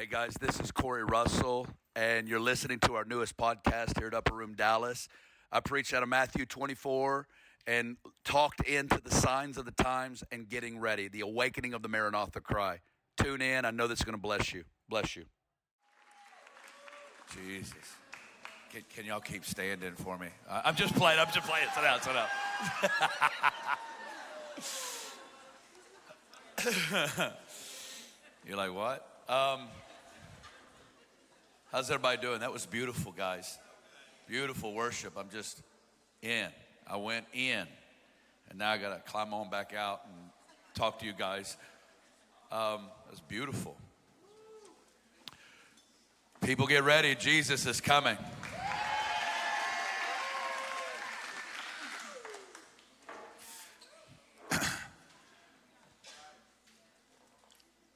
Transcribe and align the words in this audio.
Hey 0.00 0.06
guys, 0.06 0.32
this 0.40 0.58
is 0.60 0.72
Corey 0.72 1.04
Russell, 1.04 1.66
and 1.94 2.26
you're 2.26 2.40
listening 2.40 2.78
to 2.86 2.94
our 2.94 3.04
newest 3.04 3.36
podcast 3.36 3.98
here 3.98 4.06
at 4.06 4.14
Upper 4.14 4.34
Room 4.34 4.54
Dallas. 4.54 5.08
I 5.52 5.60
preached 5.60 5.92
out 5.92 6.02
of 6.02 6.08
Matthew 6.08 6.46
24 6.46 7.26
and 7.66 7.98
talked 8.24 8.66
into 8.66 8.98
the 8.98 9.10
signs 9.10 9.58
of 9.58 9.66
the 9.66 9.72
times 9.72 10.24
and 10.32 10.48
getting 10.48 10.80
ready, 10.80 11.08
the 11.08 11.20
awakening 11.20 11.74
of 11.74 11.82
the 11.82 11.90
Maranatha 11.90 12.40
cry. 12.40 12.78
Tune 13.18 13.42
in. 13.42 13.66
I 13.66 13.72
know 13.72 13.86
this 13.86 13.98
is 13.98 14.06
going 14.06 14.16
to 14.16 14.22
bless 14.22 14.54
you. 14.54 14.64
Bless 14.88 15.16
you. 15.16 15.26
Jesus. 17.34 17.74
Can, 18.72 18.80
can 18.96 19.04
y'all 19.04 19.20
keep 19.20 19.44
standing 19.44 19.92
for 19.96 20.16
me? 20.16 20.28
I'm 20.48 20.76
just 20.76 20.94
playing. 20.94 21.18
I'm 21.18 21.30
just 21.30 21.46
playing. 21.46 21.66
Sit 21.74 21.82
down. 21.82 22.00
Sit 22.00 22.14
down. 27.20 27.32
You're 28.48 28.56
like, 28.56 28.72
what? 28.72 29.06
Um, 29.28 29.68
how's 31.72 31.90
everybody 31.90 32.20
doing? 32.20 32.40
That 32.40 32.52
was 32.52 32.66
beautiful, 32.66 33.12
guys. 33.12 33.58
Beautiful 34.26 34.72
worship. 34.72 35.14
I'm 35.16 35.30
just 35.30 35.62
in. 36.22 36.48
I 36.86 36.96
went 36.96 37.26
in, 37.32 37.66
and 38.48 38.58
now 38.58 38.70
I 38.70 38.78
got 38.78 39.04
to 39.04 39.10
climb 39.10 39.32
on 39.32 39.50
back 39.50 39.74
out 39.74 40.02
and 40.06 40.14
talk 40.74 40.98
to 41.00 41.06
you 41.06 41.12
guys. 41.12 41.56
Um, 42.50 42.82
it 43.06 43.12
was 43.12 43.20
beautiful. 43.20 43.76
People 46.40 46.66
get 46.66 46.82
ready. 46.82 47.14
Jesus 47.14 47.66
is 47.66 47.80
coming. 47.80 48.16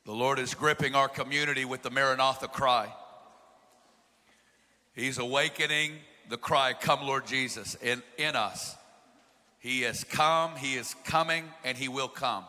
The 0.05 0.13
Lord 0.13 0.39
is 0.39 0.55
gripping 0.55 0.95
our 0.95 1.09
community 1.09 1.65
with 1.65 1.83
the 1.83 1.91
Maranatha 1.91 2.47
cry. 2.47 2.93
He's 4.95 5.19
awakening 5.19 5.93
the 6.29 6.37
cry, 6.37 6.73
Come, 6.73 7.03
Lord 7.03 7.27
Jesus, 7.27 7.75
in, 7.77 8.03
in 8.17 8.37
us. 8.37 8.77
He 9.61 9.83
has 9.83 10.05
come, 10.05 10.57
He 10.57 10.75
is 10.75 10.95
coming, 11.05 11.45
and 11.65 11.77
He 11.77 11.89
will 11.89 12.09
come. 12.09 12.45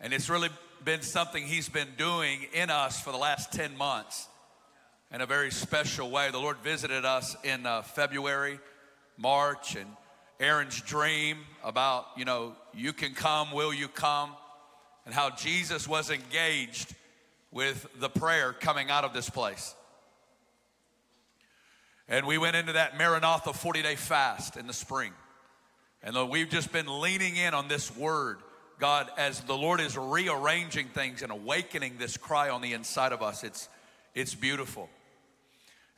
And 0.00 0.12
it's 0.12 0.28
really 0.28 0.50
been 0.84 1.02
something 1.02 1.44
He's 1.44 1.68
been 1.68 1.88
doing 1.96 2.46
in 2.52 2.70
us 2.70 3.00
for 3.00 3.12
the 3.12 3.18
last 3.18 3.52
10 3.52 3.76
months 3.76 4.28
in 5.12 5.20
a 5.20 5.26
very 5.26 5.50
special 5.50 6.10
way. 6.10 6.30
The 6.30 6.38
Lord 6.38 6.58
visited 6.58 7.04
us 7.04 7.36
in 7.44 7.66
uh, 7.66 7.82
February, 7.82 8.58
March, 9.16 9.76
and 9.76 9.88
Aaron's 10.40 10.80
dream 10.82 11.38
about, 11.64 12.06
you 12.16 12.24
know, 12.24 12.54
you 12.72 12.92
can 12.92 13.14
come, 13.14 13.52
will 13.52 13.74
you 13.74 13.88
come? 13.88 14.30
and 15.08 15.14
how 15.14 15.30
Jesus 15.30 15.88
was 15.88 16.10
engaged 16.10 16.94
with 17.50 17.86
the 17.98 18.10
prayer 18.10 18.52
coming 18.52 18.90
out 18.90 19.04
of 19.04 19.14
this 19.14 19.30
place. 19.30 19.74
And 22.08 22.26
we 22.26 22.38
went 22.38 22.56
into 22.56 22.72
that 22.72 22.96
Maranatha 22.96 23.52
40 23.52 23.82
day 23.82 23.96
fast 23.96 24.56
in 24.56 24.66
the 24.66 24.72
spring. 24.72 25.12
And 26.02 26.30
we've 26.30 26.48
just 26.48 26.72
been 26.72 27.00
leaning 27.00 27.36
in 27.36 27.54
on 27.54 27.68
this 27.68 27.94
word, 27.94 28.38
God, 28.78 29.10
as 29.18 29.40
the 29.42 29.56
Lord 29.56 29.80
is 29.80 29.96
rearranging 29.98 30.88
things 30.88 31.22
and 31.22 31.30
awakening 31.30 31.96
this 31.98 32.16
cry 32.16 32.48
on 32.48 32.62
the 32.62 32.72
inside 32.72 33.12
of 33.12 33.22
us. 33.22 33.44
It's, 33.44 33.68
it's 34.14 34.34
beautiful. 34.34 34.88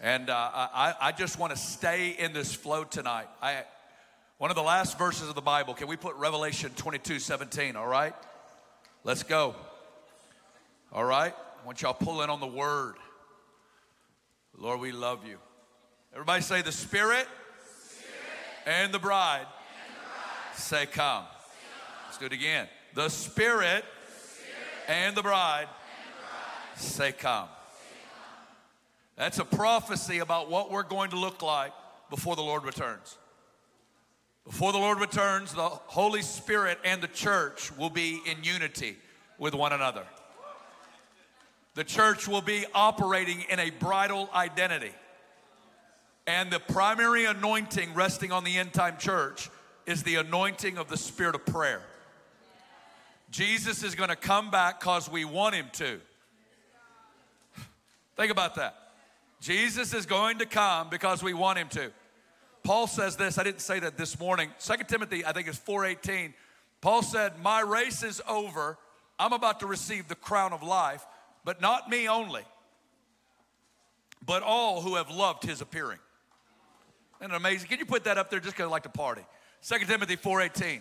And 0.00 0.30
uh, 0.30 0.50
I, 0.54 0.94
I 1.00 1.12
just 1.12 1.38
want 1.38 1.52
to 1.52 1.58
stay 1.58 2.16
in 2.18 2.32
this 2.32 2.54
flow 2.54 2.84
tonight. 2.84 3.28
I, 3.40 3.64
one 4.38 4.50
of 4.50 4.56
the 4.56 4.62
last 4.62 4.98
verses 4.98 5.28
of 5.28 5.34
the 5.34 5.42
Bible, 5.42 5.74
can 5.74 5.86
we 5.86 5.96
put 5.96 6.16
Revelation 6.16 6.72
22 6.74 7.18
17, 7.18 7.76
all 7.76 7.86
right? 7.86 8.14
Let's 9.04 9.22
go. 9.22 9.54
All 10.92 11.04
right? 11.04 11.34
I 11.62 11.66
want 11.66 11.82
y'all 11.82 11.94
pull 11.94 12.22
in 12.22 12.30
on 12.30 12.40
the 12.40 12.46
word. 12.46 12.94
Lord, 14.56 14.80
we 14.80 14.92
love 14.92 15.26
you. 15.26 15.36
Everybody 16.12 16.42
say 16.42 16.62
the 16.62 16.72
Spirit, 16.72 17.26
Spirit 17.86 18.66
and, 18.66 18.92
the 18.92 18.98
bride. 18.98 19.42
and 19.42 19.94
the 19.94 20.00
bride. 20.00 20.56
Say, 20.56 20.86
come. 20.86 21.22
Come. 21.22 21.26
Let's 22.06 22.18
do 22.18 22.26
it 22.26 22.32
again. 22.32 22.66
The 22.94 23.08
Spirit, 23.08 23.84
the 23.84 24.28
Spirit 24.28 24.88
and, 24.88 25.16
the 25.16 25.22
bride. 25.22 25.68
and 25.68 25.68
the 25.68 26.20
bride. 26.20 26.80
Say, 26.80 27.12
come. 27.12 27.48
That's 29.16 29.38
a 29.38 29.44
prophecy 29.44 30.18
about 30.18 30.50
what 30.50 30.72
we're 30.72 30.82
going 30.82 31.10
to 31.10 31.16
look 31.16 31.42
like 31.42 31.72
before 32.08 32.34
the 32.34 32.42
Lord 32.42 32.64
returns. 32.64 33.18
Before 34.44 34.72
the 34.72 34.78
Lord 34.78 34.98
returns, 34.98 35.52
the 35.54 35.68
Holy 35.68 36.22
Spirit 36.22 36.78
and 36.84 37.00
the 37.00 37.08
church 37.08 37.70
will 37.76 37.90
be 37.90 38.20
in 38.26 38.42
unity 38.42 38.96
with 39.38 39.54
one 39.54 39.72
another. 39.72 40.04
The 41.74 41.84
church 41.84 42.26
will 42.26 42.40
be 42.40 42.64
operating 42.74 43.44
in 43.48 43.60
a 43.60 43.70
bridal 43.70 44.28
identity. 44.34 44.90
And 46.30 46.48
the 46.48 46.60
primary 46.60 47.24
anointing 47.24 47.92
resting 47.92 48.30
on 48.30 48.44
the 48.44 48.56
end 48.56 48.72
time 48.72 48.98
church 48.98 49.50
is 49.84 50.04
the 50.04 50.14
anointing 50.14 50.78
of 50.78 50.86
the 50.86 50.96
spirit 50.96 51.34
of 51.34 51.44
prayer. 51.44 51.82
Jesus 53.32 53.82
is 53.82 53.96
going 53.96 54.10
to 54.10 54.16
come 54.16 54.48
back 54.48 54.78
because 54.78 55.10
we 55.10 55.24
want 55.24 55.56
him 55.56 55.66
to. 55.72 56.00
Think 58.16 58.30
about 58.30 58.54
that. 58.54 58.76
Jesus 59.40 59.92
is 59.92 60.06
going 60.06 60.38
to 60.38 60.46
come 60.46 60.88
because 60.88 61.20
we 61.20 61.34
want 61.34 61.58
him 61.58 61.68
to. 61.70 61.90
Paul 62.62 62.86
says 62.86 63.16
this, 63.16 63.36
I 63.36 63.42
didn't 63.42 63.60
say 63.60 63.80
that 63.80 63.96
this 63.96 64.16
morning. 64.20 64.50
Second 64.58 64.86
Timothy, 64.88 65.26
I 65.26 65.32
think 65.32 65.48
it's 65.48 65.58
4:18. 65.58 66.32
Paul 66.80 67.02
said, 67.02 67.40
"My 67.42 67.60
race 67.60 68.04
is 68.04 68.22
over. 68.28 68.78
I'm 69.18 69.32
about 69.32 69.58
to 69.60 69.66
receive 69.66 70.06
the 70.06 70.14
crown 70.14 70.52
of 70.52 70.62
life, 70.62 71.04
but 71.44 71.60
not 71.60 71.90
me 71.90 72.08
only, 72.08 72.44
but 74.24 74.44
all 74.44 74.80
who 74.82 74.94
have 74.94 75.10
loved 75.10 75.42
his 75.42 75.60
appearing." 75.60 75.98
Isn't 77.20 77.32
it 77.32 77.36
amazing? 77.36 77.68
Can 77.68 77.78
you 77.78 77.86
put 77.86 78.04
that 78.04 78.16
up 78.16 78.30
there 78.30 78.40
just 78.40 78.56
because 78.56 78.68
I 78.68 78.70
like 78.70 78.84
to 78.84 78.88
party? 78.88 79.22
Second 79.60 79.88
Timothy 79.88 80.16
4:18. 80.16 80.80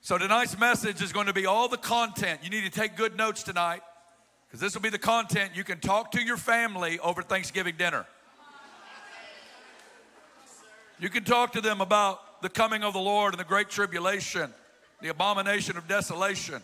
So 0.00 0.18
tonight's 0.18 0.58
message 0.58 1.00
is 1.00 1.12
going 1.12 1.26
to 1.28 1.32
be 1.32 1.46
all 1.46 1.68
the 1.68 1.76
content. 1.76 2.40
You 2.42 2.50
need 2.50 2.64
to 2.64 2.70
take 2.70 2.96
good 2.96 3.16
notes 3.16 3.44
tonight 3.44 3.82
because 4.48 4.60
this 4.60 4.74
will 4.74 4.82
be 4.82 4.88
the 4.88 4.98
content 4.98 5.52
you 5.54 5.62
can 5.62 5.78
talk 5.78 6.10
to 6.12 6.20
your 6.20 6.36
family 6.36 6.98
over 6.98 7.22
Thanksgiving 7.22 7.76
dinner. 7.76 8.04
You 10.98 11.08
can 11.08 11.22
talk 11.22 11.52
to 11.52 11.60
them 11.60 11.80
about 11.80 12.42
the 12.42 12.48
coming 12.48 12.82
of 12.82 12.92
the 12.92 13.00
Lord 13.00 13.32
and 13.32 13.40
the 13.40 13.44
great 13.44 13.70
tribulation, 13.70 14.52
the 15.00 15.08
abomination 15.08 15.76
of 15.76 15.86
desolation. 15.86 16.62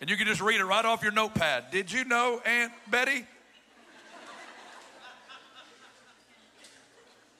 And 0.00 0.08
you 0.08 0.16
can 0.16 0.26
just 0.26 0.40
read 0.40 0.60
it 0.60 0.64
right 0.64 0.84
off 0.84 1.02
your 1.02 1.12
notepad. 1.12 1.70
Did 1.72 1.90
you 1.90 2.04
know, 2.04 2.40
Aunt 2.44 2.72
Betty? 2.90 3.26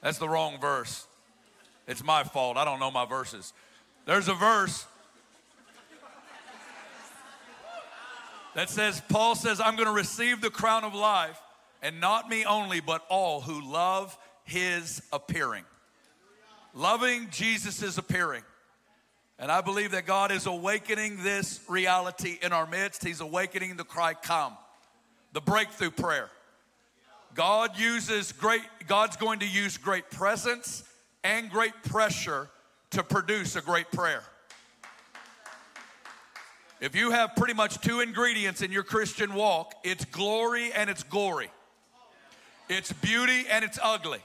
That's 0.01 0.17
the 0.17 0.29
wrong 0.29 0.59
verse. 0.59 1.07
It's 1.87 2.03
my 2.03 2.23
fault. 2.23 2.57
I 2.57 2.65
don't 2.65 2.79
know 2.79 2.91
my 2.91 3.05
verses. 3.05 3.53
There's 4.05 4.27
a 4.27 4.33
verse 4.33 4.85
that 8.55 8.69
says, 8.69 9.01
Paul 9.09 9.35
says, 9.35 9.59
I'm 9.59 9.75
going 9.75 9.87
to 9.87 9.93
receive 9.93 10.41
the 10.41 10.49
crown 10.49 10.83
of 10.83 10.93
life, 10.95 11.39
and 11.81 11.99
not 11.99 12.29
me 12.29 12.45
only, 12.45 12.79
but 12.79 13.03
all 13.09 13.41
who 13.41 13.61
love 13.71 14.17
his 14.45 15.01
appearing. 15.11 15.65
Loving 16.73 17.27
Jesus' 17.31 17.81
is 17.81 17.97
appearing. 17.97 18.43
And 19.37 19.51
I 19.51 19.61
believe 19.61 19.91
that 19.91 20.05
God 20.05 20.31
is 20.31 20.45
awakening 20.45 21.23
this 21.23 21.59
reality 21.67 22.39
in 22.41 22.53
our 22.53 22.65
midst. 22.65 23.03
He's 23.03 23.19
awakening 23.19 23.75
the 23.75 23.83
cry, 23.83 24.13
come, 24.13 24.53
the 25.33 25.41
breakthrough 25.41 25.91
prayer. 25.91 26.29
God 27.35 27.77
uses 27.77 28.31
great, 28.31 28.61
God's 28.87 29.17
going 29.17 29.39
to 29.39 29.47
use 29.47 29.77
great 29.77 30.09
presence 30.09 30.83
and 31.23 31.49
great 31.49 31.73
pressure 31.83 32.49
to 32.91 33.03
produce 33.03 33.57
a 33.57 33.61
great 33.61 33.91
prayer. 33.91 34.23
If 36.79 36.95
you 36.95 37.11
have 37.11 37.35
pretty 37.35 37.53
much 37.53 37.79
two 37.81 37.99
ingredients 37.99 38.61
in 38.61 38.71
your 38.71 38.83
Christian 38.83 39.33
walk, 39.33 39.73
it's 39.83 40.05
glory 40.05 40.71
and 40.71 40.89
it's 40.89 41.03
gory. 41.03 41.49
It's 42.69 42.91
beauty 42.93 43.45
and 43.49 43.65
it's 43.65 43.79
ugly. 43.83 44.19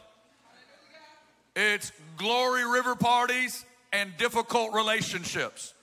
It's 1.56 1.91
glory 2.17 2.65
river 2.65 2.95
parties 2.95 3.65
and 3.93 4.17
difficult 4.19 4.73
relationships, 4.73 5.75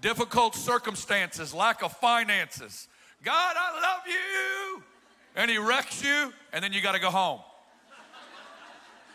difficult 0.00 0.54
circumstances, 0.54 1.52
lack 1.52 1.82
of 1.82 1.92
finances. 1.98 2.88
God, 3.22 3.56
I 3.58 3.72
love 3.74 4.06
you. 4.06 4.82
And 5.36 5.50
he 5.50 5.58
wrecks 5.58 6.02
you, 6.02 6.32
and 6.52 6.62
then 6.62 6.72
you 6.72 6.80
got 6.80 6.92
to 6.92 7.00
go 7.00 7.10
home. 7.10 7.40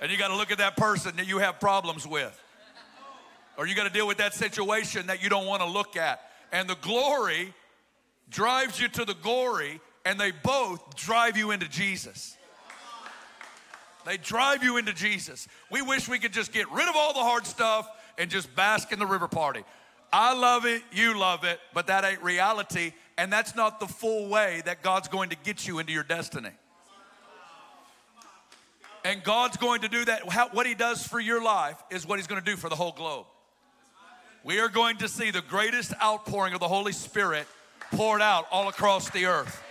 And 0.02 0.12
you 0.12 0.18
got 0.18 0.30
to 0.30 0.36
look 0.36 0.52
at 0.52 0.58
that 0.58 0.78
person 0.78 1.16
that 1.18 1.28
you 1.28 1.40
have 1.40 1.60
problems 1.60 2.06
with. 2.08 2.42
Or 3.58 3.66
you 3.68 3.76
got 3.76 3.86
to 3.86 3.90
deal 3.90 4.08
with 4.08 4.18
that 4.18 4.34
situation 4.34 5.08
that 5.08 5.24
you 5.24 5.30
don't 5.30 5.46
want 5.46 5.62
to 5.62 5.68
look 5.68 5.96
at. 5.96 6.22
And 6.52 6.70
the 6.70 6.76
glory 6.76 7.54
drives 8.30 8.80
you 8.80 8.88
to 8.90 9.06
the 9.06 9.14
glory, 9.14 9.80
and 10.06 10.20
they 10.20 10.32
both 10.32 10.96
drive 10.96 11.38
you 11.38 11.52
into 11.52 11.68
Jesus. 11.68 12.38
They 14.06 14.18
drive 14.18 14.64
you 14.64 14.78
into 14.78 14.94
Jesus. 14.94 15.48
We 15.72 15.82
wish 15.82 16.08
we 16.08 16.20
could 16.20 16.34
just 16.34 16.54
get 16.54 16.70
rid 16.72 16.88
of 16.88 16.96
all 16.96 17.14
the 17.14 17.20
hard 17.20 17.46
stuff 17.46 17.90
and 18.18 18.30
just 18.30 18.54
bask 18.56 18.92
in 18.92 19.00
the 19.00 19.06
river 19.06 19.28
party. 19.28 19.64
I 20.14 20.34
love 20.34 20.66
it, 20.66 20.84
you 20.92 21.18
love 21.18 21.44
it, 21.44 21.60
but 21.74 21.88
that 21.88 22.06
ain't 22.06 22.22
reality. 22.22 22.94
And 23.18 23.32
that's 23.32 23.56
not 23.56 23.80
the 23.80 23.88
full 23.88 24.28
way 24.28 24.62
that 24.66 24.82
God's 24.82 25.08
going 25.08 25.30
to 25.30 25.38
get 25.44 25.68
you 25.68 25.80
into 25.80 25.94
your 25.94 26.04
destiny. 26.04 26.52
And 29.04 29.24
God's 29.24 29.58
going 29.58 29.82
to 29.82 29.88
do 29.88 30.04
that. 30.06 30.28
How, 30.30 30.50
what 30.50 30.66
He 30.66 30.74
does 30.74 31.06
for 31.06 31.20
your 31.20 31.42
life 31.42 31.82
is 31.92 32.08
what 32.08 32.18
He's 32.18 32.28
going 32.28 32.42
to 32.42 32.46
do 32.46 32.58
for 32.58 32.70
the 32.70 32.76
whole 32.76 32.92
globe. 32.92 33.28
We 34.44 34.60
are 34.60 34.70
going 34.70 34.98
to 34.98 35.08
see 35.08 35.32
the 35.32 35.42
greatest 35.42 35.94
outpouring 36.02 36.54
of 36.54 36.60
the 36.60 36.68
Holy 36.68 36.92
Spirit 36.92 37.48
poured 37.92 38.22
out 38.22 38.48
all 38.52 38.68
across 38.68 39.10
the 39.12 39.26
earth. 39.26 39.62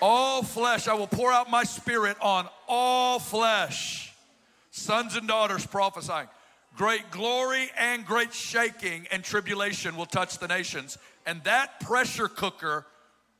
All 0.00 0.42
flesh, 0.42 0.86
I 0.86 0.94
will 0.94 1.08
pour 1.08 1.32
out 1.32 1.50
my 1.50 1.64
spirit 1.64 2.16
on 2.20 2.48
all 2.68 3.18
flesh. 3.18 4.12
Sons 4.70 5.16
and 5.16 5.26
daughters 5.26 5.66
prophesying. 5.66 6.28
Great 6.78 7.10
glory 7.10 7.68
and 7.76 8.06
great 8.06 8.32
shaking 8.32 9.04
and 9.10 9.24
tribulation 9.24 9.96
will 9.96 10.06
touch 10.06 10.38
the 10.38 10.46
nations. 10.46 10.96
And 11.26 11.42
that 11.42 11.80
pressure 11.80 12.28
cooker 12.28 12.86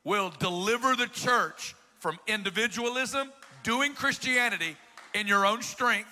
will 0.03 0.33
deliver 0.41 0.97
the 0.97 1.07
church 1.07 1.77
from 2.01 2.19
individualism, 2.27 3.31
doing 3.63 3.95
Christianity 3.95 4.77
in 5.15 5.29
your 5.29 5.47
own 5.47 5.63
strength, 5.63 6.11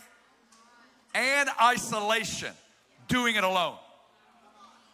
and 1.16 1.48
isolation, 1.60 2.52
doing 3.08 3.34
it 3.34 3.42
alone. 3.42 3.74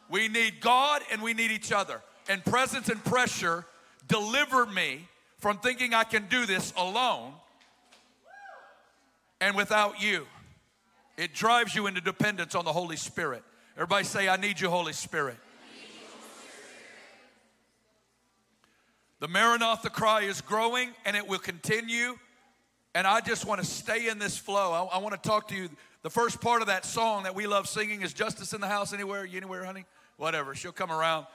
We 0.08 0.28
need 0.28 0.62
God 0.62 1.02
and 1.12 1.20
we 1.20 1.35
need 1.35 1.50
each 1.50 1.70
other. 1.70 2.00
And 2.31 2.43
presence 2.46 2.88
and 2.88 3.05
pressure 3.05 3.67
deliver 4.08 4.64
me 4.64 5.06
from 5.37 5.58
thinking 5.58 5.93
I 5.93 6.05
can 6.05 6.28
do 6.28 6.46
this 6.46 6.73
alone 6.78 7.35
and 9.38 9.55
without 9.55 10.00
you. 10.00 10.26
It 11.23 11.35
drives 11.35 11.77
you 11.77 11.87
into 11.87 12.01
dependence 12.01 12.57
on 12.57 12.65
the 12.65 12.73
Holy 12.73 12.97
Spirit. 12.97 13.45
Everybody 13.77 14.03
say, 14.03 14.29
I 14.29 14.37
need 14.37 14.59
you, 14.59 14.69
Holy 14.69 14.93
Spirit. 14.93 15.37
The 19.21 19.29
Maranatha 19.29 19.89
cry 19.89 20.23
is 20.23 20.41
growing 20.41 20.91
and 21.05 21.17
it 21.17 21.29
will 21.29 21.39
continue. 21.39 22.19
And 22.97 23.07
I 23.07 23.21
just 23.21 23.47
want 23.47 23.61
to 23.61 23.65
stay 23.65 24.09
in 24.09 24.19
this 24.19 24.37
flow. 24.37 24.73
I, 24.73 24.97
I, 24.97 24.99
want 24.99 25.15
to 25.15 25.29
talk 25.29 25.47
to 25.51 25.55
you. 25.55 25.69
The 26.03 26.11
first 26.11 26.41
part 26.41 26.61
of 26.61 26.67
that 26.67 26.85
song 26.85 27.23
that 27.23 27.37
we 27.37 27.47
love 27.47 27.69
singing 27.69 28.03
is 28.03 28.13
Justice 28.13 28.53
in 28.53 28.61
the 28.61 28.67
House 28.67 28.93
Anywhere? 28.93 29.25
You 29.25 29.37
anywhere, 29.37 29.65
honey? 29.65 29.85
Whatever. 30.17 30.57
She'll 30.57 30.73
come 30.73 30.91
around. 30.91 31.27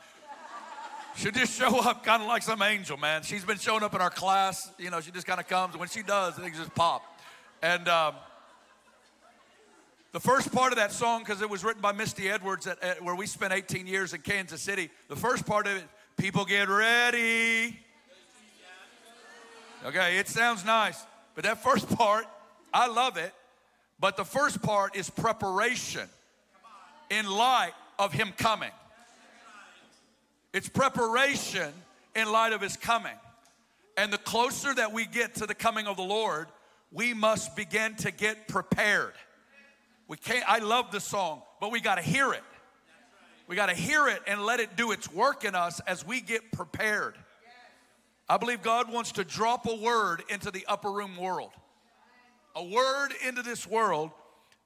She'll 1.16 1.32
just 1.32 1.58
show 1.58 1.80
up 1.80 2.04
kind 2.04 2.22
of 2.22 2.28
like 2.28 2.44
some 2.44 2.62
angel, 2.62 2.98
man. 2.98 3.24
She's 3.24 3.46
been 3.46 3.58
showing 3.58 3.84
up 3.84 3.96
in 3.96 4.02
our 4.02 4.10
class. 4.10 4.70
You 4.78 4.90
know, 4.90 5.00
she 5.00 5.12
just 5.12 5.26
kind 5.26 5.40
of 5.40 5.48
comes. 5.48 5.78
When 5.78 5.88
she 5.88 6.04
does, 6.04 6.36
things 6.36 6.58
just 6.58 6.76
pop. 6.76 7.04
And 7.62 7.88
um, 7.88 8.16
the 10.18 10.22
first 10.22 10.52
part 10.52 10.72
of 10.72 10.80
that 10.80 10.92
song, 10.92 11.20
because 11.20 11.44
it 11.44 11.50
was 11.52 11.64
written 11.64 11.80
by 11.80 11.92
Misty 11.92 12.28
Edwards, 12.28 12.66
at, 12.66 12.82
at, 12.82 13.04
where 13.04 13.14
we 13.14 13.28
spent 13.28 13.54
18 13.54 13.86
years 13.86 14.16
in 14.16 14.22
Kansas 14.22 14.60
City, 14.60 14.90
the 15.10 15.16
first 15.16 15.46
part 15.46 15.68
of 15.68 15.78
it, 15.78 15.84
people 16.18 16.44
get 16.44 16.70
ready. 16.70 17.80
Okay, 19.86 20.18
it 20.18 20.28
sounds 20.28 20.66
nice. 20.66 21.06
But 21.36 21.44
that 21.44 21.62
first 21.62 21.88
part, 21.96 22.26
I 22.74 22.88
love 22.88 23.18
it. 23.18 23.32
But 24.00 24.18
the 24.18 24.26
first 24.26 24.60
part 24.64 24.96
is 24.96 25.08
preparation 25.08 26.10
in 27.12 27.30
light 27.30 27.74
of 28.00 28.12
Him 28.12 28.34
coming. 28.40 28.72
It's 30.52 30.68
preparation 30.68 31.72
in 32.16 32.32
light 32.32 32.54
of 32.54 32.62
his 32.62 32.76
coming. 32.76 33.14
And 33.98 34.12
the 34.12 34.18
closer 34.18 34.74
that 34.74 34.94
we 34.94 35.06
get 35.06 35.36
to 35.36 35.46
the 35.46 35.54
coming 35.54 35.86
of 35.86 35.96
the 35.96 36.02
Lord, 36.02 36.48
we 36.92 37.14
must 37.14 37.56
begin 37.56 37.94
to 37.98 38.10
get 38.10 38.48
prepared. 38.48 39.14
We 40.08 40.18
can't, 40.18 40.44
I 40.48 40.60
love 40.60 40.92
the 40.92 41.00
song, 41.00 41.42
but 41.60 41.72
we 41.72 41.82
got 41.82 41.96
to 41.96 42.02
hear 42.02 42.34
it. 42.34 42.44
We 43.48 43.56
got 43.56 43.68
to 43.68 43.76
hear 43.76 44.08
it 44.08 44.22
and 44.28 44.42
let 44.42 44.60
it 44.60 44.76
do 44.76 44.92
its 44.92 45.12
work 45.12 45.46
in 45.46 45.56
us 45.56 45.80
as 45.82 46.06
we 46.06 46.22
get 46.22 46.52
prepared. 46.52 47.16
I 48.30 48.38
believe 48.38 48.62
God 48.62 48.92
wants 48.92 49.14
to 49.14 49.24
drop 49.24 49.66
a 49.68 49.76
word 49.76 50.24
into 50.30 50.52
the 50.52 50.66
upper 50.68 50.92
room 50.92 51.16
world. 51.18 51.52
A 52.56 52.64
word 52.64 53.10
into 53.26 53.42
this 53.42 53.66
world, 53.68 54.12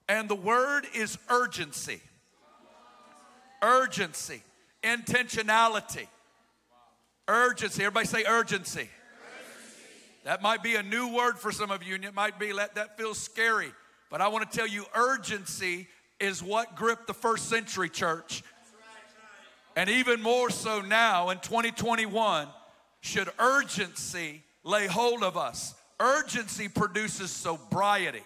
and 0.08 0.28
the 0.28 0.36
word 0.36 0.88
is 0.94 1.18
urgency. 1.30 2.02
Urgency 3.62 4.42
intentionality, 4.84 6.08
urgency. 7.28 7.84
Everybody 7.84 8.08
say 8.08 8.24
urgency. 8.26 8.80
urgency. 8.80 8.90
That 10.24 10.42
might 10.42 10.64
be 10.64 10.76
a 10.76 10.84
new 10.84 11.14
word 11.14 11.38
for 11.40 11.52
some 11.52 11.72
of 11.72 11.84
you, 11.84 11.96
and 11.96 12.06
it 12.06 12.14
might 12.14 12.40
be 12.40 12.54
let 12.54 12.76
that 12.76 12.98
feel 12.98 13.14
scary. 13.14 13.72
But 14.12 14.22
I 14.22 14.28
want 14.28 14.52
to 14.52 14.58
tell 14.58 14.68
you, 14.68 14.86
urgency 14.94 15.88
is 16.20 16.44
what 16.44 16.76
gripped 16.76 17.08
the 17.08 17.14
first 17.14 17.50
century 17.50 17.90
church. 17.90 18.44
And 19.76 19.90
even 19.90 20.22
more 20.22 20.50
so 20.50 20.82
now 20.82 21.30
in 21.30 21.40
2021, 21.40 22.48
should 23.00 23.30
urgency 23.40 24.44
lay 24.64 24.86
hold 24.86 25.24
of 25.24 25.38
us. 25.38 25.74
Urgency 26.00 26.68
produces 26.68 27.32
sobriety. 27.32 28.24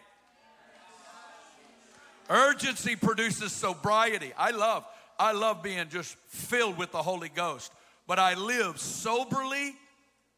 Urgency 2.30 2.96
produces 2.96 3.52
sobriety. 3.52 4.34
I 4.38 4.52
love 4.52 4.86
I 5.18 5.32
love 5.32 5.64
being 5.64 5.88
just 5.90 6.18
filled 6.28 6.78
with 6.78 6.92
the 6.92 7.02
Holy 7.02 7.30
Ghost, 7.30 7.72
but 8.06 8.20
I 8.20 8.34
live 8.34 8.80
soberly 8.80 9.76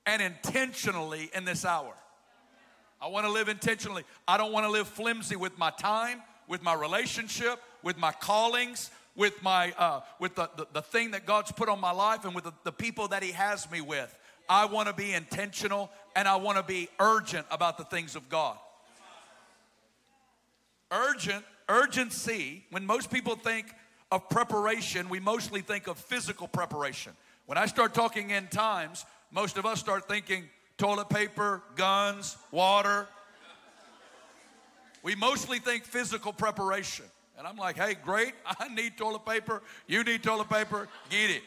and 0.06 0.22
intentionally 0.22 1.32
in 1.34 1.46
this 1.46 1.66
hour. 1.66 1.94
I 3.02 3.08
want 3.08 3.26
to 3.26 3.32
live 3.32 3.48
intentionally. 3.48 4.04
I 4.28 4.38
don't 4.38 4.52
want 4.52 4.66
to 4.66 4.72
live 4.72 4.88
flimsy 4.88 5.36
with 5.36 5.58
my 5.58 5.70
time, 5.72 6.22
with 6.48 6.64
my 6.64 6.74
relationship, 6.74 7.60
with 7.84 7.98
my 7.98 8.12
callings, 8.12 8.90
with 9.16 9.42
my 9.44 9.72
uh, 9.78 10.02
with 10.20 10.36
the, 10.36 10.50
the, 10.58 10.68
the, 10.74 10.82
thing 10.82 11.12
that 11.12 11.26
God's 11.26 11.52
put 11.52 11.70
on 11.70 11.80
my 11.80 11.92
life 11.92 12.26
and 12.26 12.34
with 12.34 12.46
the, 12.46 12.54
the 12.64 12.72
people 12.72 13.10
that 13.10 13.24
He 13.24 13.32
has 13.32 13.70
me 13.70 13.82
with. 13.82 14.18
I 14.50 14.66
want 14.66 14.88
to 14.88 14.94
be 14.94 15.14
intentional 15.14 15.90
and 16.16 16.28
I 16.28 16.38
want 16.38 16.58
to 16.58 16.64
be 16.64 16.90
urgent 17.00 17.46
about 17.52 17.78
the 17.78 17.84
things 17.84 18.16
of 18.16 18.30
God. 18.30 18.58
Urgent, 20.92 21.44
urgency, 21.68 22.64
when 22.70 22.86
most 22.86 23.12
people 23.12 23.36
think 23.36 23.68
of 24.12 24.30
preparation, 24.30 25.10
we 25.10 25.20
mostly 25.20 25.62
think 25.62 25.88
of 25.88 25.98
physical 25.98 26.48
preparation. 26.48 27.12
When 27.46 27.58
I 27.58 27.66
start 27.66 27.94
talking 27.94 28.30
in 28.30 28.48
times, 28.48 29.06
most 29.32 29.58
of 29.58 29.66
us 29.66 29.80
start 29.80 30.08
thinking 30.08 30.46
toilet 30.78 31.10
paper, 31.10 31.62
guns, 31.76 32.38
water. 32.52 33.08
We 35.04 35.16
mostly 35.16 35.60
think 35.60 35.84
physical 35.84 36.34
preparation. 36.34 37.06
And 37.38 37.46
I'm 37.46 37.58
like, 37.58 37.78
hey, 37.78 37.96
great, 37.96 38.34
I 38.46 38.68
need 38.70 38.98
toilet 38.98 39.26
paper. 39.26 39.62
You 39.88 40.04
need 40.04 40.24
toilet 40.24 40.50
paper, 40.50 40.88
get 41.10 41.30
it. 41.30 41.44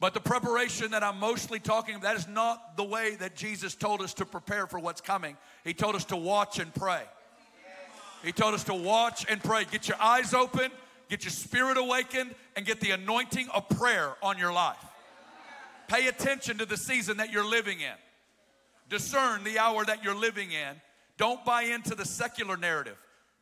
But 0.00 0.12
the 0.12 0.20
preparation 0.20 0.90
that 0.90 1.02
I'm 1.02 1.18
mostly 1.18 1.58
talking 1.58 1.94
about, 1.94 2.14
that 2.14 2.16
is 2.16 2.28
not 2.28 2.76
the 2.76 2.84
way 2.84 3.14
that 3.16 3.36
Jesus 3.36 3.74
told 3.74 4.02
us 4.02 4.12
to 4.14 4.26
prepare 4.26 4.66
for 4.66 4.78
what's 4.78 5.00
coming. 5.00 5.36
He 5.64 5.72
told 5.72 5.94
us 5.94 6.04
to 6.06 6.16
watch 6.16 6.58
and 6.58 6.74
pray. 6.74 7.02
He 8.22 8.32
told 8.32 8.54
us 8.54 8.64
to 8.64 8.74
watch 8.74 9.24
and 9.28 9.42
pray. 9.42 9.64
Get 9.70 9.88
your 9.88 10.00
eyes 10.00 10.34
open, 10.34 10.70
get 11.08 11.24
your 11.24 11.30
spirit 11.30 11.78
awakened, 11.78 12.34
and 12.56 12.66
get 12.66 12.80
the 12.80 12.90
anointing 12.90 13.48
of 13.50 13.68
prayer 13.68 14.14
on 14.22 14.36
your 14.36 14.52
life. 14.52 14.76
Pay 15.88 16.08
attention 16.08 16.58
to 16.58 16.66
the 16.66 16.76
season 16.76 17.18
that 17.18 17.32
you're 17.32 17.48
living 17.48 17.80
in. 17.80 17.94
Discern 18.88 19.44
the 19.44 19.58
hour 19.58 19.84
that 19.84 20.04
you're 20.04 20.14
living 20.14 20.52
in. 20.52 20.80
Don't 21.16 21.44
buy 21.44 21.62
into 21.62 21.94
the 21.94 22.04
secular 22.04 22.56
narrative. 22.56 22.96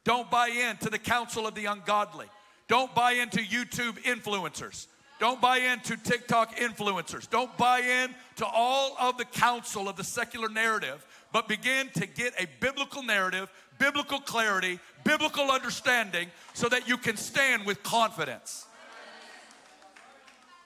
Don't 0.05 0.31
buy 0.31 0.49
into 0.49 0.91
the 0.91 0.99
counsel 0.99 1.47
of 1.47 1.55
the 1.55 1.67
ungodly. 1.67 2.27
Don't 2.69 2.95
buy 2.95 3.13
into 3.13 3.39
YouTube 3.39 3.99
influencers. 4.03 4.87
Don't 5.21 5.41
buy 5.41 5.59
into 5.59 5.97
TikTok 5.97 6.57
influencers. 6.57 7.31
Don't 7.31 7.57
buy 7.57 7.81
in 7.81 8.15
to 8.37 8.47
all 8.47 8.97
of 9.01 9.19
the 9.19 9.25
counsel 9.25 9.89
of 9.89 9.97
the 9.97 10.05
secular 10.05 10.49
narrative, 10.49 11.07
but 11.33 11.49
begin 11.49 11.89
to 11.95 12.07
get 12.07 12.35
a 12.41 12.47
biblical 12.61 13.03
narrative 13.03 13.49
biblical 13.83 14.21
clarity, 14.21 14.79
biblical 15.03 15.51
understanding, 15.51 16.31
so 16.55 16.69
that 16.69 16.87
you 16.87 16.97
can 16.97 17.17
stand 17.17 17.67
with 17.67 17.83
confidence. 17.83 18.67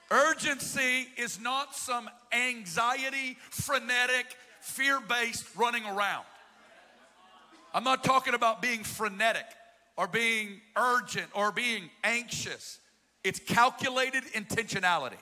Urgency 0.09 1.07
is 1.17 1.39
not 1.39 1.75
some 1.75 2.09
anxiety, 2.31 3.37
frenetic, 3.49 4.25
fear 4.61 4.99
based 5.01 5.45
running 5.55 5.85
around. 5.85 6.25
I'm 7.73 7.83
not 7.83 8.03
talking 8.03 8.33
about 8.33 8.61
being 8.61 8.83
frenetic 8.83 9.45
or 9.97 10.07
being 10.07 10.61
urgent 10.75 11.27
or 11.33 11.51
being 11.51 11.89
anxious. 12.03 12.79
It's 13.23 13.39
calculated 13.39 14.23
intentionality. 14.33 15.17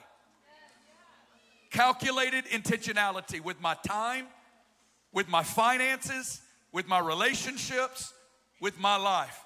Calculated 1.70 2.44
intentionality 2.46 3.40
with 3.40 3.60
my 3.60 3.74
time, 3.86 4.26
with 5.12 5.28
my 5.28 5.42
finances, 5.42 6.40
with 6.72 6.86
my 6.86 7.00
relationships, 7.00 8.14
with 8.60 8.78
my 8.78 8.96
life. 8.96 9.44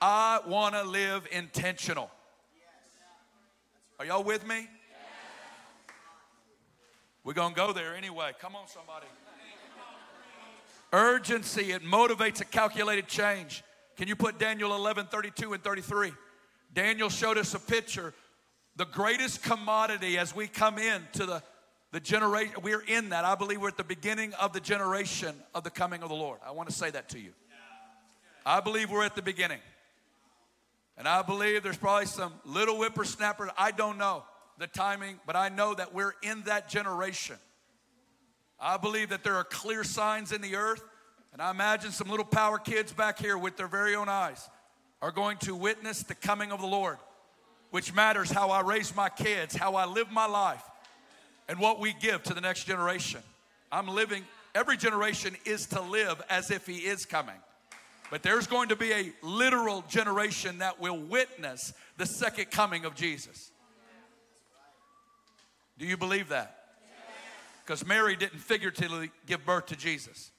I 0.00 0.40
want 0.46 0.74
to 0.74 0.84
live 0.84 1.26
intentional. 1.32 2.10
Are 4.04 4.06
y'all 4.06 4.22
with 4.22 4.46
me? 4.46 4.68
We're 7.24 7.32
going 7.32 7.54
to 7.54 7.56
go 7.56 7.72
there 7.72 7.96
anyway. 7.96 8.32
Come 8.38 8.54
on, 8.54 8.68
somebody. 8.68 9.06
Urgency, 10.92 11.72
it 11.72 11.82
motivates 11.82 12.42
a 12.42 12.44
calculated 12.44 13.08
change. 13.08 13.64
Can 13.96 14.06
you 14.06 14.14
put 14.14 14.38
Daniel 14.38 14.74
11 14.74 15.06
32 15.06 15.54
and 15.54 15.64
33? 15.64 16.12
Daniel 16.74 17.08
showed 17.08 17.38
us 17.38 17.54
a 17.54 17.58
picture 17.58 18.12
the 18.76 18.84
greatest 18.84 19.42
commodity 19.42 20.18
as 20.18 20.36
we 20.36 20.48
come 20.48 20.76
into 20.76 21.24
the, 21.24 21.42
the 21.92 22.00
generation, 22.00 22.56
we're 22.62 22.84
in 22.86 23.08
that. 23.08 23.24
I 23.24 23.34
believe 23.34 23.62
we're 23.62 23.68
at 23.68 23.78
the 23.78 23.84
beginning 23.84 24.34
of 24.34 24.52
the 24.52 24.60
generation 24.60 25.34
of 25.54 25.64
the 25.64 25.70
coming 25.70 26.02
of 26.02 26.10
the 26.10 26.14
Lord. 26.14 26.40
I 26.46 26.50
want 26.50 26.68
to 26.68 26.74
say 26.74 26.90
that 26.90 27.08
to 27.08 27.18
you. 27.18 27.32
I 28.44 28.60
believe 28.60 28.90
we're 28.90 29.02
at 29.02 29.14
the 29.14 29.22
beginning. 29.22 29.60
And 30.96 31.08
I 31.08 31.22
believe 31.22 31.62
there's 31.62 31.76
probably 31.76 32.06
some 32.06 32.32
little 32.44 32.76
whippersnappers. 32.76 33.50
I 33.58 33.72
don't 33.72 33.98
know 33.98 34.24
the 34.58 34.66
timing, 34.66 35.18
but 35.26 35.34
I 35.36 35.48
know 35.48 35.74
that 35.74 35.92
we're 35.92 36.14
in 36.22 36.42
that 36.42 36.68
generation. 36.68 37.36
I 38.60 38.76
believe 38.76 39.08
that 39.08 39.24
there 39.24 39.34
are 39.34 39.44
clear 39.44 39.82
signs 39.82 40.32
in 40.32 40.40
the 40.40 40.56
earth, 40.56 40.82
and 41.32 41.42
I 41.42 41.50
imagine 41.50 41.90
some 41.90 42.08
little 42.08 42.24
power 42.24 42.58
kids 42.58 42.92
back 42.92 43.18
here 43.18 43.36
with 43.36 43.56
their 43.56 43.66
very 43.66 43.96
own 43.96 44.08
eyes 44.08 44.48
are 45.02 45.10
going 45.10 45.36
to 45.38 45.54
witness 45.54 46.02
the 46.02 46.14
coming 46.14 46.52
of 46.52 46.60
the 46.60 46.66
Lord, 46.66 46.96
which 47.70 47.92
matters 47.92 48.30
how 48.30 48.50
I 48.50 48.62
raise 48.62 48.94
my 48.94 49.08
kids, 49.08 49.54
how 49.54 49.74
I 49.74 49.84
live 49.84 50.10
my 50.10 50.26
life, 50.26 50.62
and 51.48 51.58
what 51.58 51.80
we 51.80 51.92
give 52.00 52.22
to 52.22 52.34
the 52.34 52.40
next 52.40 52.64
generation. 52.64 53.20
I'm 53.70 53.88
living, 53.88 54.24
every 54.54 54.76
generation 54.76 55.36
is 55.44 55.66
to 55.66 55.82
live 55.82 56.22
as 56.30 56.50
if 56.50 56.66
He 56.66 56.78
is 56.78 57.04
coming. 57.04 57.34
But 58.10 58.22
there's 58.22 58.46
going 58.46 58.68
to 58.68 58.76
be 58.76 58.92
a 58.92 59.12
literal 59.22 59.82
generation 59.88 60.58
that 60.58 60.80
will 60.80 60.98
witness 60.98 61.72
the 61.96 62.06
second 62.06 62.50
coming 62.50 62.84
of 62.84 62.94
Jesus. 62.94 63.50
Do 65.78 65.86
you 65.86 65.96
believe 65.96 66.28
that? 66.28 66.56
Because 67.64 67.84
Mary 67.84 68.14
didn't 68.14 68.38
figuratively 68.38 69.10
give 69.26 69.44
birth 69.44 69.66
to 69.66 69.76
Jesus. 69.76 70.30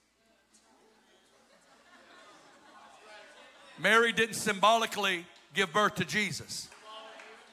Mary 3.79 4.13
didn't 4.13 4.35
symbolically 4.35 5.25
give 5.53 5.73
birth 5.73 5.95
to 5.95 6.05
Jesus. 6.05 6.69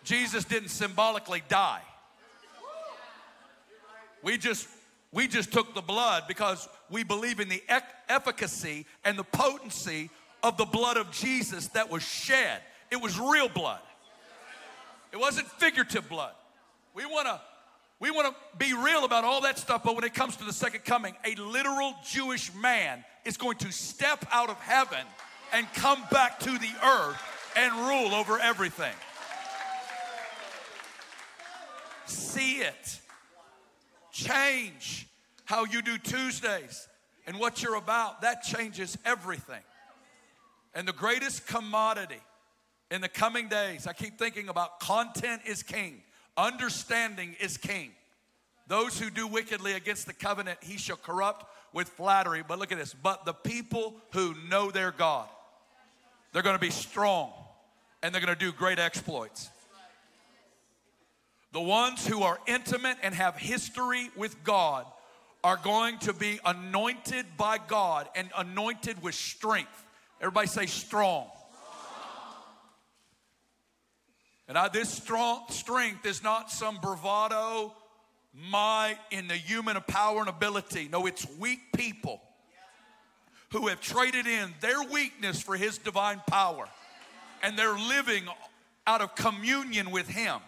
Jesus 0.04 0.44
didn't 0.44 0.68
symbolically 0.68 1.42
die. 1.48 1.82
We 4.22 4.38
just 4.38 4.68
we 5.12 5.28
just 5.28 5.52
took 5.52 5.74
the 5.74 5.82
blood 5.82 6.24
because 6.26 6.68
we 6.90 7.04
believe 7.04 7.38
in 7.38 7.48
the 7.48 7.62
efficacy 8.08 8.86
and 9.04 9.18
the 9.18 9.24
potency 9.24 10.10
of 10.42 10.56
the 10.56 10.64
blood 10.64 10.96
of 10.96 11.10
Jesus 11.12 11.68
that 11.68 11.90
was 11.90 12.02
shed. 12.02 12.60
It 12.90 13.00
was 13.00 13.18
real 13.18 13.48
blood. 13.48 13.80
It 15.12 15.18
wasn't 15.18 15.46
figurative 15.46 16.08
blood. 16.08 16.32
We 16.94 17.04
want 17.06 17.26
to 17.26 17.40
we 18.00 18.10
want 18.10 18.34
to 18.34 18.58
be 18.58 18.74
real 18.74 19.04
about 19.04 19.22
all 19.22 19.42
that 19.42 19.58
stuff, 19.60 19.84
but 19.84 19.94
when 19.94 20.02
it 20.02 20.12
comes 20.12 20.34
to 20.38 20.44
the 20.44 20.52
second 20.52 20.84
coming, 20.84 21.14
a 21.24 21.36
literal 21.36 21.94
Jewish 22.04 22.52
man 22.52 23.04
is 23.24 23.36
going 23.36 23.58
to 23.58 23.70
step 23.70 24.26
out 24.32 24.50
of 24.50 24.56
heaven 24.56 25.06
and 25.52 25.72
come 25.74 26.02
back 26.10 26.40
to 26.40 26.50
the 26.50 26.70
earth 26.84 27.22
and 27.54 27.72
rule 27.86 28.12
over 28.12 28.40
everything. 28.40 28.92
See 32.06 32.54
it. 32.54 33.00
Change 34.12 35.08
how 35.44 35.64
you 35.64 35.82
do 35.82 35.98
Tuesdays 35.98 36.88
and 37.26 37.38
what 37.38 37.62
you're 37.62 37.76
about. 37.76 38.22
That 38.22 38.42
changes 38.42 38.96
everything. 39.04 39.62
And 40.74 40.86
the 40.86 40.92
greatest 40.92 41.46
commodity 41.46 42.20
in 42.90 43.00
the 43.00 43.08
coming 43.08 43.48
days, 43.48 43.86
I 43.86 43.92
keep 43.92 44.18
thinking 44.18 44.48
about 44.48 44.80
content 44.80 45.42
is 45.46 45.62
king, 45.62 46.02
understanding 46.36 47.36
is 47.40 47.56
king. 47.56 47.90
Those 48.68 48.98
who 48.98 49.10
do 49.10 49.26
wickedly 49.26 49.72
against 49.72 50.06
the 50.06 50.12
covenant, 50.12 50.58
he 50.62 50.76
shall 50.76 50.96
corrupt 50.96 51.46
with 51.72 51.88
flattery. 51.88 52.42
But 52.46 52.58
look 52.58 52.72
at 52.72 52.78
this. 52.78 52.94
But 52.94 53.24
the 53.24 53.32
people 53.32 53.94
who 54.12 54.34
know 54.48 54.70
their 54.70 54.92
God, 54.92 55.28
they're 56.32 56.42
going 56.42 56.56
to 56.56 56.60
be 56.60 56.70
strong 56.70 57.32
and 58.02 58.14
they're 58.14 58.22
going 58.22 58.34
to 58.34 58.38
do 58.38 58.52
great 58.52 58.78
exploits. 58.78 59.50
The 61.52 61.60
ones 61.60 62.06
who 62.06 62.22
are 62.22 62.38
intimate 62.46 62.96
and 63.02 63.14
have 63.14 63.36
history 63.36 64.10
with 64.16 64.42
God 64.42 64.86
are 65.44 65.58
going 65.62 65.98
to 65.98 66.12
be 66.12 66.40
anointed 66.44 67.26
by 67.36 67.58
God 67.58 68.08
and 68.14 68.30
anointed 68.36 69.02
with 69.02 69.14
strength. 69.14 69.84
Everybody 70.20 70.46
say 70.46 70.66
strong. 70.66 71.26
And 74.48 74.56
I, 74.56 74.68
this 74.68 74.88
strong 74.88 75.44
strength 75.50 76.06
is 76.06 76.22
not 76.22 76.50
some 76.50 76.78
bravado, 76.80 77.74
might 78.34 78.98
in 79.10 79.28
the 79.28 79.34
human 79.36 79.78
power 79.82 80.20
and 80.20 80.28
ability. 80.28 80.88
No, 80.90 81.06
it's 81.06 81.26
weak 81.38 81.60
people 81.76 82.20
who 83.50 83.66
have 83.66 83.80
traded 83.80 84.26
in 84.26 84.54
their 84.60 84.82
weakness 84.82 85.42
for 85.42 85.56
his 85.56 85.76
divine 85.76 86.20
power. 86.26 86.66
And 87.42 87.58
they're 87.58 87.76
living 87.76 88.24
out 88.86 89.00
of 89.00 89.14
communion 89.14 89.90
with 89.90 90.08
him. 90.08 90.40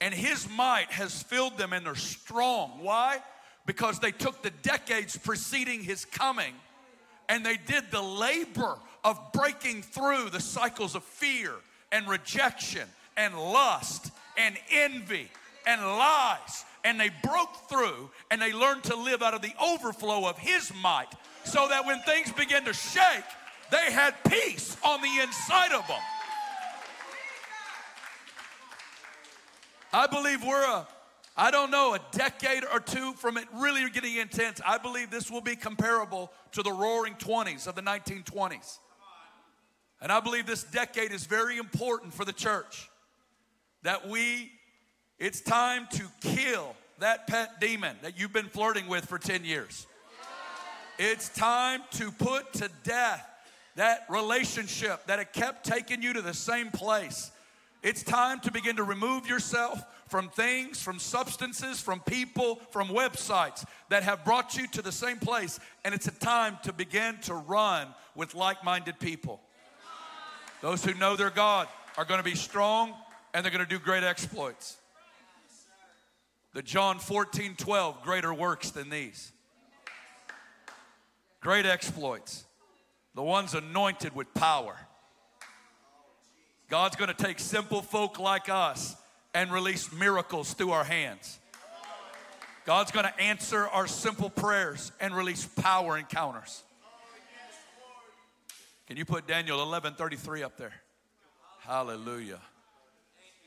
And 0.00 0.14
his 0.14 0.48
might 0.48 0.90
has 0.90 1.22
filled 1.22 1.58
them 1.58 1.72
and 1.72 1.84
they're 1.84 1.94
strong. 1.94 2.78
Why? 2.80 3.18
Because 3.66 3.98
they 3.98 4.12
took 4.12 4.42
the 4.42 4.50
decades 4.50 5.16
preceding 5.16 5.82
his 5.82 6.04
coming 6.04 6.54
and 7.28 7.44
they 7.44 7.56
did 7.56 7.90
the 7.90 8.02
labor 8.02 8.76
of 9.04 9.32
breaking 9.32 9.82
through 9.82 10.30
the 10.30 10.40
cycles 10.40 10.94
of 10.94 11.04
fear 11.04 11.52
and 11.92 12.08
rejection 12.08 12.88
and 13.16 13.36
lust 13.38 14.10
and 14.36 14.56
envy 14.70 15.28
and 15.66 15.80
lies. 15.80 16.64
And 16.84 16.98
they 16.98 17.10
broke 17.22 17.68
through 17.68 18.10
and 18.30 18.40
they 18.40 18.52
learned 18.52 18.84
to 18.84 18.96
live 18.96 19.22
out 19.22 19.34
of 19.34 19.42
the 19.42 19.52
overflow 19.62 20.26
of 20.28 20.38
his 20.38 20.72
might 20.82 21.08
so 21.44 21.68
that 21.68 21.86
when 21.86 22.00
things 22.02 22.32
began 22.32 22.64
to 22.64 22.72
shake, 22.72 23.24
they 23.70 23.92
had 23.92 24.14
peace 24.28 24.76
on 24.84 25.00
the 25.00 25.20
inside 25.22 25.72
of 25.72 25.86
them. 25.86 26.00
I 29.92 30.06
believe 30.06 30.44
we're 30.44 30.64
a, 30.64 30.86
I 31.36 31.50
don't 31.50 31.70
know, 31.70 31.94
a 31.94 32.00
decade 32.12 32.64
or 32.72 32.80
two 32.80 33.12
from 33.14 33.36
it 33.36 33.46
really 33.54 33.88
getting 33.90 34.16
intense. 34.16 34.60
I 34.64 34.78
believe 34.78 35.10
this 35.10 35.30
will 35.30 35.40
be 35.40 35.56
comparable 35.56 36.30
to 36.52 36.62
the 36.62 36.72
roaring 36.72 37.14
20s 37.14 37.66
of 37.66 37.74
the 37.74 37.82
1920s. 37.82 38.78
And 40.00 40.10
I 40.10 40.20
believe 40.20 40.46
this 40.46 40.62
decade 40.64 41.12
is 41.12 41.26
very 41.26 41.58
important 41.58 42.14
for 42.14 42.24
the 42.24 42.32
church. 42.32 42.88
That 43.82 44.08
we, 44.08 44.52
it's 45.18 45.40
time 45.40 45.88
to 45.92 46.04
kill 46.20 46.74
that 47.00 47.26
pet 47.26 47.60
demon 47.60 47.96
that 48.02 48.18
you've 48.18 48.32
been 48.32 48.48
flirting 48.48 48.86
with 48.86 49.06
for 49.06 49.18
10 49.18 49.44
years. 49.44 49.86
It's 50.98 51.30
time 51.30 51.80
to 51.92 52.12
put 52.12 52.52
to 52.54 52.70
death 52.84 53.26
that 53.76 54.04
relationship 54.10 55.06
that 55.06 55.18
had 55.18 55.32
kept 55.32 55.64
taking 55.64 56.02
you 56.02 56.12
to 56.12 56.22
the 56.22 56.34
same 56.34 56.70
place. 56.70 57.30
It's 57.82 58.02
time 58.02 58.40
to 58.40 58.52
begin 58.52 58.76
to 58.76 58.82
remove 58.82 59.26
yourself 59.26 59.82
from 60.08 60.28
things, 60.28 60.82
from 60.82 60.98
substances, 60.98 61.80
from 61.80 62.00
people, 62.00 62.56
from 62.70 62.88
websites 62.88 63.64
that 63.88 64.02
have 64.02 64.24
brought 64.24 64.56
you 64.56 64.66
to 64.68 64.82
the 64.82 64.92
same 64.92 65.18
place. 65.18 65.58
And 65.84 65.94
it's 65.94 66.06
a 66.06 66.12
time 66.12 66.58
to 66.64 66.72
begin 66.72 67.18
to 67.22 67.34
run 67.34 67.86
with 68.14 68.34
like 68.34 68.62
minded 68.64 68.98
people. 68.98 69.40
Those 70.60 70.84
who 70.84 70.92
know 70.94 71.16
their 71.16 71.30
God 71.30 71.68
are 71.96 72.04
going 72.04 72.18
to 72.18 72.24
be 72.24 72.36
strong 72.36 72.94
and 73.32 73.44
they're 73.44 73.52
going 73.52 73.64
to 73.64 73.70
do 73.70 73.78
great 73.78 74.04
exploits. 74.04 74.76
The 76.52 76.62
John 76.62 76.98
14 76.98 77.54
12, 77.56 78.02
greater 78.02 78.34
works 78.34 78.70
than 78.70 78.90
these 78.90 79.32
great 81.40 81.64
exploits, 81.64 82.44
the 83.14 83.22
ones 83.22 83.54
anointed 83.54 84.14
with 84.14 84.32
power. 84.34 84.76
God's 86.70 86.94
going 86.94 87.08
to 87.08 87.24
take 87.24 87.40
simple 87.40 87.82
folk 87.82 88.20
like 88.20 88.48
us 88.48 88.96
and 89.34 89.52
release 89.52 89.92
miracles 89.92 90.54
through 90.54 90.70
our 90.70 90.84
hands. 90.84 91.38
God's 92.64 92.92
going 92.92 93.06
to 93.06 93.20
answer 93.20 93.66
our 93.66 93.88
simple 93.88 94.30
prayers 94.30 94.92
and 95.00 95.14
release 95.14 95.44
power 95.44 95.98
encounters. 95.98 96.62
Can 98.86 98.96
you 98.96 99.04
put 99.04 99.26
Daniel 99.26 99.58
11:33 99.58 100.42
up 100.44 100.56
there? 100.56 100.74
Hallelujah. 101.60 102.40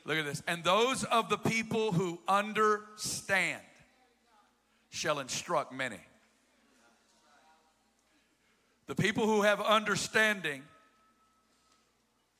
Look 0.04 0.18
at 0.18 0.26
this. 0.26 0.42
And 0.46 0.62
those 0.62 1.04
of 1.04 1.30
the 1.30 1.38
people 1.38 1.92
who 1.92 2.20
understand 2.28 3.62
shall 4.90 5.18
instruct 5.18 5.72
many. 5.72 6.00
The 8.86 8.94
people 8.94 9.26
who 9.26 9.42
have 9.42 9.62
understanding 9.62 10.62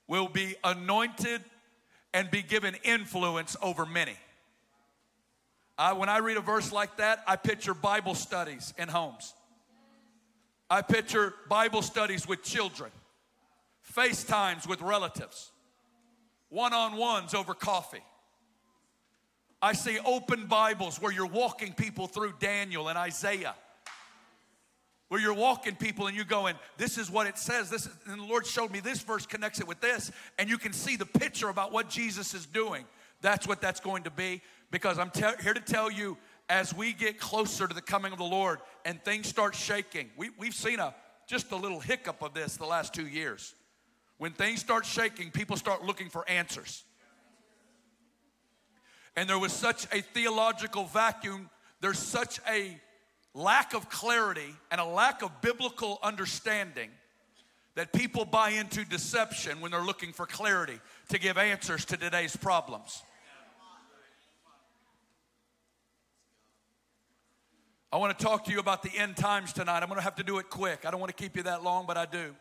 will 0.06 0.28
be 0.28 0.54
anointed 0.62 1.42
and 2.12 2.30
be 2.30 2.42
given 2.42 2.76
influence 2.84 3.56
over 3.62 3.86
many. 3.86 4.16
I, 5.76 5.92
when 5.94 6.08
I 6.08 6.18
read 6.18 6.36
a 6.36 6.40
verse 6.40 6.70
like 6.72 6.98
that, 6.98 7.24
I 7.26 7.36
picture 7.36 7.74
Bible 7.74 8.14
studies 8.14 8.72
in 8.78 8.88
homes. 8.88 9.34
I 10.70 10.82
picture 10.82 11.34
Bible 11.48 11.82
studies 11.82 12.26
with 12.26 12.42
children, 12.42 12.90
FaceTimes 13.94 14.68
with 14.68 14.80
relatives, 14.80 15.50
one 16.48 16.72
on 16.72 16.96
ones 16.96 17.34
over 17.34 17.54
coffee. 17.54 18.02
I 19.60 19.72
see 19.72 19.98
open 20.04 20.46
Bibles 20.46 21.00
where 21.00 21.12
you're 21.12 21.26
walking 21.26 21.72
people 21.72 22.06
through 22.06 22.34
Daniel 22.38 22.88
and 22.88 22.98
Isaiah 22.98 23.54
where 25.14 25.22
you're 25.22 25.32
walking 25.32 25.76
people 25.76 26.08
and 26.08 26.16
you're 26.16 26.24
going, 26.24 26.56
this 26.76 26.98
is 26.98 27.08
what 27.08 27.28
it 27.28 27.38
says. 27.38 27.70
This 27.70 27.86
is, 27.86 27.92
and 28.06 28.18
the 28.18 28.24
Lord 28.24 28.44
showed 28.44 28.72
me 28.72 28.80
this 28.80 29.00
verse 29.00 29.26
connects 29.26 29.60
it 29.60 29.68
with 29.68 29.80
this, 29.80 30.10
and 30.40 30.50
you 30.50 30.58
can 30.58 30.72
see 30.72 30.96
the 30.96 31.06
picture 31.06 31.50
about 31.50 31.70
what 31.70 31.88
Jesus 31.88 32.34
is 32.34 32.46
doing. 32.46 32.84
That's 33.20 33.46
what 33.46 33.60
that's 33.60 33.78
going 33.78 34.02
to 34.02 34.10
be. 34.10 34.42
Because 34.72 34.98
I'm 34.98 35.10
te- 35.10 35.40
here 35.40 35.54
to 35.54 35.60
tell 35.60 35.88
you, 35.88 36.18
as 36.48 36.74
we 36.74 36.92
get 36.92 37.20
closer 37.20 37.68
to 37.68 37.72
the 37.72 37.80
coming 37.80 38.10
of 38.10 38.18
the 38.18 38.24
Lord 38.24 38.58
and 38.84 39.00
things 39.04 39.28
start 39.28 39.54
shaking, 39.54 40.10
we, 40.16 40.30
we've 40.36 40.52
seen 40.52 40.80
a 40.80 40.92
just 41.28 41.52
a 41.52 41.56
little 41.56 41.78
hiccup 41.78 42.20
of 42.20 42.34
this 42.34 42.56
the 42.56 42.66
last 42.66 42.92
two 42.92 43.06
years. 43.06 43.54
When 44.18 44.32
things 44.32 44.58
start 44.58 44.84
shaking, 44.84 45.30
people 45.30 45.56
start 45.56 45.84
looking 45.84 46.08
for 46.08 46.28
answers. 46.28 46.82
And 49.14 49.30
there 49.30 49.38
was 49.38 49.52
such 49.52 49.84
a 49.92 50.00
theological 50.00 50.86
vacuum, 50.86 51.50
there's 51.80 52.00
such 52.00 52.40
a 52.50 52.80
lack 53.34 53.74
of 53.74 53.90
clarity 53.90 54.54
and 54.70 54.80
a 54.80 54.84
lack 54.84 55.22
of 55.22 55.40
biblical 55.40 55.98
understanding 56.02 56.90
that 57.74 57.92
people 57.92 58.24
buy 58.24 58.50
into 58.50 58.84
deception 58.84 59.60
when 59.60 59.72
they're 59.72 59.82
looking 59.82 60.12
for 60.12 60.26
clarity 60.26 60.78
to 61.08 61.18
give 61.18 61.36
answers 61.36 61.84
to 61.84 61.96
today's 61.96 62.36
problems. 62.36 63.02
I 67.92 67.96
want 67.96 68.16
to 68.18 68.24
talk 68.24 68.44
to 68.46 68.52
you 68.52 68.58
about 68.58 68.82
the 68.82 68.90
end 68.96 69.16
times 69.16 69.52
tonight. 69.52 69.80
I'm 69.80 69.88
going 69.88 69.98
to 69.98 70.04
have 70.04 70.16
to 70.16 70.24
do 70.24 70.38
it 70.38 70.50
quick. 70.50 70.84
I 70.84 70.90
don't 70.90 70.98
want 70.98 71.16
to 71.16 71.22
keep 71.22 71.36
you 71.36 71.44
that 71.44 71.62
long, 71.62 71.84
but 71.86 71.96
I 71.96 72.06
do. 72.06 72.34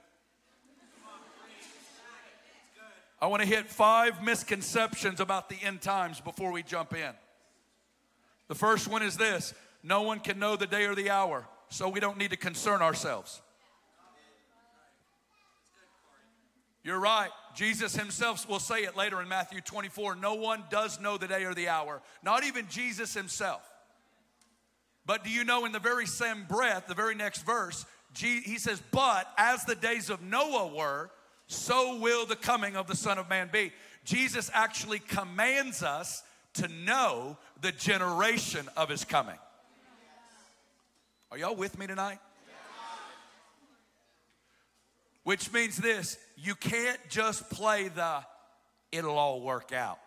I 3.22 3.28
want 3.28 3.42
to 3.42 3.48
hit 3.48 3.68
five 3.68 4.24
misconceptions 4.24 5.20
about 5.20 5.50
the 5.50 5.56
end 5.64 5.82
times 5.82 6.20
before 6.20 6.52
we 6.52 6.62
jump 6.64 6.94
in. 6.94 7.12
The 8.48 8.56
first 8.56 8.88
one 8.88 9.02
is 9.02 9.16
this 9.16 9.54
no 9.84 10.02
one 10.02 10.20
can 10.20 10.40
know 10.40 10.56
the 10.56 10.68
day 10.68 10.86
or 10.86 10.96
the 10.96 11.10
hour, 11.10 11.46
so 11.70 11.90
we 11.90 12.00
don't 12.00 12.18
need 12.18 12.32
to 12.32 12.38
concern 12.38 12.82
ourselves. 12.82 13.42
You're 16.84 17.00
right. 17.00 17.30
Jesus 17.56 17.96
himself 17.96 18.48
will 18.48 18.60
say 18.60 18.80
it 18.84 18.98
later 18.98 19.22
in 19.22 19.30
Matthew 19.30 19.62
24 19.62 20.16
no 20.16 20.34
one 20.34 20.64
does 20.70 21.00
know 21.00 21.18
the 21.18 21.28
day 21.28 21.46
or 21.46 21.54
the 21.54 21.70
hour, 21.70 22.02
not 22.24 22.44
even 22.44 22.68
Jesus 22.68 23.14
himself. 23.14 23.62
But 25.06 25.24
do 25.24 25.30
you 25.30 25.44
know 25.44 25.66
in 25.66 25.72
the 25.72 25.80
very 25.80 26.06
same 26.06 26.46
breath, 26.48 26.88
the 26.88 26.94
very 26.94 27.16
next 27.16 27.46
verse, 27.46 27.86
he 28.18 28.58
says, 28.58 28.82
But 28.92 29.28
as 29.38 29.66
the 29.66 29.76
days 29.76 30.10
of 30.10 30.22
Noah 30.22 30.74
were, 30.74 31.10
so 31.48 31.98
will 32.00 32.26
the 32.26 32.36
coming 32.36 32.76
of 32.76 32.88
the 32.88 32.96
Son 32.96 33.18
of 33.18 33.30
Man 33.30 33.50
be. 33.52 33.72
Jesus 34.06 34.50
actually 34.54 35.00
commands 35.00 35.84
us 35.84 36.24
to 36.56 36.68
know 36.68 37.38
the 37.62 37.72
generation 37.72 38.68
of 38.78 38.90
his 38.90 39.04
coming. 39.04 39.38
Are 41.34 41.38
y'all 41.40 41.56
with 41.56 41.80
me 41.80 41.88
tonight? 41.88 42.20
Which 45.24 45.52
means 45.52 45.78
this 45.78 46.20
you 46.38 46.54
can't 46.54 47.00
just 47.10 47.50
play 47.50 47.88
the 47.88 48.24
it'll 48.92 49.18
all 49.18 49.42
work 49.42 49.74
out. 49.74 49.98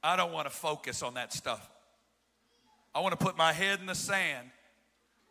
I 0.00 0.14
don't 0.14 0.30
want 0.30 0.46
to 0.46 0.54
focus 0.54 1.02
on 1.02 1.14
that 1.14 1.32
stuff. 1.32 1.68
I 2.94 3.00
want 3.00 3.18
to 3.18 3.24
put 3.24 3.36
my 3.36 3.52
head 3.52 3.80
in 3.80 3.86
the 3.86 3.96
sand 3.96 4.48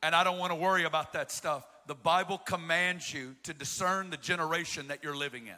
and 0.04 0.14
I 0.14 0.26
don't 0.26 0.40
want 0.40 0.52
to 0.52 0.58
worry 0.58 0.84
about 0.84 1.14
that 1.14 1.32
stuff. 1.32 1.66
The 1.88 1.96
Bible 1.96 2.38
commands 2.38 3.14
you 3.14 3.38
to 3.44 3.54
discern 3.54 4.10
the 4.10 4.18
generation 4.18 4.90
that 4.90 5.06
you're 5.06 5.16
living 5.16 5.48
in. 5.48 5.56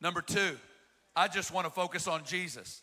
Number 0.00 0.22
two, 0.22 0.56
I 1.14 1.28
just 1.28 1.52
want 1.52 1.66
to 1.66 1.70
focus 1.70 2.08
on 2.08 2.24
Jesus. 2.24 2.80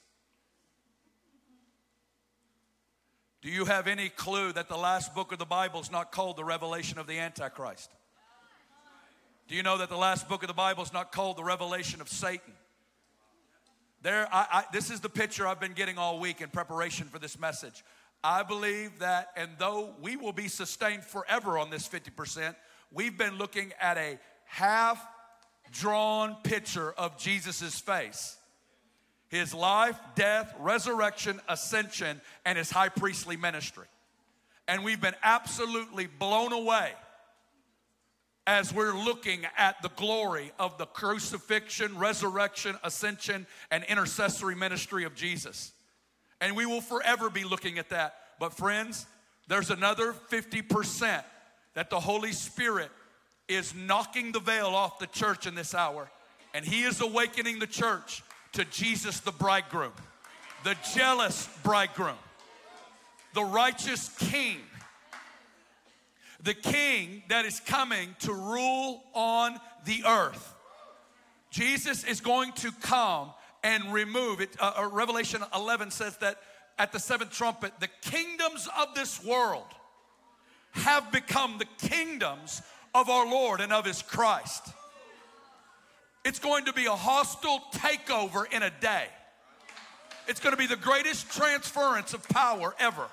Do 3.46 3.52
you 3.52 3.66
have 3.66 3.86
any 3.86 4.10
clue 4.10 4.52
that 4.54 4.70
the 4.70 4.76
last 4.76 5.14
book 5.14 5.32
of 5.32 5.38
the 5.38 5.46
Bible 5.46 5.80
is 5.80 5.92
not 5.92 6.12
called 6.12 6.36
the 6.36 6.44
Revelation 6.44 6.98
of 6.98 7.06
the 7.06 7.20
Antichrist? 7.20 7.92
Do 9.48 9.54
you 9.54 9.62
know 9.62 9.78
that 9.78 9.90
the 9.90 9.96
last 9.96 10.28
book 10.28 10.42
of 10.42 10.48
the 10.48 10.56
Bible 10.56 10.82
is 10.82 10.92
not 10.92 11.12
called 11.12 11.38
the 11.38 11.44
Revelation 11.44 12.02
of 12.02 12.10
Satan? 12.10 12.54
There, 14.02 14.28
I, 14.34 14.48
I, 14.52 14.64
this 14.74 14.90
is 14.90 15.00
the 15.00 15.10
picture 15.10 15.46
I've 15.46 15.60
been 15.60 15.74
getting 15.74 16.00
all 16.00 16.20
week 16.20 16.42
in 16.42 16.50
preparation 16.50 17.06
for 17.06 17.20
this 17.20 17.38
message. 17.38 17.84
I 18.24 18.42
believe 18.42 18.98
that, 18.98 19.28
and 19.38 19.52
though 19.60 19.94
we 20.02 20.16
will 20.16 20.34
be 20.34 20.48
sustained 20.48 21.04
forever 21.04 21.60
on 21.60 21.70
this 21.70 21.88
50%, 21.88 22.56
we've 22.92 23.16
been 23.16 23.38
looking 23.38 23.74
at 23.80 24.00
a 24.00 24.18
half 24.46 25.08
drawn 25.72 26.36
picture 26.42 26.94
of 26.94 27.16
Jesus' 27.20 27.80
face 27.80 28.38
his 29.30 29.54
life, 29.54 29.98
death, 30.16 30.54
resurrection, 30.60 31.40
ascension, 31.48 32.22
and 32.46 32.58
his 32.58 32.70
high 32.72 32.90
priestly 32.90 33.38
ministry. 33.38 33.88
And 34.68 34.84
we've 34.84 35.02
been 35.02 35.16
absolutely 35.24 36.08
blown 36.08 36.54
away 36.54 36.92
as 38.48 38.74
we're 38.74 38.94
looking 38.94 39.42
at 39.58 39.82
the 39.82 39.90
glory 39.90 40.52
of 40.60 40.78
the 40.78 40.86
crucifixion, 40.86 41.98
resurrection, 41.98 42.78
ascension, 42.84 43.48
and 43.72 43.84
intercessory 43.86 44.56
ministry 44.56 45.04
of 45.04 45.16
Jesus. 45.16 45.72
And 46.42 46.56
we 46.56 46.66
will 46.66 46.82
forever 46.82 47.30
be 47.30 47.44
looking 47.44 47.80
at 47.80 47.90
that. 47.90 48.16
But, 48.40 48.54
friends, 48.54 49.06
there's 49.48 49.72
another 49.72 50.14
50% 50.14 51.24
that 51.74 51.90
the 51.90 52.00
Holy 52.00 52.34
Spirit 52.34 52.92
is 53.48 53.74
knocking 53.74 54.32
the 54.32 54.40
veil 54.40 54.68
off 54.68 55.00
the 55.00 55.08
church 55.08 55.48
in 55.48 55.56
this 55.56 55.74
hour. 55.74 56.10
And 56.54 56.66
He 56.66 56.84
is 56.84 57.02
awakening 57.02 57.60
the 57.60 57.68
church 57.68 58.24
to 58.56 58.64
Jesus 58.66 59.20
the 59.20 59.34
bridegroom, 59.34 59.92
the 60.64 60.78
jealous 60.96 61.50
bridegroom, 61.62 62.16
the 63.34 63.44
righteous 63.44 64.10
king, 64.18 64.60
the 66.42 66.54
king 66.54 67.22
that 67.28 67.44
is 67.44 67.60
coming 67.60 68.16
to 68.20 68.32
rule 68.32 69.04
on 69.14 69.60
the 69.86 70.04
earth. 70.08 70.54
Jesus 71.50 72.06
is 72.06 72.22
going 72.22 72.54
to 72.54 72.72
come 72.82 73.32
and 73.62 73.92
remove 73.92 74.40
it. 74.40 74.50
Uh, 74.58 74.74
uh 74.78 74.90
Revelation 74.90 75.42
11 75.54 75.92
says 75.92 76.16
that 76.18 76.38
at 76.80 76.94
the 76.94 77.00
seventh 77.00 77.32
trumpet, 77.32 77.74
the 77.82 77.90
kingdoms 78.10 78.70
of 78.80 78.96
this 78.96 79.22
world 79.24 79.68
have 80.72 81.12
become 81.12 81.58
the 81.58 81.88
kingdoms 81.90 82.62
of 82.94 83.10
our 83.10 83.30
Lord 83.30 83.60
and 83.60 83.74
of 83.74 83.86
his 83.86 84.02
Christ. 84.02 84.70
It's 86.26 86.40
going 86.40 86.66
to 86.66 86.74
be 86.74 86.88
a 86.88 86.96
hostile 86.96 87.62
takeover 87.72 88.52
in 88.52 88.64
a 88.64 88.72
day. 88.82 89.06
It's 90.28 90.40
going 90.40 90.54
to 90.54 90.58
be 90.58 90.66
the 90.66 90.76
greatest 90.76 91.32
transference 91.32 92.16
of 92.16 92.28
power 92.28 92.74
ever. 92.80 93.06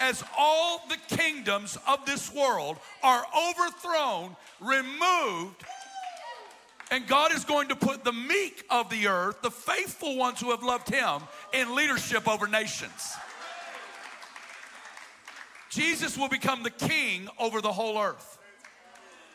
As 0.00 0.22
all 0.36 0.82
the 0.90 1.16
kingdoms 1.16 1.78
of 1.88 2.04
this 2.04 2.30
world 2.34 2.76
are 3.02 3.24
overthrown, 3.50 4.36
removed, 4.60 5.64
and 6.90 7.06
God 7.06 7.32
is 7.32 7.44
going 7.44 7.68
to 7.68 7.76
put 7.76 8.04
the 8.04 8.12
meek 8.12 8.66
of 8.68 8.90
the 8.90 9.06
earth, 9.06 9.40
the 9.40 9.50
faithful 9.50 10.18
ones 10.18 10.40
who 10.40 10.50
have 10.50 10.62
loved 10.62 10.90
Him, 10.90 11.22
in 11.54 11.74
leadership 11.74 12.28
over 12.28 12.46
nations. 12.46 13.14
Jesus 15.70 16.18
will 16.18 16.28
become 16.28 16.62
the 16.62 16.70
king 16.70 17.28
over 17.38 17.62
the 17.62 17.72
whole 17.72 17.98
earth. 17.98 18.38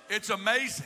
It's 0.08 0.30
amazing. 0.30 0.86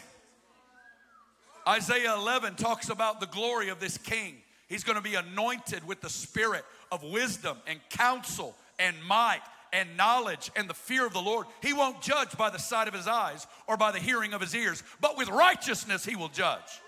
Isaiah 1.67 2.15
11 2.15 2.56
talks 2.56 2.89
about 2.89 3.19
the 3.19 3.28
glory 3.28 3.69
of 3.69 3.80
this 3.80 3.97
king. 3.97 4.36
He's 4.67 4.84
going 4.84 4.97
to 4.97 5.04
be 5.04 5.15
anointed 5.15 5.86
with 5.86 6.02
the 6.02 6.10
spirit 6.10 6.65
of 6.91 7.04
wisdom 7.04 7.58
and 7.67 7.80
counsel 7.89 8.56
and 8.80 8.95
might 9.08 9.41
and 9.71 9.97
knowledge 9.97 10.52
and 10.56 10.69
the 10.69 10.73
fear 10.73 11.06
of 11.06 11.13
the 11.13 11.21
Lord. 11.21 11.47
He 11.62 11.73
won't 11.73 12.02
judge 12.02 12.38
by 12.38 12.49
the 12.49 12.60
sight 12.60 12.88
of 12.88 12.93
his 12.93 13.08
eyes 13.08 13.47
or 13.67 13.76
by 13.76 13.91
the 13.91 13.99
hearing 13.99 14.34
of 14.34 14.41
his 14.41 14.56
ears, 14.56 14.84
but 15.02 15.17
with 15.17 15.30
righteousness 15.30 16.06
he 16.06 16.15
will 16.15 16.30
judge. 16.30 16.82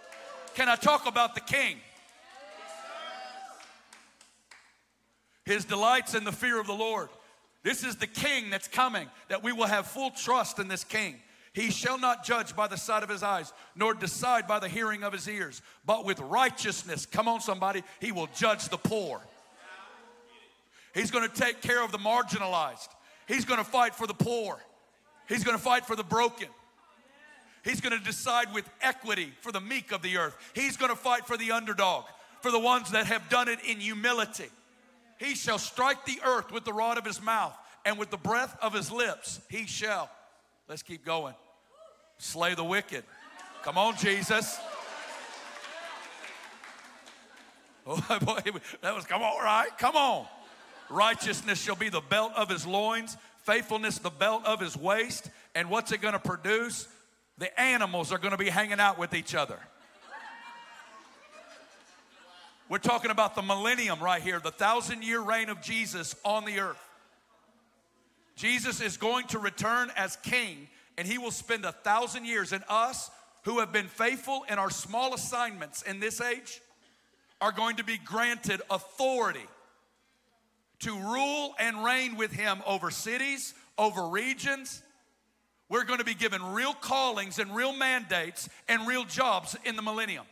Can 0.53 0.69
I 0.69 0.75
talk 0.75 1.07
about 1.07 1.35
the 1.35 1.41
king? 1.41 1.77
His 5.45 5.65
delights 5.65 6.15
in 6.15 6.23
the 6.23 6.31
fear 6.31 6.59
of 6.59 6.67
the 6.67 6.73
Lord. 6.73 7.09
This 7.63 7.83
is 7.83 7.95
the 7.95 8.07
king 8.07 8.49
that's 8.49 8.67
coming, 8.67 9.07
that 9.29 9.43
we 9.43 9.51
will 9.51 9.67
have 9.67 9.87
full 9.87 10.11
trust 10.11 10.59
in 10.59 10.67
this 10.67 10.83
king. 10.83 11.15
He 11.55 11.71
shall 11.71 11.97
not 11.97 12.25
judge 12.25 12.53
by 12.53 12.67
the 12.67 12.75
sight 12.75 13.01
of 13.01 13.07
his 13.07 13.23
eyes, 13.23 13.53
nor 13.77 13.93
decide 13.93 14.45
by 14.45 14.59
the 14.59 14.67
hearing 14.67 15.03
of 15.03 15.13
his 15.13 15.25
ears, 15.25 15.61
but 15.85 16.03
with 16.03 16.19
righteousness, 16.19 17.05
come 17.05 17.29
on, 17.29 17.39
somebody, 17.39 17.81
he 18.01 18.11
will 18.11 18.27
judge 18.35 18.67
the 18.67 18.77
poor. 18.77 19.21
He's 20.93 21.11
gonna 21.11 21.29
take 21.29 21.61
care 21.61 21.81
of 21.81 21.93
the 21.93 21.97
marginalized. 21.97 22.89
He's 23.25 23.45
gonna 23.45 23.63
fight 23.63 23.95
for 23.95 24.05
the 24.05 24.13
poor. 24.13 24.59
He's 25.29 25.45
gonna 25.45 25.57
fight 25.57 25.85
for 25.85 25.95
the 25.95 26.03
broken. 26.03 26.49
He's 27.63 27.79
gonna 27.79 27.99
decide 27.99 28.53
with 28.53 28.69
equity 28.81 29.31
for 29.39 29.53
the 29.53 29.61
meek 29.61 29.93
of 29.93 30.01
the 30.01 30.17
earth. 30.17 30.35
He's 30.53 30.75
gonna 30.75 30.93
fight 30.93 31.25
for 31.25 31.37
the 31.37 31.51
underdog, 31.51 32.03
for 32.41 32.51
the 32.51 32.59
ones 32.59 32.91
that 32.91 33.05
have 33.05 33.29
done 33.29 33.47
it 33.47 33.59
in 33.65 33.79
humility. 33.79 34.49
He 35.19 35.35
shall 35.35 35.57
strike 35.57 36.05
the 36.05 36.19
earth 36.25 36.51
with 36.51 36.65
the 36.65 36.73
rod 36.73 36.97
of 36.97 37.05
his 37.05 37.21
mouth, 37.21 37.55
and 37.85 37.97
with 37.97 38.11
the 38.11 38.17
breath 38.17 38.57
of 38.61 38.73
his 38.73 38.91
lips 38.91 39.39
he 39.49 39.65
shall. 39.65 40.09
Let's 40.67 40.83
keep 40.83 41.05
going 41.05 41.33
slay 42.17 42.55
the 42.55 42.63
wicked. 42.63 43.03
Come 43.63 43.77
on, 43.77 43.95
Jesus. 43.97 44.59
Oh, 47.87 47.97
boy, 48.25 48.39
that 48.81 48.95
was, 48.95 49.05
come 49.05 49.21
on, 49.21 49.43
right? 49.43 49.69
Come 49.77 49.95
on. 49.95 50.25
Righteousness 50.89 51.61
shall 51.61 51.75
be 51.75 51.89
the 51.89 52.01
belt 52.01 52.31
of 52.35 52.49
his 52.49 52.65
loins, 52.65 53.15
faithfulness 53.43 53.99
the 53.99 54.09
belt 54.09 54.43
of 54.43 54.59
his 54.59 54.75
waist. 54.75 55.29
And 55.53 55.69
what's 55.69 55.91
it 55.91 56.01
going 56.01 56.13
to 56.13 56.19
produce? 56.19 56.87
The 57.37 57.59
animals 57.61 58.11
are 58.11 58.17
going 58.17 58.31
to 58.31 58.37
be 58.37 58.49
hanging 58.49 58.79
out 58.79 58.97
with 58.97 59.13
each 59.13 59.35
other. 59.35 59.59
We're 62.67 62.79
talking 62.79 63.11
about 63.11 63.35
the 63.35 63.43
millennium 63.43 63.99
right 63.99 64.21
here, 64.21 64.39
the 64.39 64.51
thousand 64.51 65.03
year 65.03 65.21
reign 65.21 65.49
of 65.49 65.61
Jesus 65.61 66.15
on 66.25 66.45
the 66.45 66.59
earth. 66.59 66.81
Jesus 68.35 68.81
is 68.81 68.97
going 68.97 69.27
to 69.27 69.39
return 69.39 69.91
as 69.95 70.15
king, 70.17 70.67
and 70.97 71.07
he 71.07 71.17
will 71.17 71.31
spend 71.31 71.65
a 71.65 71.71
thousand 71.71 72.25
years. 72.25 72.51
And 72.51 72.63
us 72.69 73.09
who 73.43 73.59
have 73.59 73.71
been 73.71 73.87
faithful 73.87 74.45
in 74.49 74.57
our 74.57 74.69
small 74.69 75.13
assignments 75.13 75.81
in 75.81 75.99
this 75.99 76.21
age 76.21 76.61
are 77.41 77.51
going 77.51 77.75
to 77.77 77.83
be 77.83 77.97
granted 77.97 78.61
authority 78.69 79.45
to 80.79 80.97
rule 80.97 81.53
and 81.59 81.83
reign 81.83 82.15
with 82.17 82.31
him 82.31 82.61
over 82.65 82.91
cities, 82.91 83.53
over 83.77 84.07
regions. 84.07 84.81
We're 85.69 85.83
going 85.83 85.99
to 85.99 86.05
be 86.05 86.13
given 86.13 86.43
real 86.53 86.73
callings 86.73 87.39
and 87.39 87.55
real 87.55 87.73
mandates 87.73 88.49
and 88.67 88.87
real 88.87 89.03
jobs 89.03 89.55
in 89.65 89.75
the 89.75 89.81
millennium. 89.81 90.25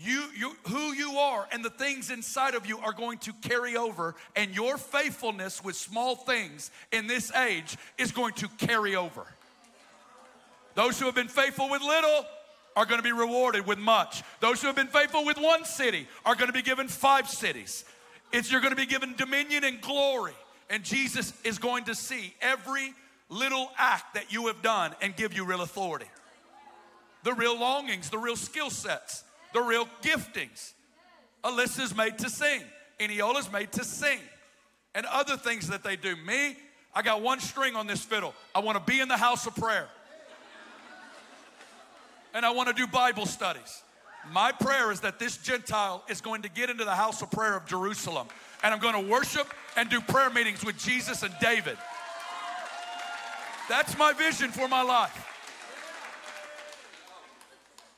You, 0.00 0.26
you, 0.36 0.56
who 0.68 0.92
you 0.92 1.18
are 1.18 1.48
and 1.50 1.64
the 1.64 1.70
things 1.70 2.10
inside 2.10 2.54
of 2.54 2.66
you 2.66 2.78
are 2.78 2.92
going 2.92 3.18
to 3.18 3.32
carry 3.42 3.76
over, 3.76 4.14
and 4.36 4.54
your 4.54 4.78
faithfulness 4.78 5.64
with 5.64 5.74
small 5.74 6.14
things 6.14 6.70
in 6.92 7.08
this 7.08 7.34
age 7.34 7.76
is 7.98 8.12
going 8.12 8.34
to 8.34 8.48
carry 8.58 8.94
over. 8.94 9.26
Those 10.76 11.00
who 11.00 11.06
have 11.06 11.16
been 11.16 11.26
faithful 11.26 11.68
with 11.68 11.82
little 11.82 12.24
are 12.76 12.86
going 12.86 13.00
to 13.00 13.02
be 13.02 13.10
rewarded 13.10 13.66
with 13.66 13.78
much. 13.78 14.22
Those 14.38 14.60
who 14.60 14.68
have 14.68 14.76
been 14.76 14.86
faithful 14.86 15.24
with 15.24 15.36
one 15.36 15.64
city 15.64 16.06
are 16.24 16.36
going 16.36 16.46
to 16.46 16.52
be 16.52 16.62
given 16.62 16.86
five 16.86 17.28
cities. 17.28 17.84
It's 18.32 18.52
you're 18.52 18.60
going 18.60 18.74
to 18.74 18.76
be 18.76 18.86
given 18.86 19.16
dominion 19.16 19.64
and 19.64 19.80
glory. 19.80 20.34
And 20.70 20.84
Jesus 20.84 21.32
is 21.42 21.58
going 21.58 21.86
to 21.86 21.96
see 21.96 22.34
every 22.40 22.94
little 23.30 23.72
act 23.76 24.14
that 24.14 24.32
you 24.32 24.46
have 24.46 24.62
done 24.62 24.94
and 25.02 25.16
give 25.16 25.32
you 25.34 25.44
real 25.44 25.62
authority. 25.62 26.06
The 27.24 27.34
real 27.34 27.58
longings, 27.58 28.10
the 28.10 28.18
real 28.18 28.36
skill 28.36 28.70
sets 28.70 29.24
the 29.52 29.60
real 29.60 29.88
giftings. 30.02 30.72
Alyssa's 31.44 31.96
made 31.96 32.18
to 32.18 32.30
sing. 32.30 32.62
Eniola's 33.00 33.50
made 33.50 33.72
to 33.72 33.84
sing. 33.84 34.18
And 34.94 35.06
other 35.06 35.36
things 35.36 35.68
that 35.68 35.82
they 35.82 35.96
do. 35.96 36.16
Me, 36.16 36.56
I 36.94 37.02
got 37.02 37.22
one 37.22 37.40
string 37.40 37.76
on 37.76 37.86
this 37.86 38.02
fiddle. 38.02 38.34
I 38.54 38.60
want 38.60 38.84
to 38.84 38.92
be 38.92 39.00
in 39.00 39.08
the 39.08 39.16
house 39.16 39.46
of 39.46 39.54
prayer. 39.54 39.88
And 42.34 42.44
I 42.44 42.50
want 42.50 42.68
to 42.68 42.74
do 42.74 42.86
Bible 42.86 43.26
studies. 43.26 43.82
My 44.32 44.52
prayer 44.52 44.90
is 44.90 45.00
that 45.00 45.18
this 45.18 45.36
Gentile 45.38 46.04
is 46.08 46.20
going 46.20 46.42
to 46.42 46.50
get 46.50 46.70
into 46.70 46.84
the 46.84 46.94
house 46.94 47.22
of 47.22 47.30
prayer 47.30 47.56
of 47.56 47.66
Jerusalem. 47.66 48.28
And 48.62 48.74
I'm 48.74 48.80
going 48.80 48.94
to 48.94 49.10
worship 49.10 49.46
and 49.76 49.88
do 49.88 50.00
prayer 50.00 50.30
meetings 50.30 50.64
with 50.64 50.76
Jesus 50.78 51.22
and 51.22 51.34
David. 51.40 51.78
That's 53.68 53.96
my 53.96 54.12
vision 54.12 54.50
for 54.50 54.66
my 54.66 54.82
life. 54.82 55.27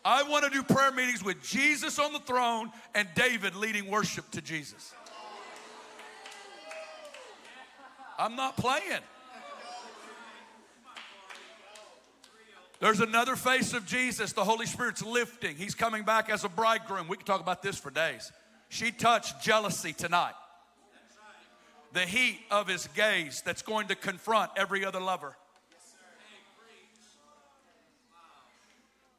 I 0.05 0.23
want 0.23 0.45
to 0.45 0.51
do 0.51 0.63
prayer 0.63 0.93
meetings 0.93 1.23
with 1.23 1.43
Jesus 1.43 1.99
on 1.99 2.13
the 2.13 2.21
throne 2.21 2.71
and 2.95 3.09
David 3.15 3.55
leading 3.55 3.91
worship 3.91 4.31
to 4.31 4.41
Jesus. 4.41 4.95
I'm 8.19 8.37
not 8.37 8.57
playing. 8.57 9.01
There's 12.81 13.01
another 13.01 13.37
face 13.37 13.75
of 13.75 13.85
Jesus. 13.85 14.33
The 14.33 14.45
Holy 14.45 14.65
Spirit's 14.65 15.05
lifting. 15.05 15.57
He's 15.57 15.75
coming 15.75 16.03
back 16.03 16.31
as 16.31 16.45
a 16.45 16.49
bridegroom. 16.49 17.09
We 17.09 17.19
can 17.19 17.27
talk 17.27 17.43
about 17.43 17.63
this 17.63 17.77
for 17.77 17.91
days. 17.91 18.33
She 18.71 18.91
touched 18.91 19.43
jealousy 19.43 19.93
tonight. 19.93 20.33
The 21.93 22.07
heat 22.07 22.41
of 22.51 22.69
his 22.69 22.89
gaze 22.95 23.43
that's 23.45 23.63
going 23.63 23.89
to 23.89 23.95
confront 23.95 24.53
every 24.57 24.85
other 24.85 25.01
lover. 25.01 25.37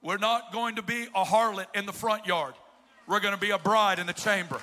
We're 0.02 0.18
not 0.18 0.52
going 0.52 0.76
to 0.76 0.82
be 0.82 1.04
a 1.16 1.24
harlot 1.24 1.68
in 1.76 1.86
the 1.86 1.94
front 1.94 2.26
yard. 2.26 2.56
We're 3.08 3.20
going 3.20 3.36
to 3.36 3.40
be 3.40 3.52
a 3.52 3.60
bride 3.60 4.00
in 4.00 4.08
the 4.08 4.14
chamber. 4.14 4.60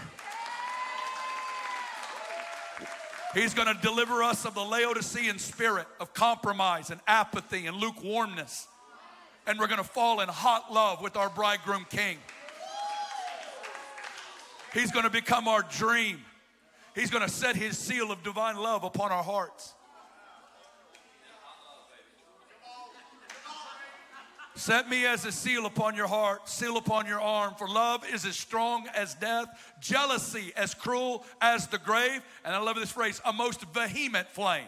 He's 3.35 3.55
going 3.55 3.68
to 3.68 3.81
deliver 3.83 4.22
us 4.22 4.44
of 4.44 4.55
the 4.55 4.62
Laodicean 4.64 5.38
spirit 5.38 5.87
of 6.01 6.12
compromise 6.14 6.90
and 6.90 7.01
apathy 7.07 7.66
and 7.66 7.77
lukewarmness. 7.77 8.66
And 9.46 9.59
we're 9.59 9.66
going 9.66 9.79
to 9.79 9.85
fall 9.88 10.20
in 10.20 10.29
hot 10.29 10.72
love 10.72 11.01
with 11.03 11.16
our 11.16 11.31
bridegroom 11.31 11.87
king. 11.88 12.18
He's 14.74 14.90
going 14.90 15.05
to 15.05 15.11
become 15.11 15.46
our 15.46 15.62
dream. 15.62 16.20
He's 16.94 17.11
going 17.11 17.22
to 17.22 17.33
set 17.33 17.55
his 17.55 17.79
seal 17.79 18.11
of 18.11 18.22
divine 18.22 18.57
love 18.57 18.83
upon 18.83 19.12
our 19.12 19.22
hearts. 19.22 19.74
Set 24.59 24.90
me 24.90 25.07
as 25.07 25.25
a 25.25 25.31
seal 25.31 25.66
upon 25.66 25.94
your 25.94 26.09
heart, 26.09 26.49
seal 26.49 26.79
upon 26.79 27.07
your 27.07 27.21
arm, 27.21 27.55
for 27.57 27.68
love 27.68 28.05
is 28.12 28.25
as 28.25 28.35
strong 28.35 28.88
as 28.92 29.14
death, 29.14 29.47
jealousy 29.81 30.53
as 30.57 30.75
cruel 30.75 31.25
as 31.40 31.68
the 31.68 31.79
grave. 31.79 32.21
And 32.44 32.53
I 32.53 32.59
love 32.59 32.75
this 32.75 32.90
phrase 32.90 33.21
a 33.25 33.33
most 33.33 33.64
vehement 33.66 34.27
flame. 34.27 34.66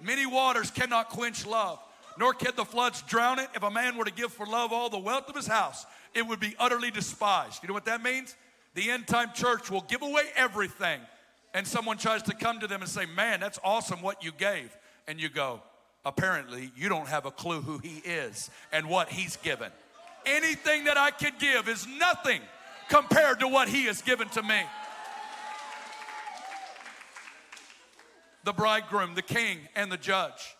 Many 0.00 0.24
waters 0.24 0.70
cannot 0.70 1.10
quench 1.10 1.44
love, 1.44 1.78
nor 2.18 2.32
can 2.32 2.52
the 2.56 2.64
floods 2.64 3.02
drown 3.02 3.38
it. 3.38 3.50
If 3.54 3.62
a 3.62 3.70
man 3.70 3.98
were 3.98 4.06
to 4.06 4.10
give 4.10 4.32
for 4.32 4.46
love 4.46 4.72
all 4.72 4.88
the 4.88 4.96
wealth 4.96 5.28
of 5.28 5.36
his 5.36 5.46
house, 5.46 5.84
it 6.14 6.26
would 6.26 6.40
be 6.40 6.56
utterly 6.58 6.90
despised. 6.90 7.62
You 7.62 7.68
know 7.68 7.74
what 7.74 7.84
that 7.84 8.02
means? 8.02 8.34
The 8.72 8.90
end 8.90 9.06
time 9.06 9.32
church 9.34 9.70
will 9.70 9.82
give 9.82 10.00
away 10.00 10.24
everything. 10.36 11.02
And 11.52 11.66
someone 11.66 11.98
tries 11.98 12.22
to 12.22 12.34
come 12.34 12.60
to 12.60 12.66
them 12.66 12.80
and 12.80 12.90
say, 12.90 13.04
Man, 13.04 13.40
that's 13.40 13.58
awesome 13.62 14.00
what 14.00 14.24
you 14.24 14.32
gave. 14.32 14.74
And 15.06 15.20
you 15.20 15.28
go, 15.28 15.60
apparently 16.04 16.70
you 16.76 16.88
don't 16.88 17.08
have 17.08 17.26
a 17.26 17.30
clue 17.30 17.60
who 17.60 17.78
he 17.78 17.98
is 17.98 18.50
and 18.72 18.88
what 18.88 19.08
he's 19.08 19.36
given. 19.36 19.70
Anything 20.26 20.84
that 20.84 20.96
I 20.96 21.10
could 21.10 21.38
give 21.38 21.68
is 21.68 21.86
nothing 21.86 22.40
compared 22.88 23.40
to 23.40 23.48
what 23.48 23.68
he 23.68 23.84
has 23.84 24.02
given 24.02 24.28
to 24.30 24.42
me. 24.42 24.60
The 28.44 28.52
bridegroom, 28.52 29.14
the 29.14 29.22
king, 29.22 29.58
and 29.76 29.90
the 29.90 29.96
judge. 29.96 30.56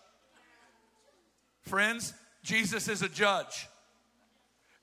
Friends, 1.62 2.14
Jesus 2.42 2.88
is 2.88 3.02
a 3.02 3.09
judge. 3.09 3.68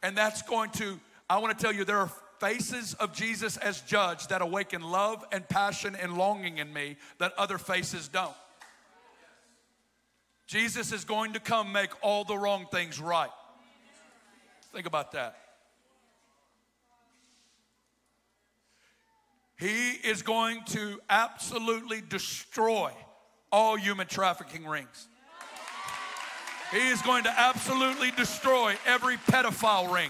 And 0.03 0.17
that's 0.17 0.41
going 0.41 0.69
to, 0.71 0.99
I 1.29 1.39
want 1.39 1.57
to 1.57 1.61
tell 1.61 1.73
you, 1.73 1.85
there 1.85 1.97
are 1.97 2.11
faces 2.39 2.93
of 2.95 3.13
Jesus 3.13 3.57
as 3.57 3.81
judge 3.81 4.27
that 4.27 4.41
awaken 4.41 4.81
love 4.81 5.25
and 5.31 5.47
passion 5.47 5.95
and 5.95 6.17
longing 6.17 6.57
in 6.57 6.71
me 6.71 6.95
that 7.17 7.33
other 7.37 7.57
faces 7.57 8.07
don't. 8.07 8.35
Jesus 10.49 10.91
is 10.91 11.05
going 11.05 11.33
to 11.33 11.39
come 11.39 11.71
make 11.71 11.91
all 12.01 12.23
the 12.23 12.35
wrong 12.35 12.65
things 12.71 12.99
right. 12.99 13.29
Think 14.73 14.87
about 14.87 15.11
that. 15.11 15.37
He 19.59 19.91
is 19.91 20.23
going 20.23 20.63
to 20.69 20.99
absolutely 21.07 22.01
destroy 22.01 22.91
all 23.51 23.75
human 23.75 24.07
trafficking 24.07 24.65
rings. 24.65 25.07
He 26.71 26.87
is 26.87 26.99
going 27.03 27.25
to 27.25 27.39
absolutely 27.39 28.09
destroy 28.09 28.73
every 28.87 29.17
pedophile 29.17 29.93
ring. 29.93 30.09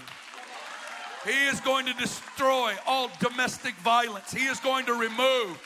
He 1.26 1.48
is 1.48 1.60
going 1.60 1.84
to 1.84 1.92
destroy 1.92 2.72
all 2.86 3.10
domestic 3.20 3.74
violence. 3.74 4.32
He 4.32 4.46
is 4.46 4.58
going 4.60 4.86
to 4.86 4.94
remove 4.94 5.60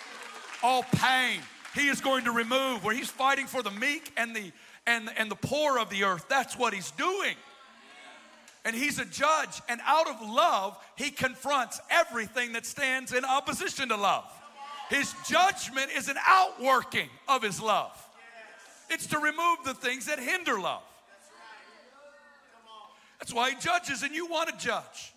all 0.64 0.82
pain. 0.96 1.42
He 1.74 1.88
is 1.88 2.00
going 2.00 2.24
to 2.24 2.30
remove 2.30 2.84
where 2.84 2.94
he's 2.94 3.10
fighting 3.10 3.46
for 3.46 3.62
the 3.62 3.70
meek 3.70 4.12
and 4.16 4.34
the 4.34 4.52
and, 4.86 5.10
and 5.16 5.30
the 5.30 5.36
poor 5.36 5.78
of 5.78 5.90
the 5.90 6.04
earth. 6.04 6.26
That's 6.28 6.58
what 6.58 6.74
he's 6.74 6.90
doing. 6.92 7.34
And 8.66 8.74
he's 8.74 8.98
a 8.98 9.04
judge, 9.04 9.60
and 9.68 9.80
out 9.84 10.08
of 10.08 10.26
love, 10.26 10.78
he 10.96 11.10
confronts 11.10 11.80
everything 11.90 12.52
that 12.52 12.64
stands 12.64 13.12
in 13.12 13.24
opposition 13.24 13.90
to 13.90 13.96
love. 13.96 14.24
His 14.88 15.14
judgment 15.28 15.90
is 15.94 16.08
an 16.08 16.16
outworking 16.26 17.08
of 17.28 17.42
his 17.42 17.60
love, 17.60 17.92
it's 18.88 19.06
to 19.08 19.18
remove 19.18 19.58
the 19.64 19.74
things 19.74 20.06
that 20.06 20.18
hinder 20.18 20.58
love. 20.58 20.82
That's 23.18 23.32
why 23.32 23.50
he 23.50 23.56
judges, 23.56 24.02
and 24.02 24.14
you 24.14 24.26
want 24.26 24.50
to 24.50 24.56
judge. 24.64 25.13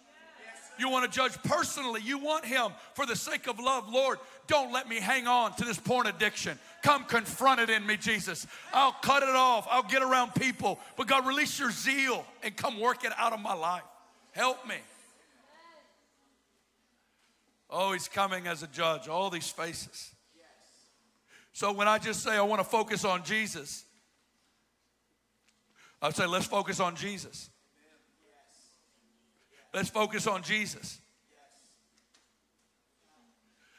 You 0.80 0.90
want 0.90 1.12
to 1.12 1.16
judge 1.16 1.34
personally. 1.44 2.02
You 2.04 2.18
want 2.18 2.46
him 2.46 2.72
for 2.94 3.06
the 3.06 3.16
sake 3.16 3.48
of 3.48 3.60
love. 3.60 3.92
Lord, 3.92 4.20
don't 4.48 4.72
let 4.72 4.88
me 4.88 4.98
hang 5.00 5.28
on 5.28 5.54
to 5.56 5.66
this 5.66 5.78
porn 5.78 6.08
addiction. 6.08 6.58
Come 6.84 7.04
confront 7.06 7.60
it 7.60 7.70
in 7.70 7.86
me, 7.86 7.98
Jesus. 7.98 8.48
I'll 8.74 8.92
cut 8.92 9.24
it 9.24 9.30
off. 9.36 9.68
I'll 9.70 9.84
get 9.84 10.02
around 10.02 10.36
people. 10.36 10.80
But 10.96 11.08
God, 11.08 11.28
release 11.28 11.60
your 11.60 11.72
zeal 11.72 12.26
and 12.44 12.56
come 12.56 12.80
work 12.80 13.04
it 13.04 13.12
out 13.18 13.34
of 13.34 13.40
my 13.40 13.54
life. 13.54 13.84
Help 14.32 14.68
me. 14.68 14.76
Oh, 17.70 17.94
he's 17.94 18.08
coming 18.08 18.48
as 18.48 18.64
a 18.64 18.68
judge. 18.68 19.08
All 19.08 19.30
these 19.30 19.50
faces. 19.50 20.12
So 21.54 21.74
when 21.74 21.88
I 21.88 21.98
just 21.98 22.24
say 22.24 22.32
I 22.32 22.42
want 22.42 22.62
to 22.62 22.68
focus 22.68 23.04
on 23.04 23.24
Jesus, 23.24 23.84
I 26.02 26.12
say 26.12 26.28
let's 26.28 26.46
focus 26.46 26.80
on 26.80 26.96
Jesus. 26.96 27.50
Let's 29.78 29.90
focus 29.90 30.26
on 30.26 30.42
Jesus. 30.42 31.00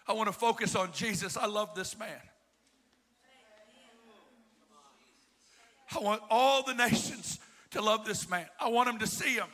I 0.07 0.13
want 0.13 0.29
to 0.29 0.33
focus 0.33 0.77
on 0.77 0.93
Jesus. 0.93 1.37
I 1.37 1.47
love 1.47 1.75
this 1.75 1.99
man. 1.99 2.21
I 5.93 5.99
want 5.99 6.23
all 6.31 6.63
the 6.63 6.75
nations 6.75 7.41
to 7.73 7.83
love 7.83 8.05
this 8.05 8.31
man. 8.31 8.47
I 8.61 8.69
want 8.69 8.87
them 8.87 9.01
to 9.01 9.09
see 9.09 9.35
him. 9.35 9.49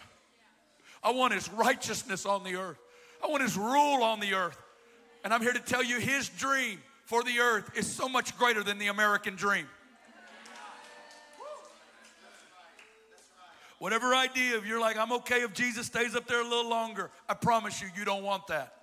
I 1.03 1.13
want 1.13 1.33
his 1.33 1.49
righteousness 1.49 2.27
on 2.27 2.45
the 2.45 2.57
earth. 2.57 2.79
I 3.25 3.29
want 3.29 3.43
his 3.43 3.57
rule 3.57 4.03
on 4.03 4.21
the 4.21 4.35
earth. 4.35 4.61
And 5.25 5.33
I'm 5.33 5.41
here 5.41 5.55
to 5.55 5.61
tell 5.61 5.83
you 5.83 5.99
his 5.99 6.29
dream 6.29 6.79
for 7.07 7.23
the 7.23 7.39
earth 7.39 7.71
is 7.75 7.91
so 7.91 8.07
much 8.07 8.37
greater 8.37 8.63
than 8.63 8.77
the 8.77 8.89
American 8.89 9.35
dream. 9.35 9.67
Whatever 13.79 14.15
idea, 14.15 14.57
if 14.57 14.67
you're 14.67 14.81
like, 14.81 14.97
I'm 14.97 15.13
okay 15.13 15.43
if 15.43 15.53
Jesus 15.53 15.87
stays 15.87 16.15
up 16.15 16.27
there 16.27 16.41
a 16.41 16.49
little 16.49 16.69
longer, 16.69 17.11
I 17.29 17.35
promise 17.35 17.83
you, 17.83 17.89
you 17.97 18.05
don't 18.05 18.23
want 18.23 18.47
that. 18.47 18.75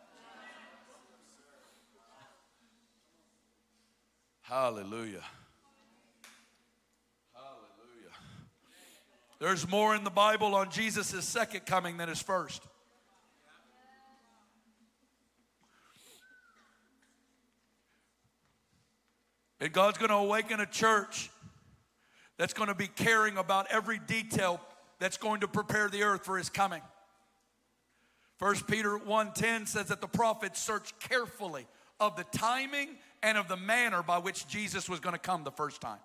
Hallelujah. 4.41 5.23
Hallelujah. 7.33 8.13
There's 9.39 9.67
more 9.67 9.95
in 9.95 10.03
the 10.03 10.09
Bible 10.09 10.53
on 10.55 10.69
Jesus' 10.69 11.23
second 11.23 11.65
coming 11.65 11.95
than 11.95 12.09
his 12.09 12.21
first. 12.21 12.61
And 19.61 19.71
God's 19.71 19.99
going 19.99 20.09
to 20.09 20.15
awaken 20.15 20.59
a 20.59 20.65
church 20.65 21.29
that's 22.37 22.53
going 22.53 22.67
to 22.67 22.75
be 22.75 22.87
caring 22.87 23.37
about 23.37 23.67
every 23.69 23.99
detail 23.99 24.59
that's 25.01 25.17
going 25.17 25.41
to 25.41 25.47
prepare 25.47 25.89
the 25.89 26.03
earth 26.03 26.23
for 26.23 26.37
his 26.37 26.49
coming. 26.49 26.81
1 28.37 28.55
Peter 28.67 28.97
1:10 28.97 29.67
says 29.67 29.87
that 29.87 29.99
the 29.99 30.07
prophets 30.07 30.61
searched 30.61 30.99
carefully 30.99 31.67
of 31.99 32.15
the 32.15 32.23
timing 32.25 32.97
and 33.21 33.37
of 33.37 33.47
the 33.47 33.57
manner 33.57 34.01
by 34.01 34.19
which 34.19 34.47
Jesus 34.47 34.87
was 34.87 34.99
going 34.99 35.13
to 35.13 35.19
come 35.19 35.43
the 35.43 35.51
first 35.51 35.81
time. 35.81 35.99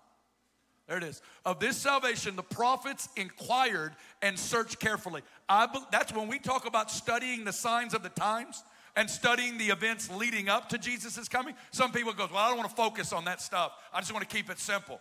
There 0.87 0.97
it 0.97 1.03
is. 1.03 1.21
Of 1.45 1.59
this 1.59 1.77
salvation, 1.77 2.35
the 2.35 2.43
prophets 2.43 3.09
inquired 3.15 3.93
and 4.21 4.37
searched 4.37 4.79
carefully. 4.79 5.21
I, 5.49 5.67
that's 5.91 6.13
when 6.13 6.27
we 6.27 6.39
talk 6.39 6.65
about 6.65 6.89
studying 6.89 7.43
the 7.43 7.51
signs 7.51 7.93
of 7.93 8.03
the 8.03 8.09
times 8.09 8.63
and 8.95 9.09
studying 9.09 9.57
the 9.57 9.69
events 9.69 10.09
leading 10.09 10.49
up 10.49 10.69
to 10.69 10.77
Jesus' 10.77 11.27
coming. 11.27 11.55
Some 11.71 11.91
people 11.91 12.13
go, 12.13 12.27
Well, 12.31 12.37
I 12.37 12.47
don't 12.49 12.57
want 12.57 12.69
to 12.69 12.75
focus 12.75 13.13
on 13.13 13.25
that 13.25 13.41
stuff. 13.41 13.73
I 13.93 13.99
just 13.99 14.13
want 14.13 14.27
to 14.27 14.35
keep 14.35 14.49
it 14.49 14.59
simple. 14.59 14.99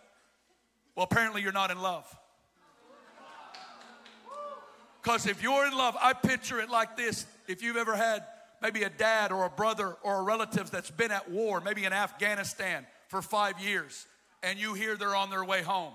Well, 0.97 1.05
apparently 1.11 1.41
you're 1.41 1.53
not 1.53 1.71
in 1.71 1.81
love. 1.81 2.07
Because 5.07 5.27
if 5.27 5.41
you're 5.41 5.65
in 5.65 5.73
love, 5.73 5.97
I 6.03 6.15
picture 6.15 6.59
it 6.59 6.69
like 6.69 6.97
this. 6.97 7.27
If 7.47 7.63
you've 7.63 7.77
ever 7.77 7.95
had 7.95 8.25
maybe 8.61 8.83
a 8.83 8.91
dad 8.91 9.31
or 9.31 9.45
a 9.45 9.49
brother 9.49 9.95
or 10.03 10.19
a 10.19 10.23
relative 10.25 10.69
that's 10.73 10.91
been 10.91 11.13
at 11.13 11.31
war, 11.31 11.61
maybe 11.61 11.85
in 11.85 11.93
Afghanistan 11.93 12.85
for 13.07 13.23
five 13.23 13.61
years, 13.61 14.05
and 14.43 14.59
you 14.59 14.75
hear 14.75 14.97
they're 14.97 15.15
on 15.15 15.31
their 15.31 15.45
way 15.45 15.63
home, 15.63 15.93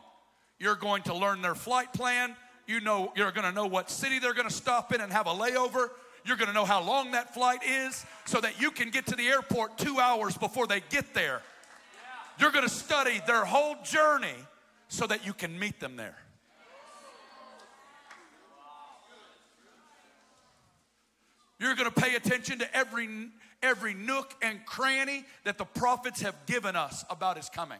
you're 0.60 0.78
going 0.78 1.04
to 1.04 1.14
learn 1.14 1.42
their 1.42 1.56
flight 1.56 1.92
plan. 1.92 2.38
You 2.68 2.80
know, 2.80 3.12
you're 3.18 3.34
going 3.34 3.44
to 3.44 3.52
know 3.52 3.66
what 3.66 3.90
city 3.90 4.18
they're 4.18 4.34
going 4.34 4.48
to 4.48 4.54
stop 4.54 4.94
in 4.94 5.02
and 5.02 5.12
have 5.12 5.28
a 5.28 5.34
layover. 5.34 5.90
You're 6.24 6.38
going 6.38 6.48
to 6.48 6.54
know 6.54 6.64
how 6.64 6.82
long 6.82 7.12
that 7.12 7.34
flight 7.34 7.64
is 7.68 8.06
so 8.24 8.40
that 8.40 8.62
you 8.62 8.72
can 8.72 8.92
get 8.92 9.08
to 9.08 9.16
the 9.18 9.28
airport 9.28 9.78
two 9.78 10.00
hours 10.00 10.38
before 10.38 10.68
they 10.68 10.84
get 10.90 11.14
there. 11.14 11.42
You're 12.40 12.52
going 12.52 12.64
to 12.64 12.74
study 12.74 13.20
their 13.28 13.44
whole 13.44 13.76
journey 13.84 14.38
so 14.88 15.06
that 15.06 15.26
you 15.26 15.34
can 15.34 15.60
meet 15.60 15.82
them 15.82 15.98
there. 15.98 16.16
You're 21.62 21.76
going 21.76 21.92
to 21.92 22.02
pay 22.02 22.16
attention 22.16 22.58
to 22.60 22.76
every, 22.76 23.08
every 23.62 23.94
nook 23.94 24.34
and 24.42 24.66
cranny 24.66 25.24
that 25.44 25.60
the 25.60 25.64
prophets 25.64 26.22
have 26.22 26.36
given 26.48 26.76
us 26.76 27.06
about 27.08 27.38
his 27.38 27.50
coming. 27.50 27.78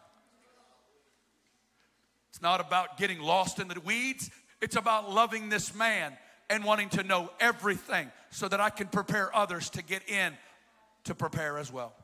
It's 2.30 2.44
not 2.44 2.62
about 2.62 3.00
getting 3.00 3.20
lost 3.20 3.58
in 3.58 3.68
the 3.68 3.80
weeds, 3.80 4.30
it's 4.62 4.76
about 4.76 5.12
loving 5.12 5.50
this 5.50 5.74
man 5.74 6.16
and 6.48 6.64
wanting 6.64 6.90
to 6.90 7.04
know 7.04 7.32
everything 7.40 8.12
so 8.30 8.48
that 8.48 8.62
I 8.62 8.70
can 8.70 8.86
prepare 8.86 9.36
others 9.36 9.72
to 9.72 9.82
get 9.82 10.08
in 10.08 10.34
to 11.06 11.16
prepare 11.16 11.58
as 11.58 11.74
well. 11.74 11.96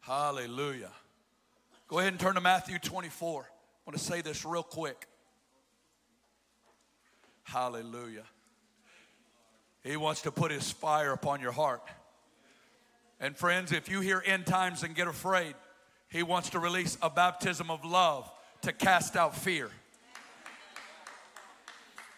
Hallelujah. 0.00 0.90
Go 1.86 1.98
ahead 1.98 2.14
and 2.14 2.20
turn 2.20 2.36
to 2.36 2.40
Matthew 2.40 2.78
24. 2.78 3.42
I 3.42 3.46
want 3.84 3.98
to 3.98 4.02
say 4.02 4.22
this 4.22 4.46
real 4.46 4.62
quick. 4.62 5.06
Hallelujah. 7.42 8.24
He 9.82 9.96
wants 9.96 10.22
to 10.22 10.30
put 10.30 10.50
his 10.50 10.70
fire 10.70 11.12
upon 11.12 11.40
your 11.40 11.52
heart. 11.52 11.82
And 13.18 13.36
friends, 13.36 13.72
if 13.72 13.88
you 13.88 14.00
hear 14.00 14.22
end 14.24 14.46
times 14.46 14.82
and 14.82 14.94
get 14.94 15.08
afraid, 15.08 15.54
he 16.08 16.22
wants 16.22 16.50
to 16.50 16.58
release 16.58 16.98
a 17.02 17.10
baptism 17.10 17.70
of 17.70 17.84
love 17.84 18.30
to 18.62 18.72
cast 18.72 19.16
out 19.16 19.36
fear. 19.36 19.70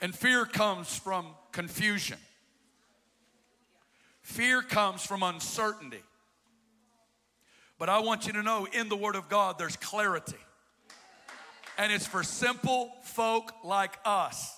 And 0.00 0.14
fear 0.14 0.44
comes 0.44 0.96
from 0.96 1.26
confusion. 1.52 2.18
Fear 4.22 4.62
comes 4.62 5.04
from 5.04 5.22
uncertainty. 5.22 6.02
But 7.78 7.88
I 7.88 8.00
want 8.00 8.26
you 8.26 8.32
to 8.34 8.42
know 8.42 8.66
in 8.72 8.88
the 8.88 8.96
Word 8.96 9.16
of 9.16 9.28
God, 9.28 9.58
there's 9.58 9.76
clarity. 9.76 10.36
And 11.78 11.92
it's 11.92 12.06
for 12.06 12.22
simple 12.22 12.92
folk 13.02 13.52
like 13.64 13.98
us. 14.04 14.56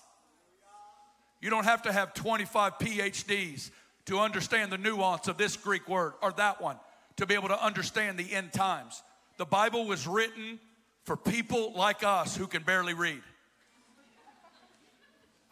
You 1.44 1.50
don't 1.50 1.64
have 1.64 1.82
to 1.82 1.92
have 1.92 2.14
25 2.14 2.78
PhDs 2.78 3.70
to 4.06 4.18
understand 4.18 4.72
the 4.72 4.78
nuance 4.78 5.28
of 5.28 5.36
this 5.36 5.58
Greek 5.58 5.86
word 5.86 6.14
or 6.22 6.32
that 6.38 6.62
one 6.62 6.76
to 7.16 7.26
be 7.26 7.34
able 7.34 7.48
to 7.48 7.62
understand 7.62 8.18
the 8.18 8.32
end 8.32 8.54
times. 8.54 9.02
The 9.36 9.44
Bible 9.44 9.84
was 9.84 10.06
written 10.06 10.58
for 11.02 11.18
people 11.18 11.74
like 11.76 12.02
us 12.02 12.34
who 12.34 12.46
can 12.46 12.62
barely 12.62 12.94
read. 12.94 13.20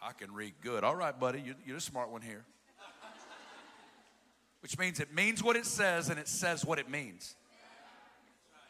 I 0.01 0.13
can 0.13 0.33
read 0.33 0.55
good. 0.63 0.83
All 0.83 0.95
right, 0.95 1.17
buddy, 1.17 1.41
you're, 1.45 1.55
you're 1.63 1.77
a 1.77 1.81
smart 1.81 2.09
one 2.09 2.23
here. 2.23 2.43
Which 4.61 4.79
means 4.79 4.99
it 4.99 5.13
means 5.13 5.43
what 5.43 5.55
it 5.55 5.67
says 5.67 6.09
and 6.09 6.17
it 6.17 6.27
says 6.27 6.65
what 6.65 6.79
it 6.79 6.89
means. 6.89 7.35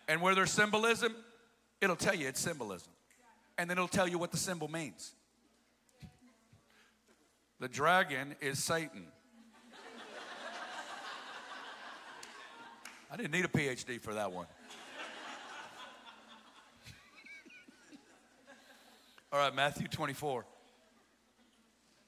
And 0.09 0.21
where 0.21 0.35
there's 0.35 0.51
symbolism, 0.51 1.15
it'll 1.79 1.95
tell 1.95 2.15
you 2.15 2.27
it's 2.27 2.41
symbolism. 2.41 2.91
And 3.57 3.69
then 3.69 3.77
it'll 3.77 3.87
tell 3.87 4.09
you 4.09 4.17
what 4.17 4.31
the 4.31 4.37
symbol 4.37 4.67
means. 4.67 5.13
The 7.63 7.69
dragon 7.69 8.35
is 8.41 8.61
Satan. 8.61 9.05
I 13.09 13.15
didn't 13.15 13.31
need 13.31 13.45
a 13.45 13.47
PhD 13.47 14.01
for 14.01 14.15
that 14.15 14.33
one. 14.33 14.47
All 19.31 19.39
right, 19.39 19.55
Matthew 19.55 19.87
24. 19.87 20.43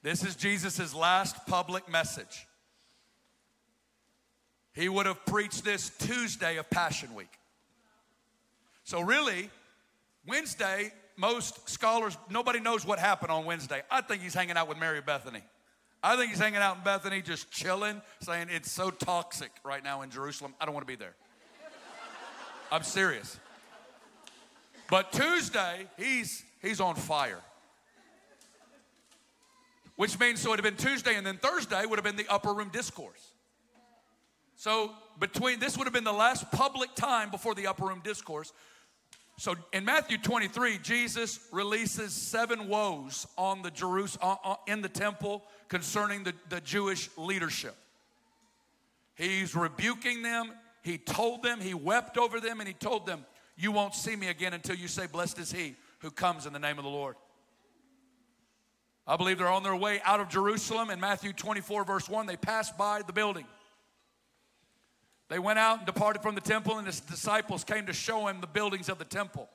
This 0.02 0.22
is 0.26 0.36
Jesus' 0.36 0.94
last 0.94 1.46
public 1.46 1.88
message. 1.88 2.46
He 4.74 4.90
would 4.90 5.06
have 5.06 5.24
preached 5.24 5.64
this 5.64 5.88
Tuesday 5.88 6.58
of 6.58 6.68
Passion 6.68 7.14
Week. 7.14 7.32
So, 8.84 9.00
really, 9.00 9.48
Wednesday 10.26 10.92
most 11.16 11.68
scholars, 11.68 12.16
nobody 12.30 12.60
knows 12.60 12.84
what 12.84 12.98
happened 12.98 13.30
on 13.30 13.44
Wednesday. 13.44 13.82
I 13.90 14.00
think 14.02 14.22
he's 14.22 14.34
hanging 14.34 14.56
out 14.56 14.68
with 14.68 14.78
Mary 14.78 15.00
Bethany. 15.00 15.42
I 16.02 16.16
think 16.16 16.30
he's 16.30 16.38
hanging 16.38 16.60
out 16.60 16.76
in 16.76 16.84
Bethany, 16.84 17.22
just 17.22 17.50
chilling, 17.50 18.02
saying 18.20 18.48
it's 18.50 18.70
so 18.70 18.90
toxic 18.90 19.50
right 19.64 19.82
now 19.82 20.02
in 20.02 20.10
Jerusalem. 20.10 20.54
I 20.60 20.64
don't 20.66 20.74
want 20.74 20.86
to 20.86 20.92
be 20.92 20.96
there. 20.96 21.14
I'm 22.70 22.82
serious. 22.82 23.38
But 24.88 25.12
Tuesday, 25.12 25.86
he's 25.98 26.44
he's 26.62 26.80
on 26.80 26.94
fire. 26.94 27.40
Which 29.96 30.18
means 30.20 30.40
so 30.40 30.48
it 30.48 30.50
would 30.50 30.64
have 30.64 30.76
been 30.76 30.84
Tuesday 30.84 31.16
and 31.16 31.26
then 31.26 31.38
Thursday 31.38 31.84
would 31.86 31.98
have 31.98 32.04
been 32.04 32.16
the 32.16 32.30
upper 32.30 32.52
room 32.52 32.68
discourse. 32.68 33.32
So 34.56 34.92
between 35.18 35.58
this 35.58 35.76
would 35.76 35.84
have 35.84 35.94
been 35.94 36.04
the 36.04 36.12
last 36.12 36.50
public 36.52 36.94
time 36.94 37.30
before 37.30 37.54
the 37.54 37.66
upper 37.66 37.86
room 37.86 38.00
discourse. 38.04 38.52
So 39.38 39.54
in 39.72 39.84
Matthew 39.84 40.16
23, 40.16 40.78
Jesus 40.78 41.40
releases 41.52 42.14
seven 42.14 42.68
woes 42.68 43.26
on 43.36 43.60
the 43.60 43.70
Jerusalem 43.70 44.38
in 44.66 44.80
the 44.80 44.88
temple 44.88 45.44
concerning 45.68 46.24
the, 46.24 46.32
the 46.48 46.60
Jewish 46.62 47.10
leadership. 47.18 47.74
He's 49.14 49.54
rebuking 49.54 50.22
them. 50.22 50.52
He 50.82 50.96
told 50.98 51.42
them, 51.42 51.60
he 51.60 51.74
wept 51.74 52.16
over 52.16 52.40
them, 52.40 52.60
and 52.60 52.68
he 52.68 52.74
told 52.74 53.06
them, 53.06 53.26
You 53.56 53.72
won't 53.72 53.94
see 53.94 54.16
me 54.16 54.28
again 54.28 54.54
until 54.54 54.76
you 54.76 54.88
say, 54.88 55.06
Blessed 55.06 55.38
is 55.38 55.52
he 55.52 55.74
who 55.98 56.10
comes 56.10 56.46
in 56.46 56.52
the 56.52 56.58
name 56.58 56.78
of 56.78 56.84
the 56.84 56.90
Lord. 56.90 57.16
I 59.06 59.16
believe 59.16 59.38
they're 59.38 59.48
on 59.48 59.62
their 59.62 59.76
way 59.76 60.00
out 60.04 60.20
of 60.20 60.28
Jerusalem. 60.28 60.90
In 60.90 60.98
Matthew 60.98 61.32
24, 61.32 61.84
verse 61.84 62.08
1, 62.08 62.26
they 62.26 62.36
pass 62.36 62.70
by 62.72 63.02
the 63.06 63.12
building. 63.12 63.46
They 65.28 65.38
went 65.38 65.58
out 65.58 65.78
and 65.78 65.86
departed 65.86 66.22
from 66.22 66.34
the 66.34 66.40
temple, 66.40 66.78
and 66.78 66.86
his 66.86 67.00
disciples 67.00 67.64
came 67.64 67.86
to 67.86 67.92
show 67.92 68.28
him 68.28 68.40
the 68.40 68.46
buildings 68.46 68.88
of 68.88 68.98
the 68.98 69.04
temple. 69.04 69.48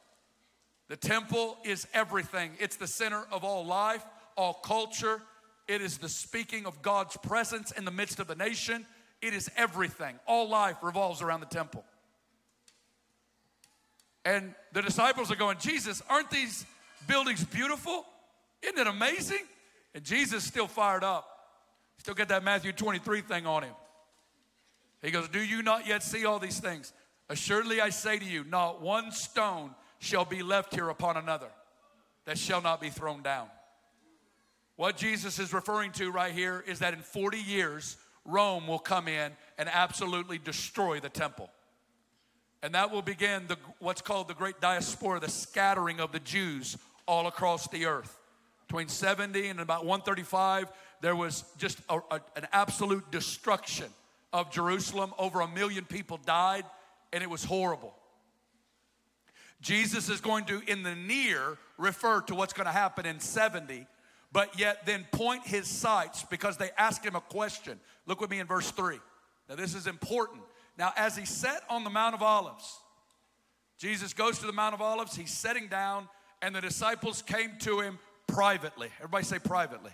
The 0.90 0.98
temple 0.98 1.58
is 1.64 1.88
everything, 1.94 2.52
it's 2.60 2.76
the 2.76 2.88
center 2.88 3.24
of 3.32 3.44
all 3.44 3.66
life, 3.66 4.04
all 4.36 4.54
culture. 4.54 5.22
It 5.68 5.82
is 5.82 6.00
the 6.00 6.10
speaking 6.10 6.66
of 6.66 6.82
God's 6.82 7.16
presence 7.16 7.72
in 7.72 7.86
the 7.86 7.92
midst 7.92 8.20
of 8.20 8.28
the 8.28 8.36
nation. 8.36 8.86
It 9.22 9.34
is 9.34 9.50
everything. 9.56 10.20
All 10.26 10.50
life 10.50 10.78
revolves 10.82 11.22
around 11.22 11.40
the 11.40 11.46
temple. 11.46 11.86
And 14.26 14.54
the 14.74 14.82
disciples 14.82 15.32
are 15.32 15.36
going, 15.36 15.58
Jesus, 15.60 16.02
aren't 16.10 16.30
these 16.30 16.66
buildings 17.08 17.44
beautiful? 17.46 18.06
Isn't 18.62 18.78
it 18.78 18.88
amazing? 18.88 19.46
And 19.96 20.04
Jesus 20.04 20.44
still 20.44 20.68
fired 20.68 21.04
up. 21.04 21.28
Still 21.98 22.14
got 22.16 22.30
that 22.30 22.44
Matthew 22.44 22.72
23 22.72 23.22
thing 23.22 23.46
on 23.46 23.64
him. 23.64 23.74
He 25.02 25.12
goes, 25.12 25.28
Do 25.28 25.42
you 25.42 25.62
not 25.62 25.88
yet 25.88 26.04
see 26.04 26.26
all 26.26 26.40
these 26.40 26.60
things? 26.60 26.94
Assuredly 27.30 27.80
I 27.80 27.90
say 27.90 28.20
to 28.20 28.26
you, 28.26 28.44
not 28.44 28.82
one 28.82 29.12
stone 29.12 29.74
shall 30.00 30.26
be 30.26 30.44
left 30.44 30.76
here 30.76 30.90
upon 30.90 31.18
another 31.18 31.48
that 32.26 32.38
shall 32.38 32.62
not 32.62 32.82
be 32.82 32.90
thrown 32.90 33.22
down. 33.22 33.48
What 34.76 34.98
Jesus 34.98 35.40
is 35.40 35.54
referring 35.54 35.92
to 35.94 36.12
right 36.12 36.34
here 36.34 36.64
is 36.68 36.80
that 36.80 36.94
in 36.94 37.00
40 37.02 37.38
years, 37.38 37.98
Rome 38.26 38.68
will 38.68 38.80
come 38.80 39.08
in 39.08 39.32
and 39.58 39.70
absolutely 39.72 40.38
destroy 40.38 41.00
the 41.00 41.10
temple. 41.10 41.50
And 42.64 42.76
that 42.76 42.92
will 42.92 43.02
begin 43.02 43.48
the, 43.48 43.58
what's 43.80 44.02
called 44.02 44.28
the 44.28 44.34
great 44.34 44.60
diaspora, 44.60 45.20
the 45.20 45.30
scattering 45.30 46.00
of 46.00 46.12
the 46.12 46.20
Jews 46.20 46.78
all 47.08 47.28
across 47.28 47.68
the 47.68 47.86
earth. 47.86 48.20
Between 48.68 48.88
70 48.88 49.48
and 49.48 49.60
about 49.60 49.86
135, 49.86 50.72
there 51.02 51.16
was 51.16 51.44
just 51.58 51.80
a, 51.90 52.00
a, 52.12 52.22
an 52.36 52.48
absolute 52.52 53.10
destruction 53.12 53.88
of 54.34 54.52
Jerusalem. 54.52 55.14
Over 55.18 55.42
a 55.42 55.48
million 55.48 55.86
people 55.86 56.20
died, 56.26 56.66
and 57.14 57.24
it 57.24 57.30
was 57.30 57.44
horrible. 57.44 57.94
Jesus 59.62 60.10
is 60.10 60.22
going 60.22 60.46
to, 60.46 60.62
in 60.68 60.84
the 60.84 60.96
near, 60.96 61.58
refer 61.78 62.22
to 62.22 62.36
what's 62.36 62.54
going 62.54 62.66
to 62.66 62.72
happen 62.72 63.06
in 63.06 63.20
70, 63.20 63.86
but 64.32 64.60
yet 64.60 64.86
then 64.86 65.06
point 65.12 65.46
his 65.46 65.68
sights 65.68 66.26
because 66.30 66.58
they 66.58 66.72
ask 66.78 67.04
him 67.04 67.16
a 67.16 67.22
question. 67.22 67.80
Look 68.08 68.22
with 68.22 68.30
me 68.30 68.40
in 68.40 68.48
verse 68.48 68.72
3. 68.72 69.00
Now, 69.48 69.56
this 69.56 69.76
is 69.76 69.86
important. 69.86 70.42
Now, 70.78 70.94
as 70.96 71.16
he 71.16 71.26
sat 71.26 71.62
on 71.70 71.84
the 71.84 71.90
Mount 71.90 72.16
of 72.16 72.24
Olives, 72.24 72.80
Jesus 73.78 74.14
goes 74.14 74.40
to 74.40 74.48
the 74.48 74.54
Mount 74.54 74.74
of 74.74 74.82
Olives, 74.82 75.16
he's 75.16 75.32
sitting 75.32 75.68
down, 75.68 76.08
and 76.42 76.56
the 76.56 76.62
disciples 76.62 77.22
came 77.22 77.52
to 77.60 77.82
him 77.82 78.00
privately. 78.28 78.90
Everybody 78.98 79.26
say 79.26 79.40
privately. 79.40 79.92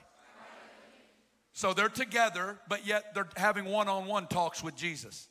So 1.57 1.73
they're 1.73 1.89
together, 1.89 2.59
but 2.69 2.85
yet 2.85 3.15
they're 3.15 3.29
having 3.35 3.65
one 3.65 3.87
on 3.87 4.05
one 4.05 4.27
talks 4.27 4.63
with 4.63 4.75
Jesus. 4.75 5.27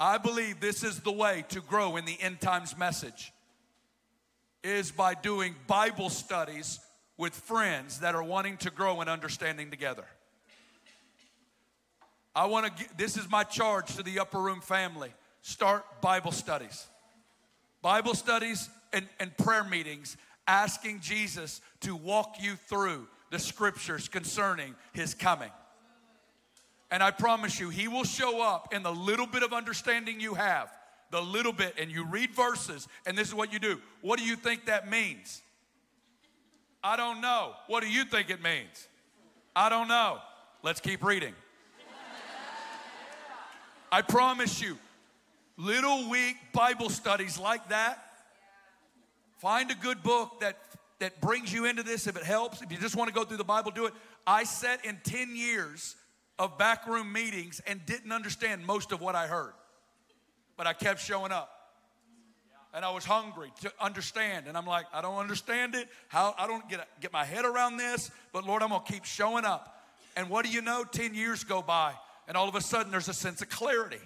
I 0.00 0.18
believe 0.18 0.58
this 0.58 0.82
is 0.82 0.98
the 0.98 1.12
way 1.12 1.44
to 1.50 1.60
grow 1.60 1.94
in 1.94 2.04
the 2.04 2.20
end 2.20 2.40
times 2.40 2.76
message 2.76 3.32
is 4.64 4.90
by 4.90 5.14
doing 5.14 5.54
Bible 5.68 6.10
studies 6.10 6.80
with 7.16 7.32
friends 7.32 8.00
that 8.00 8.16
are 8.16 8.24
wanting 8.24 8.56
to 8.56 8.70
grow 8.70 9.00
in 9.00 9.08
understanding 9.08 9.70
together. 9.70 10.04
I 12.34 12.46
want 12.46 12.76
to 12.76 12.96
this 12.96 13.16
is 13.16 13.30
my 13.30 13.44
charge 13.44 13.94
to 13.94 14.02
the 14.02 14.18
upper 14.18 14.40
room 14.40 14.60
family. 14.60 15.12
Start 15.42 15.84
Bible 16.00 16.32
studies. 16.32 16.88
Bible 17.82 18.14
studies 18.14 18.68
and, 18.92 19.06
and 19.20 19.36
prayer 19.36 19.62
meetings 19.62 20.16
asking 20.48 20.98
Jesus 20.98 21.60
to 21.82 21.94
walk 21.94 22.38
you 22.40 22.56
through 22.56 23.06
the 23.30 23.38
scriptures 23.38 24.08
concerning 24.08 24.74
his 24.92 25.14
coming. 25.14 25.50
And 26.90 27.02
I 27.02 27.10
promise 27.10 27.60
you, 27.60 27.68
he 27.68 27.86
will 27.88 28.04
show 28.04 28.42
up 28.42 28.72
in 28.72 28.82
the 28.82 28.92
little 28.92 29.26
bit 29.26 29.42
of 29.42 29.52
understanding 29.52 30.20
you 30.20 30.34
have, 30.34 30.70
the 31.10 31.20
little 31.20 31.52
bit, 31.52 31.74
and 31.78 31.90
you 31.90 32.04
read 32.04 32.34
verses, 32.34 32.88
and 33.06 33.16
this 33.16 33.28
is 33.28 33.34
what 33.34 33.52
you 33.52 33.58
do. 33.58 33.80
What 34.00 34.18
do 34.18 34.24
you 34.24 34.36
think 34.36 34.66
that 34.66 34.88
means? 34.88 35.42
I 36.82 36.96
don't 36.96 37.20
know. 37.20 37.52
What 37.66 37.82
do 37.82 37.90
you 37.90 38.04
think 38.04 38.30
it 38.30 38.42
means? 38.42 38.88
I 39.54 39.68
don't 39.68 39.88
know. 39.88 40.18
Let's 40.62 40.80
keep 40.80 41.04
reading. 41.04 41.34
I 43.90 44.02
promise 44.02 44.60
you, 44.60 44.78
little 45.56 46.08
weak 46.08 46.36
Bible 46.52 46.90
studies 46.90 47.38
like 47.38 47.68
that, 47.70 47.98
find 49.38 49.70
a 49.70 49.74
good 49.74 50.02
book 50.02 50.40
that 50.40 50.56
that 50.98 51.20
brings 51.20 51.52
you 51.52 51.64
into 51.64 51.82
this 51.82 52.06
if 52.06 52.16
it 52.16 52.24
helps. 52.24 52.62
If 52.62 52.72
you 52.72 52.78
just 52.78 52.96
want 52.96 53.08
to 53.08 53.14
go 53.14 53.24
through 53.24 53.36
the 53.36 53.44
Bible, 53.44 53.70
do 53.70 53.86
it. 53.86 53.94
I 54.26 54.44
sat 54.44 54.84
in 54.84 54.98
10 55.04 55.36
years 55.36 55.96
of 56.38 56.58
backroom 56.58 57.12
meetings 57.12 57.60
and 57.66 57.84
didn't 57.86 58.12
understand 58.12 58.66
most 58.66 58.92
of 58.92 59.00
what 59.00 59.14
I 59.14 59.26
heard, 59.26 59.52
but 60.56 60.66
I 60.66 60.72
kept 60.72 61.00
showing 61.00 61.32
up. 61.32 61.54
And 62.74 62.84
I 62.84 62.90
was 62.90 63.04
hungry 63.04 63.50
to 63.62 63.72
understand. 63.80 64.46
And 64.46 64.56
I'm 64.56 64.66
like, 64.66 64.84
I 64.92 65.00
don't 65.00 65.16
understand 65.16 65.74
it. 65.74 65.88
How 66.08 66.34
I 66.38 66.46
don't 66.46 66.68
get, 66.68 66.86
get 67.00 67.12
my 67.12 67.24
head 67.24 67.44
around 67.44 67.78
this, 67.78 68.10
but 68.32 68.44
Lord, 68.44 68.62
I'm 68.62 68.68
gonna 68.68 68.84
keep 68.86 69.04
showing 69.04 69.44
up. 69.44 69.74
And 70.16 70.28
what 70.28 70.44
do 70.44 70.50
you 70.50 70.60
know? 70.60 70.84
10 70.84 71.14
years 71.14 71.44
go 71.44 71.62
by, 71.62 71.94
and 72.26 72.36
all 72.36 72.48
of 72.48 72.54
a 72.54 72.60
sudden 72.60 72.90
there's 72.92 73.08
a 73.08 73.14
sense 73.14 73.40
of 73.40 73.48
clarity. 73.48 74.00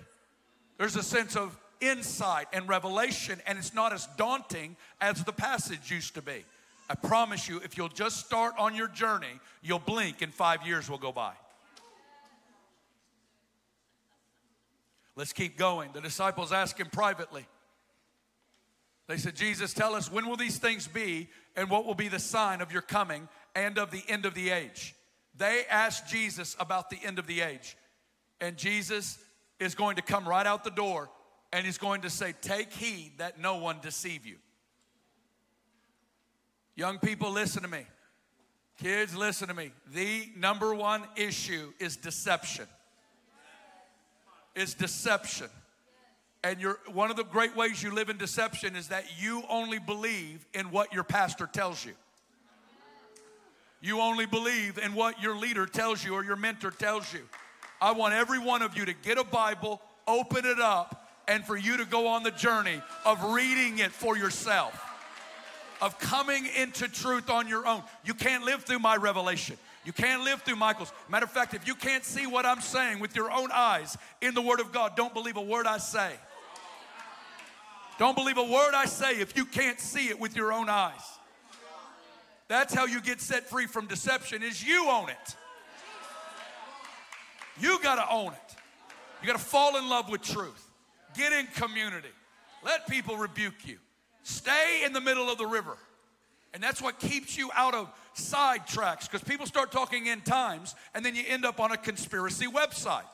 There's 0.78 0.96
a 0.96 1.02
sense 1.02 1.36
of 1.36 1.58
insight 1.80 2.46
and 2.52 2.68
revelation, 2.68 3.40
and 3.46 3.58
it's 3.58 3.74
not 3.74 3.92
as 3.92 4.06
daunting 4.16 4.76
as 5.00 5.24
the 5.24 5.32
passage 5.32 5.90
used 5.90 6.14
to 6.14 6.22
be. 6.22 6.44
I 6.92 6.94
promise 6.94 7.48
you, 7.48 7.56
if 7.64 7.78
you'll 7.78 7.88
just 7.88 8.18
start 8.18 8.52
on 8.58 8.74
your 8.74 8.86
journey, 8.86 9.40
you'll 9.62 9.78
blink 9.78 10.20
and 10.20 10.30
five 10.32 10.66
years 10.66 10.90
will 10.90 10.98
go 10.98 11.10
by. 11.10 11.32
Let's 15.16 15.32
keep 15.32 15.56
going. 15.56 15.92
The 15.94 16.02
disciples 16.02 16.52
ask 16.52 16.78
him 16.78 16.88
privately. 16.92 17.46
They 19.08 19.16
said, 19.16 19.36
Jesus, 19.36 19.72
tell 19.72 19.94
us 19.94 20.12
when 20.12 20.28
will 20.28 20.36
these 20.36 20.58
things 20.58 20.86
be 20.86 21.30
and 21.56 21.70
what 21.70 21.86
will 21.86 21.94
be 21.94 22.08
the 22.08 22.18
sign 22.18 22.60
of 22.60 22.72
your 22.72 22.82
coming 22.82 23.26
and 23.54 23.78
of 23.78 23.90
the 23.90 24.02
end 24.06 24.26
of 24.26 24.34
the 24.34 24.50
age? 24.50 24.94
They 25.34 25.64
asked 25.70 26.10
Jesus 26.10 26.54
about 26.60 26.90
the 26.90 26.98
end 27.02 27.18
of 27.18 27.26
the 27.26 27.40
age. 27.40 27.74
And 28.38 28.58
Jesus 28.58 29.18
is 29.58 29.74
going 29.74 29.96
to 29.96 30.02
come 30.02 30.28
right 30.28 30.46
out 30.46 30.62
the 30.62 30.70
door 30.70 31.08
and 31.54 31.64
he's 31.64 31.78
going 31.78 32.02
to 32.02 32.10
say, 32.10 32.34
Take 32.42 32.70
heed 32.70 33.12
that 33.16 33.40
no 33.40 33.56
one 33.56 33.78
deceive 33.80 34.26
you. 34.26 34.36
Young 36.74 36.98
people, 36.98 37.30
listen 37.30 37.62
to 37.62 37.68
me. 37.68 37.84
Kids, 38.78 39.14
listen 39.14 39.48
to 39.48 39.54
me. 39.54 39.70
The 39.92 40.28
number 40.36 40.74
one 40.74 41.02
issue 41.16 41.72
is 41.78 41.96
deception. 41.96 42.66
Is 44.54 44.74
deception. 44.74 45.48
And 46.42 46.60
you're, 46.60 46.78
one 46.92 47.10
of 47.10 47.16
the 47.16 47.24
great 47.24 47.54
ways 47.56 47.82
you 47.82 47.94
live 47.94 48.08
in 48.08 48.16
deception 48.16 48.74
is 48.74 48.88
that 48.88 49.04
you 49.20 49.44
only 49.48 49.78
believe 49.78 50.44
in 50.54 50.70
what 50.70 50.92
your 50.92 51.04
pastor 51.04 51.46
tells 51.46 51.84
you. 51.84 51.92
You 53.80 54.00
only 54.00 54.26
believe 54.26 54.78
in 54.78 54.94
what 54.94 55.22
your 55.22 55.36
leader 55.36 55.66
tells 55.66 56.04
you 56.04 56.14
or 56.14 56.24
your 56.24 56.36
mentor 56.36 56.70
tells 56.70 57.12
you. 57.12 57.20
I 57.80 57.92
want 57.92 58.14
every 58.14 58.38
one 58.38 58.62
of 58.62 58.76
you 58.76 58.84
to 58.84 58.92
get 58.92 59.18
a 59.18 59.24
Bible, 59.24 59.80
open 60.06 60.44
it 60.44 60.60
up, 60.60 61.08
and 61.28 61.44
for 61.44 61.56
you 61.56 61.76
to 61.76 61.84
go 61.84 62.08
on 62.08 62.22
the 62.22 62.30
journey 62.30 62.80
of 63.04 63.22
reading 63.32 63.78
it 63.78 63.92
for 63.92 64.16
yourself 64.16 64.91
of 65.82 65.98
coming 65.98 66.46
into 66.56 66.88
truth 66.88 67.28
on 67.28 67.48
your 67.48 67.66
own. 67.66 67.82
You 68.04 68.14
can't 68.14 68.44
live 68.44 68.62
through 68.62 68.78
my 68.78 68.96
revelation. 68.96 69.58
You 69.84 69.92
can't 69.92 70.22
live 70.22 70.40
through 70.42 70.56
Michael's. 70.56 70.92
Matter 71.08 71.24
of 71.24 71.32
fact, 71.32 71.54
if 71.54 71.66
you 71.66 71.74
can't 71.74 72.04
see 72.04 72.24
what 72.24 72.46
I'm 72.46 72.60
saying 72.60 73.00
with 73.00 73.16
your 73.16 73.32
own 73.32 73.50
eyes 73.52 73.98
in 74.20 74.32
the 74.32 74.40
Word 74.40 74.60
of 74.60 74.70
God, 74.72 74.96
don't 74.96 75.12
believe 75.12 75.36
a 75.36 75.42
word 75.42 75.66
I 75.66 75.78
say. 75.78 76.12
Don't 77.98 78.16
believe 78.16 78.38
a 78.38 78.44
word 78.44 78.74
I 78.74 78.86
say 78.86 79.20
if 79.20 79.36
you 79.36 79.44
can't 79.44 79.80
see 79.80 80.08
it 80.08 80.20
with 80.20 80.36
your 80.36 80.52
own 80.52 80.68
eyes. 80.68 81.18
That's 82.46 82.72
how 82.72 82.86
you 82.86 83.00
get 83.00 83.20
set 83.20 83.48
free 83.48 83.66
from 83.66 83.86
deception 83.86 84.42
is 84.42 84.64
you 84.64 84.88
own 84.88 85.08
it. 85.08 85.36
You 87.60 87.78
got 87.82 87.96
to 87.96 88.14
own 88.14 88.32
it. 88.32 88.56
You 89.20 89.26
got 89.26 89.38
to 89.38 89.44
fall 89.44 89.76
in 89.76 89.88
love 89.88 90.08
with 90.08 90.22
truth. 90.22 90.70
Get 91.16 91.32
in 91.32 91.46
community. 91.54 92.08
Let 92.64 92.86
people 92.86 93.16
rebuke 93.16 93.66
you. 93.66 93.78
Stay 94.22 94.82
in 94.84 94.92
the 94.92 95.00
middle 95.00 95.30
of 95.30 95.38
the 95.38 95.46
river. 95.46 95.76
And 96.54 96.62
that's 96.62 96.82
what 96.82 97.00
keeps 97.00 97.36
you 97.36 97.50
out 97.54 97.74
of 97.74 97.90
side 98.14 98.66
tracks 98.66 99.08
because 99.08 99.26
people 99.26 99.46
start 99.46 99.72
talking 99.72 100.06
in 100.06 100.20
times 100.20 100.74
and 100.94 101.04
then 101.04 101.16
you 101.16 101.22
end 101.26 101.44
up 101.44 101.60
on 101.60 101.72
a 101.72 101.76
conspiracy 101.76 102.46
website. 102.46 103.04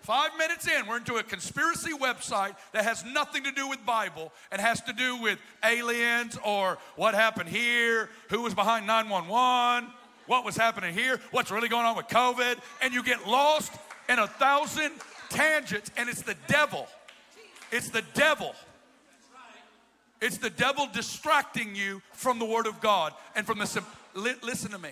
Five 0.00 0.30
minutes 0.38 0.68
in, 0.68 0.86
we're 0.86 0.98
into 0.98 1.16
a 1.16 1.22
conspiracy 1.24 1.90
website 1.90 2.54
that 2.72 2.84
has 2.84 3.04
nothing 3.04 3.42
to 3.42 3.50
do 3.50 3.68
with 3.68 3.84
Bible 3.84 4.32
and 4.52 4.60
has 4.60 4.80
to 4.82 4.92
do 4.92 5.16
with 5.16 5.36
aliens 5.64 6.38
or 6.44 6.78
what 6.94 7.14
happened 7.14 7.48
here, 7.48 8.08
who 8.30 8.42
was 8.42 8.54
behind 8.54 8.86
911, 8.86 9.90
what 10.28 10.44
was 10.44 10.56
happening 10.56 10.94
here, 10.94 11.20
what's 11.32 11.50
really 11.50 11.68
going 11.68 11.86
on 11.86 11.96
with 11.96 12.06
COVID, 12.06 12.56
and 12.82 12.94
you 12.94 13.02
get 13.02 13.26
lost 13.26 13.72
in 14.08 14.20
a 14.20 14.28
thousand 14.28 14.92
tangents, 15.28 15.90
and 15.96 16.08
it's 16.08 16.22
the 16.22 16.36
devil. 16.46 16.86
It's 17.72 17.90
the 17.90 18.02
devil 18.14 18.54
it's 20.20 20.38
the 20.38 20.50
devil 20.50 20.88
distracting 20.92 21.74
you 21.74 22.00
from 22.12 22.38
the 22.38 22.44
Word 22.44 22.66
of 22.66 22.80
God 22.80 23.12
and 23.34 23.46
from 23.46 23.58
the, 23.58 23.84
li- 24.14 24.34
listen 24.42 24.70
to 24.70 24.78
me, 24.78 24.90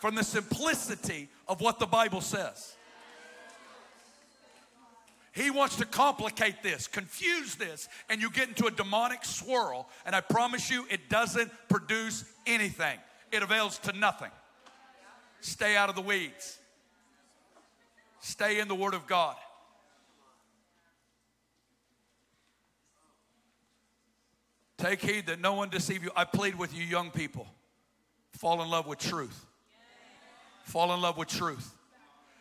from 0.00 0.14
the 0.14 0.22
simplicity 0.22 1.28
of 1.48 1.60
what 1.60 1.78
the 1.78 1.86
Bible 1.86 2.20
says. 2.20 2.76
He 5.34 5.50
wants 5.50 5.76
to 5.76 5.86
complicate 5.86 6.62
this, 6.62 6.86
confuse 6.86 7.54
this, 7.54 7.88
and 8.10 8.20
you 8.20 8.30
get 8.30 8.48
into 8.48 8.66
a 8.66 8.70
demonic 8.70 9.24
swirl. 9.24 9.88
And 10.04 10.14
I 10.14 10.20
promise 10.20 10.70
you, 10.70 10.84
it 10.90 11.08
doesn't 11.08 11.50
produce 11.68 12.24
anything, 12.46 12.98
it 13.32 13.42
avails 13.42 13.78
to 13.80 13.92
nothing. 13.92 14.30
Stay 15.40 15.74
out 15.76 15.88
of 15.88 15.96
the 15.96 16.02
weeds, 16.02 16.58
stay 18.20 18.60
in 18.60 18.68
the 18.68 18.76
Word 18.76 18.94
of 18.94 19.08
God. 19.08 19.34
Take 24.82 25.00
heed 25.00 25.26
that 25.26 25.40
no 25.40 25.54
one 25.54 25.68
deceive 25.68 26.02
you. 26.02 26.10
I 26.16 26.24
plead 26.24 26.56
with 26.56 26.76
you, 26.76 26.82
young 26.82 27.12
people. 27.12 27.46
Fall 28.32 28.60
in 28.62 28.68
love 28.68 28.88
with 28.88 28.98
truth. 28.98 29.46
Fall 30.64 30.92
in 30.92 31.00
love 31.00 31.16
with 31.16 31.28
truth. 31.28 31.72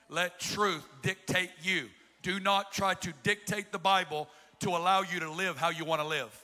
Let 0.09 0.39
truth 0.39 0.83
dictate 1.03 1.51
you. 1.61 1.85
Do 2.23 2.39
not 2.39 2.71
try 2.71 2.95
to 2.95 3.13
dictate 3.21 3.71
the 3.71 3.77
Bible 3.77 4.27
to 4.61 4.69
allow 4.69 5.03
you 5.03 5.19
to 5.19 5.31
live 5.31 5.55
how 5.55 5.69
you 5.69 5.85
want 5.85 6.01
to 6.01 6.07
live. 6.07 6.35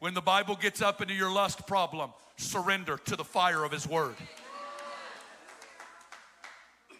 When 0.00 0.12
the 0.12 0.20
Bible 0.20 0.56
gets 0.56 0.82
up 0.82 1.00
into 1.00 1.14
your 1.14 1.30
lust 1.30 1.64
problem, 1.64 2.10
surrender 2.38 2.96
to 3.04 3.14
the 3.14 3.22
fire 3.22 3.62
of 3.62 3.70
His 3.70 3.86
Word. 3.86 4.16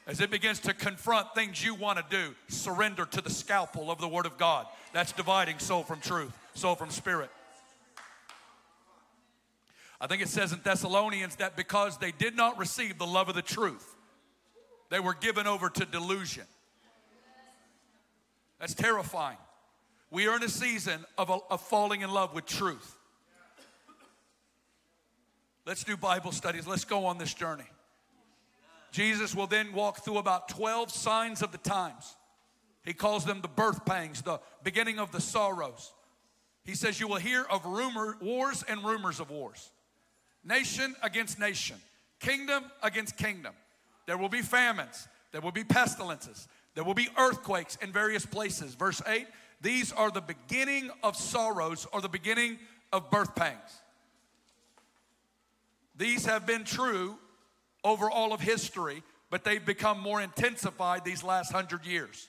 As 0.07 0.21
it 0.21 0.31
begins 0.31 0.59
to 0.61 0.75
confront 0.75 1.33
things 1.35 1.65
you 1.65 1.75
want 1.75 1.99
to 1.99 2.05
do, 2.11 2.35
surrender 2.49 3.05
to 3.07 3.21
the 3.21 3.31
scalpel 3.31 3.91
of 3.91 3.99
the 4.01 4.09
Word 4.09 4.27
of 4.27 4.37
God. 4.37 4.67
That's 4.93 5.13
dividing 5.13 5.59
soul 5.61 5.85
from 5.85 6.01
truth, 6.01 6.37
soul 6.55 6.75
from 6.75 6.91
spirit. 6.91 7.31
I 10.01 10.09
think 10.09 10.21
it 10.21 10.29
says 10.29 10.53
in 10.53 10.61
Thessalonians 10.65 11.37
that 11.37 11.57
because 11.57 11.99
they 11.99 12.11
did 12.11 12.37
not 12.37 12.59
receive 12.59 12.99
the 12.99 13.07
love 13.07 13.29
of 13.29 13.37
the 13.37 13.43
truth, 13.43 13.95
they 14.91 14.99
were 14.99 15.15
given 15.15 15.47
over 15.47 15.71
to 15.71 15.85
delusion. 15.85 16.45
That's 18.59 18.75
terrifying. 18.75 19.39
We 20.11 20.27
are 20.27 20.37
in 20.37 20.43
a 20.43 20.49
season 20.49 21.05
of, 21.17 21.31
a, 21.31 21.39
of 21.49 21.61
falling 21.61 22.03
in 22.03 22.11
love 22.13 22.35
with 22.35 22.47
truth. 22.47 22.97
Let's 25.65 25.85
do 25.85 25.97
Bible 25.97 26.33
studies. 26.33 26.67
Let's 26.67 26.85
go 26.85 27.07
on 27.07 27.19
this 27.19 27.33
journey. 27.33 27.65
Jesus 28.93 29.35
will 29.35 29.47
then 29.47 29.73
walk 29.73 30.05
through 30.05 30.19
about 30.19 30.49
12 30.49 30.93
signs 30.93 31.43
of 31.43 31.51
the 31.51 31.59
times. 31.59 32.15
He 32.85 32.93
calls 32.93 33.25
them 33.25 33.41
the 33.41 33.49
birth 33.49 33.85
pangs, 33.87 34.23
the 34.23 34.39
beginning 34.63 34.99
of 34.99 35.11
the 35.13 35.21
sorrows. 35.21 35.93
He 36.65 36.75
says, 36.75 37.01
You 37.01 37.09
will 37.09 37.17
hear 37.17 37.45
of 37.51 37.65
rumor, 37.65 38.17
wars 38.21 38.63
and 38.69 38.85
rumors 38.85 39.19
of 39.19 39.31
wars, 39.31 39.71
nation 40.45 40.95
against 41.03 41.39
nation, 41.39 41.77
kingdom 42.21 42.65
against 42.83 43.17
kingdom. 43.17 43.55
There 44.07 44.19
will 44.19 44.29
be 44.29 44.43
famines, 44.43 45.09
there 45.33 45.41
will 45.41 45.53
be 45.53 45.65
pestilences, 45.65 46.47
there 46.75 46.85
will 46.85 46.95
be 46.95 47.09
earthquakes 47.17 47.77
in 47.77 47.93
various 47.93 48.27
places. 48.27 48.75
Verse 48.75 49.01
8 49.07 49.27
These 49.63 49.93
are 49.93 50.11
the 50.11 50.21
beginning 50.21 50.91
of 51.03 51.17
sorrows 51.17 51.87
or 51.93 52.03
the 52.03 52.09
beginning 52.11 52.59
of 52.93 53.11
birth 53.11 53.35
pangs. 53.35 53.81
These 55.97 56.27
have 56.27 56.47
been 56.47 56.65
true 56.65 57.17
over 57.85 58.11
all 58.11 58.33
of 58.33 58.41
history, 58.41 59.03
but 59.31 59.45
they've 59.45 59.65
become 59.65 60.01
more 60.01 60.21
intensified 60.21 61.05
these 61.05 61.23
last 61.23 61.53
hundred 61.53 61.87
years. 61.87 62.29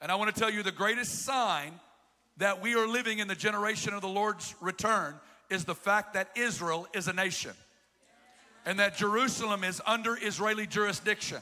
And 0.00 0.12
I 0.12 0.14
want 0.14 0.34
to 0.34 0.40
tell 0.40 0.50
you 0.50 0.62
the 0.62 0.70
greatest 0.70 1.24
sign 1.24 1.72
that 2.36 2.62
we 2.62 2.74
are 2.74 2.86
living 2.86 3.18
in 3.18 3.28
the 3.28 3.34
generation 3.34 3.92
of 3.94 4.00
the 4.00 4.08
Lord's 4.08 4.54
return 4.60 5.14
is 5.50 5.64
the 5.64 5.74
fact 5.74 6.14
that 6.14 6.28
Israel 6.36 6.86
is 6.94 7.08
a 7.08 7.12
nation 7.12 7.52
and 8.64 8.78
that 8.78 8.96
Jerusalem 8.96 9.64
is 9.64 9.80
under 9.86 10.16
Israeli 10.20 10.66
jurisdiction. 10.66 11.38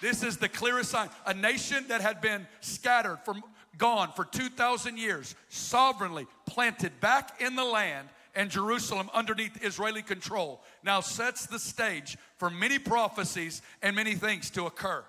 This 0.00 0.22
is 0.22 0.38
the 0.38 0.48
clearest 0.48 0.90
sign. 0.90 1.08
A 1.26 1.34
nation 1.34 1.84
that 1.88 2.00
had 2.00 2.20
been 2.20 2.46
scattered 2.60 3.18
from 3.24 3.42
gone 3.78 4.12
for 4.14 4.24
2,000 4.24 4.98
years, 4.98 5.34
sovereignly 5.48 6.26
planted 6.46 6.98
back 7.00 7.40
in 7.40 7.56
the 7.56 7.64
land 7.64 8.08
and 8.34 8.50
Jerusalem 8.50 9.10
underneath 9.14 9.64
Israeli 9.64 10.02
control 10.02 10.62
now 10.82 11.00
sets 11.00 11.46
the 11.46 11.58
stage 11.58 12.16
for 12.38 12.50
many 12.50 12.78
prophecies 12.78 13.62
and 13.82 13.94
many 13.94 14.14
things 14.14 14.50
to 14.50 14.66
occur. 14.66 15.04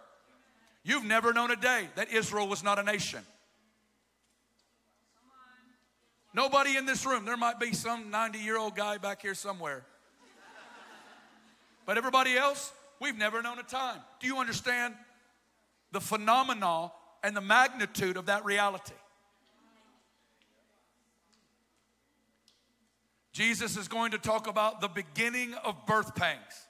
You've 0.83 1.05
never 1.05 1.33
known 1.33 1.51
a 1.51 1.55
day 1.55 1.89
that 1.95 2.11
Israel 2.11 2.47
was 2.47 2.63
not 2.63 2.77
a 2.77 2.83
nation. 2.83 3.21
Nobody 6.33 6.75
in 6.75 6.85
this 6.85 7.05
room, 7.05 7.25
there 7.25 7.37
might 7.37 7.59
be 7.59 7.73
some 7.73 8.11
90 8.11 8.39
year 8.39 8.57
old 8.57 8.75
guy 8.75 8.97
back 8.97 9.21
here 9.21 9.33
somewhere. 9.33 9.85
But 11.85 11.97
everybody 11.97 12.35
else, 12.35 12.73
we've 12.99 13.17
never 13.17 13.41
known 13.41 13.59
a 13.59 13.63
time. 13.63 13.99
Do 14.19 14.27
you 14.27 14.37
understand 14.39 14.95
the 15.91 16.01
phenomenon 16.01 16.91
and 17.23 17.35
the 17.35 17.41
magnitude 17.41 18.17
of 18.17 18.25
that 18.25 18.43
reality? 18.43 18.95
Jesus 23.35 23.75
is 23.75 23.89
going 23.89 24.11
to 24.11 24.17
talk 24.17 24.47
about 24.47 24.79
the 24.79 24.87
beginning 24.87 25.55
of 25.55 25.85
birth 25.85 26.15
pangs, 26.15 26.67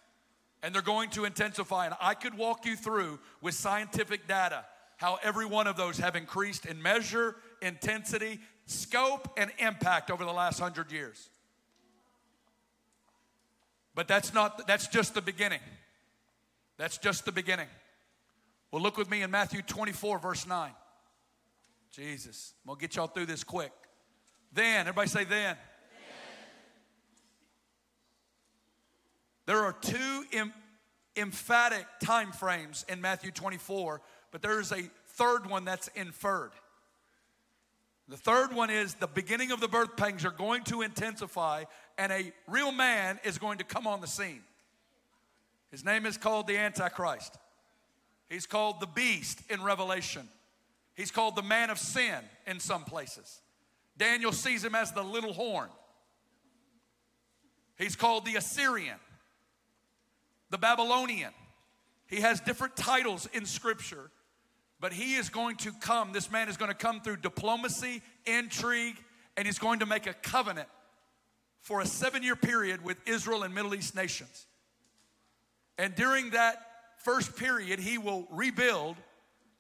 and 0.64 0.74
they're 0.74 0.82
going 0.82 1.12
to 1.12 1.24
intensify. 1.24 1.86
And 1.86 1.94
I 2.02 2.16
could 2.16 2.36
walk 2.36 2.66
you 2.66 2.76
through 2.76 3.20
with 3.40 3.54
scientific 3.54 4.28
data 4.28 4.66
how 4.98 5.20
every 5.22 5.46
one 5.46 5.68
of 5.68 5.78
those 5.78 6.00
have 6.00 6.16
increased 6.16 6.66
in 6.66 6.82
measure, 6.82 7.36
intensity, 7.62 8.40
scope, 8.66 9.32
and 9.38 9.52
impact 9.60 10.10
over 10.10 10.26
the 10.26 10.32
last 10.34 10.60
hundred 10.60 10.92
years. 10.92 11.30
But 13.94 14.08
that's 14.08 14.34
not, 14.34 14.66
that's 14.66 14.88
just 14.88 15.14
the 15.14 15.22
beginning. 15.22 15.60
That's 16.78 16.98
just 16.98 17.26
the 17.26 17.32
beginning. 17.32 17.68
Well, 18.72 18.82
look 18.82 18.98
with 18.98 19.12
me 19.12 19.22
in 19.22 19.30
Matthew 19.30 19.62
24, 19.62 20.18
verse 20.18 20.48
9. 20.48 20.72
Jesus, 21.92 22.56
I'm 22.64 22.70
gonna 22.70 22.82
get 22.82 22.96
y'all 22.96 23.06
through 23.06 23.28
this 23.28 23.44
quick. 23.44 23.72
Then, 24.52 24.88
everybody 24.88 25.10
say, 25.10 25.26
then. 25.26 25.58
There 29.46 29.64
are 29.64 29.74
two 29.74 30.24
em- 30.34 30.54
emphatic 31.16 31.86
time 32.04 32.32
frames 32.32 32.86
in 32.90 33.02
Matthew 33.02 33.32
24, 33.32 34.02
but 34.32 34.42
there 34.42 34.60
is 34.60 34.72
a 34.72 34.84
third 35.08 35.50
one 35.50 35.66
that's 35.66 35.88
inferred. 35.90 36.52
The 38.08 38.18
third 38.18 38.54
one 38.54 38.70
is 38.70 38.96
the 38.96 39.08
beginning 39.08 39.52
of 39.52 39.60
the 39.60 39.68
birth 39.68 39.96
pangs 39.98 40.26
are 40.26 40.32
going 40.32 40.64
to 40.66 40.82
intensify, 40.82 41.64
and 41.98 42.12
a 42.12 42.32
real 42.48 42.72
man 42.72 43.20
is 43.24 43.38
going 43.38 43.58
to 43.60 43.64
come 43.64 43.88
on 43.88 44.02
the 44.02 44.08
scene. 44.08 44.42
His 45.72 45.84
name 45.84 46.06
is 46.06 46.18
called 46.18 46.48
the 46.48 46.58
Antichrist. 46.58 47.36
He's 48.30 48.46
called 48.46 48.80
the 48.80 48.88
beast 48.88 49.40
in 49.50 49.64
Revelation. 49.64 50.28
He's 50.96 51.12
called 51.12 51.36
the 51.36 51.42
man 51.42 51.70
of 51.70 51.78
sin 51.80 52.20
in 52.48 52.60
some 52.60 52.84
places. 52.84 53.42
Daniel 53.98 54.32
sees 54.32 54.64
him 54.64 54.76
as 54.76 54.92
the 54.92 55.04
little 55.04 55.34
horn. 55.34 55.70
He's 57.78 57.96
called 57.96 58.26
the 58.26 58.36
Assyrian 58.36 59.00
the 60.50 60.58
Babylonian. 60.58 61.32
He 62.08 62.22
has 62.22 62.40
different 62.40 62.76
titles 62.76 63.28
in 63.34 63.46
Scripture, 63.46 64.12
but 64.80 64.94
he 64.94 65.16
is 65.16 65.30
going 65.30 65.58
to 65.58 65.72
come. 65.72 66.12
This 66.12 66.32
man 66.32 66.50
is 66.50 66.58
going 66.58 66.70
to 66.72 66.78
come 66.78 67.02
through 67.02 67.18
diplomacy, 67.18 68.02
intrigue, 68.26 68.96
and 69.38 69.46
he's 69.46 69.60
going 69.60 69.80
to 69.80 69.86
make 69.86 70.08
a 70.08 70.14
covenant 70.14 70.68
for 71.62 71.82
a 71.82 71.86
seven 71.86 72.22
year 72.22 72.36
period 72.36 72.84
with 72.84 72.98
Israel 73.08 73.44
and 73.44 73.54
Middle 73.54 73.74
East 73.74 73.96
nations. 73.96 74.46
And 75.78 75.96
during 75.96 76.30
that 76.32 76.58
first 77.00 77.36
period, 77.36 77.80
he 77.80 77.98
will 77.98 78.28
rebuild 78.32 78.96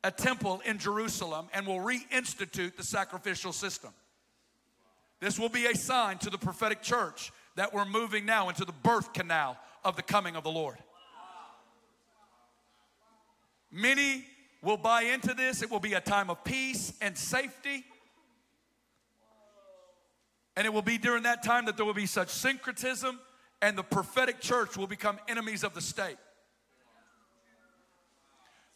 a 0.04 0.12
temple 0.12 0.62
in 0.66 0.78
Jerusalem 0.78 1.48
and 1.54 1.66
will 1.66 1.80
reinstitute 1.80 2.76
the 2.76 2.84
sacrificial 2.84 3.52
system. 3.52 3.92
This 5.20 5.40
will 5.40 5.50
be 5.50 5.66
a 5.66 5.76
sign 5.76 6.20
to 6.20 6.30
the 6.30 6.38
prophetic 6.38 6.82
church 6.84 7.32
that 7.56 7.74
we're 7.74 7.86
moving 7.86 8.26
now 8.26 8.50
into 8.50 8.66
the 8.66 8.74
birth 8.84 9.14
canal 9.14 9.58
of 9.86 9.96
the 9.96 10.02
coming 10.02 10.36
of 10.36 10.44
the 10.44 10.52
Lord. 10.52 10.78
Many 13.72 14.26
will 14.62 14.78
buy 14.78 15.04
into 15.04 15.34
this. 15.34 15.62
It 15.62 15.70
will 15.70 15.80
be 15.80 15.94
a 15.94 16.02
time 16.02 16.30
of 16.30 16.44
peace 16.44 16.92
and 17.00 17.18
safety. 17.18 17.86
And 20.58 20.66
it 20.66 20.74
will 20.74 20.82
be 20.82 20.98
during 20.98 21.24
that 21.24 21.44
time 21.44 21.66
that 21.66 21.78
there 21.78 21.86
will 21.86 21.94
be 21.94 22.06
such 22.06 22.30
syncretism, 22.30 23.20
and 23.62 23.78
the 23.78 23.84
prophetic 23.84 24.40
church 24.40 24.76
will 24.76 24.88
become 24.88 25.20
enemies 25.28 25.64
of 25.64 25.74
the 25.74 25.82
state. 25.82 26.18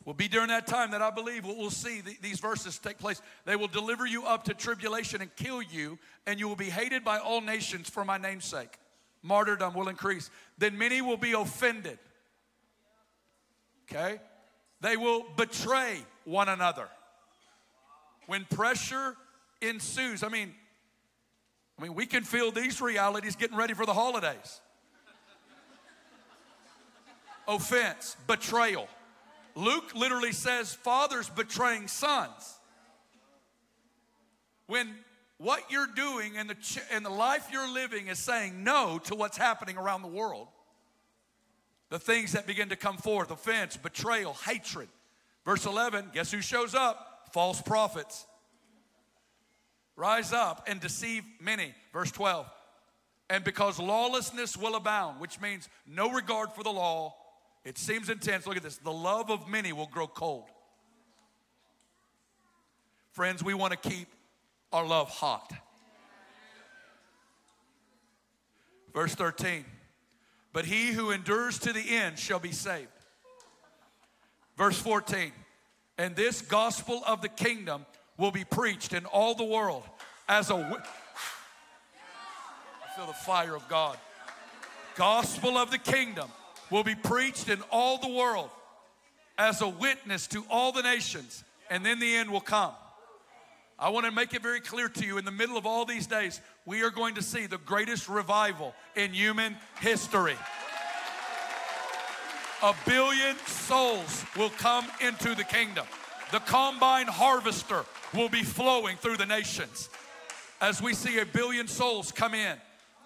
Will 0.05 0.13
be 0.13 0.27
during 0.27 0.49
that 0.49 0.67
time 0.67 0.91
that 0.91 1.01
I 1.01 1.09
believe 1.09 1.45
we'll 1.45 1.69
see 1.69 2.01
these 2.21 2.39
verses 2.39 2.77
take 2.77 2.97
place. 2.97 3.21
They 3.45 3.55
will 3.55 3.67
deliver 3.67 4.05
you 4.05 4.25
up 4.25 4.43
to 4.45 4.53
tribulation 4.53 5.21
and 5.21 5.33
kill 5.35 5.61
you, 5.61 5.97
and 6.27 6.39
you 6.39 6.47
will 6.47 6.55
be 6.55 6.69
hated 6.69 7.03
by 7.03 7.19
all 7.19 7.41
nations 7.41 7.89
for 7.89 8.03
my 8.05 8.17
name's 8.17 8.45
sake 8.45 8.77
martyrdom 9.21 9.73
will 9.73 9.89
increase. 9.89 10.29
Then 10.57 10.77
many 10.77 11.01
will 11.01 11.17
be 11.17 11.33
offended. 11.33 11.99
Okay? 13.89 14.19
They 14.81 14.97
will 14.97 15.25
betray 15.35 15.99
one 16.25 16.49
another. 16.49 16.87
When 18.27 18.45
pressure 18.45 19.15
ensues, 19.61 20.23
I 20.23 20.29
mean, 20.29 20.53
I 21.77 21.83
mean, 21.83 21.95
we 21.95 22.05
can 22.05 22.23
feel 22.23 22.51
these 22.51 22.81
realities 22.81 23.35
getting 23.35 23.57
ready 23.57 23.73
for 23.73 23.85
the 23.85 23.93
holidays. 23.93 24.61
Offense, 27.47 28.15
betrayal. 28.27 28.87
Luke 29.55 29.95
literally 29.95 30.31
says 30.31 30.73
fathers 30.73 31.29
betraying 31.29 31.87
sons. 31.87 32.59
When 34.67 34.93
what 35.39 35.71
you're 35.71 35.87
doing 35.87 36.37
and 36.37 36.49
the, 36.49 36.55
ch- 36.55 36.79
and 36.91 37.03
the 37.03 37.09
life 37.09 37.47
you're 37.51 37.71
living 37.73 38.07
is 38.07 38.19
saying 38.19 38.63
no 38.63 38.99
to 39.05 39.15
what's 39.15 39.37
happening 39.37 39.77
around 39.77 40.01
the 40.01 40.09
world. 40.09 40.49
The 41.89 41.97
things 41.97 42.33
that 42.33 42.45
begin 42.45 42.69
to 42.69 42.75
come 42.75 42.97
forth 42.97 43.31
offense, 43.31 43.77
betrayal, 43.77 44.33
hatred. 44.45 44.89
Verse 45.45 45.65
11, 45.65 46.11
guess 46.13 46.31
who 46.31 46.41
shows 46.41 46.75
up? 46.75 47.29
False 47.31 47.61
prophets. 47.61 48.27
Rise 49.95 50.33
up 50.33 50.67
and 50.67 50.79
deceive 50.79 51.23
many. 51.41 51.73
Verse 51.93 52.11
12, 52.11 52.45
And 53.29 53.43
because 53.43 53.79
lawlessness 53.79 54.57
will 54.57 54.75
abound, 54.75 55.21
which 55.21 55.39
means 55.39 55.69
no 55.87 56.11
regard 56.11 56.51
for 56.51 56.63
the 56.63 56.69
law, 56.69 57.15
it 57.63 57.77
seems 57.77 58.09
intense. 58.09 58.45
Look 58.45 58.57
at 58.57 58.63
this 58.63 58.77
the 58.77 58.91
love 58.91 59.31
of 59.31 59.47
many 59.47 59.71
will 59.73 59.87
grow 59.87 60.07
cold. 60.07 60.45
Friends, 63.11 63.43
we 63.43 63.53
want 63.53 63.71
to 63.71 63.89
keep 63.89 64.07
our 64.71 64.85
love 64.85 65.09
hot. 65.09 65.51
Verse 68.93 69.15
13. 69.15 69.65
But 70.51 70.65
he 70.65 70.87
who 70.87 71.11
endures 71.11 71.59
to 71.59 71.73
the 71.73 71.95
end 71.95 72.17
shall 72.17 72.39
be 72.39 72.51
saved. 72.51 72.87
Verse 74.57 74.79
14. 74.79 75.31
And 75.97 76.15
this 76.15 76.41
gospel 76.41 77.03
of 77.05 77.21
the 77.21 77.29
kingdom 77.29 77.85
will 78.17 78.31
be 78.31 78.43
preached 78.43 78.93
in 78.93 79.05
all 79.05 79.35
the 79.35 79.43
world 79.43 79.83
as 80.27 80.49
a. 80.49 80.55
I 80.55 80.79
feel 82.95 83.05
the 83.05 83.13
fire 83.13 83.55
of 83.55 83.67
God. 83.69 83.97
Gospel 84.95 85.57
of 85.57 85.71
the 85.71 85.77
kingdom 85.77 86.29
will 86.69 86.83
be 86.83 86.95
preached 86.95 87.47
in 87.47 87.61
all 87.71 87.97
the 87.97 88.09
world 88.09 88.49
as 89.37 89.61
a 89.61 89.69
witness 89.69 90.27
to 90.27 90.43
all 90.49 90.71
the 90.71 90.83
nations, 90.83 91.43
and 91.69 91.85
then 91.85 91.99
the 91.99 92.15
end 92.15 92.29
will 92.29 92.41
come. 92.41 92.73
I 93.81 93.89
want 93.89 94.05
to 94.05 94.11
make 94.11 94.33
it 94.33 94.41
very 94.41 94.59
clear 94.59 94.89
to 94.89 95.05
you 95.05 95.17
in 95.17 95.23
the 95.23 95.31
middle 95.31 95.55
of 95.55 95.65
all 95.65 95.85
these 95.85 96.05
days, 96.05 96.41
we 96.65 96.83
are 96.83 96.89
going 96.89 97.15
to 97.15 97.21
see 97.21 97.45
the 97.45 97.57
greatest 97.57 98.09
revival 98.09 98.75
in 98.95 99.13
human 99.13 99.55
history. 99.79 100.35
A 102.61 102.75
billion 102.85 103.37
souls 103.45 104.25
will 104.37 104.49
come 104.49 104.85
into 104.99 105.33
the 105.33 105.45
kingdom. 105.45 105.85
The 106.33 106.39
combine 106.39 107.07
harvester 107.07 107.85
will 108.13 108.27
be 108.27 108.43
flowing 108.43 108.97
through 108.97 109.15
the 109.15 109.25
nations. 109.25 109.89
As 110.59 110.81
we 110.81 110.93
see 110.93 111.19
a 111.19 111.25
billion 111.25 111.69
souls 111.69 112.11
come 112.11 112.33
in, 112.33 112.57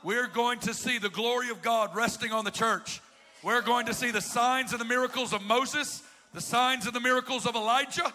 we're 0.04 0.28
going 0.28 0.58
to 0.62 0.74
see 0.74 0.98
the 0.98 1.10
glory 1.10 1.52
of 1.52 1.62
God 1.62 1.96
resting 1.96 2.32
on 2.32 2.46
the 2.46 2.52
church. 2.52 3.00
We're 3.44 3.62
going 3.62 3.86
to 3.86 3.94
see 3.94 4.10
the 4.10 4.22
signs 4.22 4.72
and 4.72 4.82
the 4.82 4.86
miracles 4.86 5.34
of 5.34 5.44
Moses, 5.44 6.02
the 6.34 6.42
signs 6.42 6.88
and 6.88 6.96
the 6.96 7.00
miracles 7.00 7.46
of 7.46 7.56
Elijah, 7.56 8.12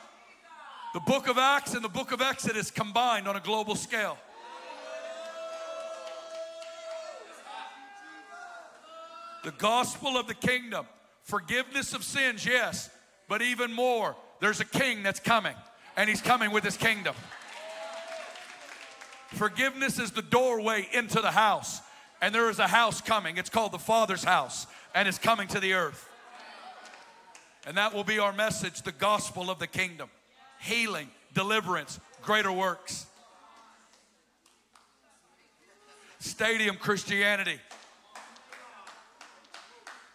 the 0.98 1.12
book 1.12 1.28
of 1.28 1.38
Acts 1.38 1.74
and 1.74 1.84
the 1.84 1.88
book 1.88 2.10
of 2.10 2.20
Exodus 2.20 2.72
combined 2.72 3.28
on 3.28 3.36
a 3.36 3.40
global 3.40 3.76
scale. 3.76 4.18
The 9.44 9.52
gospel 9.52 10.16
of 10.16 10.26
the 10.26 10.34
kingdom, 10.34 10.86
forgiveness 11.22 11.94
of 11.94 12.02
sins, 12.02 12.44
yes, 12.44 12.90
but 13.28 13.42
even 13.42 13.72
more, 13.72 14.16
there's 14.40 14.58
a 14.58 14.64
king 14.64 15.04
that's 15.04 15.20
coming, 15.20 15.54
and 15.96 16.08
he's 16.08 16.20
coming 16.20 16.50
with 16.50 16.64
his 16.64 16.76
kingdom. 16.76 17.14
Forgiveness 19.28 20.00
is 20.00 20.10
the 20.10 20.22
doorway 20.22 20.88
into 20.92 21.20
the 21.20 21.30
house, 21.30 21.80
and 22.20 22.34
there 22.34 22.50
is 22.50 22.58
a 22.58 22.66
house 22.66 23.00
coming. 23.00 23.36
It's 23.36 23.50
called 23.50 23.70
the 23.70 23.78
Father's 23.78 24.24
house, 24.24 24.66
and 24.96 25.06
it's 25.06 25.18
coming 25.18 25.46
to 25.46 25.60
the 25.60 25.74
earth. 25.74 26.08
And 27.68 27.76
that 27.76 27.94
will 27.94 28.02
be 28.02 28.18
our 28.18 28.32
message 28.32 28.82
the 28.82 28.90
gospel 28.90 29.48
of 29.48 29.60
the 29.60 29.68
kingdom 29.68 30.08
healing, 30.60 31.08
deliverance, 31.34 32.00
greater 32.22 32.52
works. 32.52 33.06
Stadium 36.18 36.76
Christianity. 36.76 37.58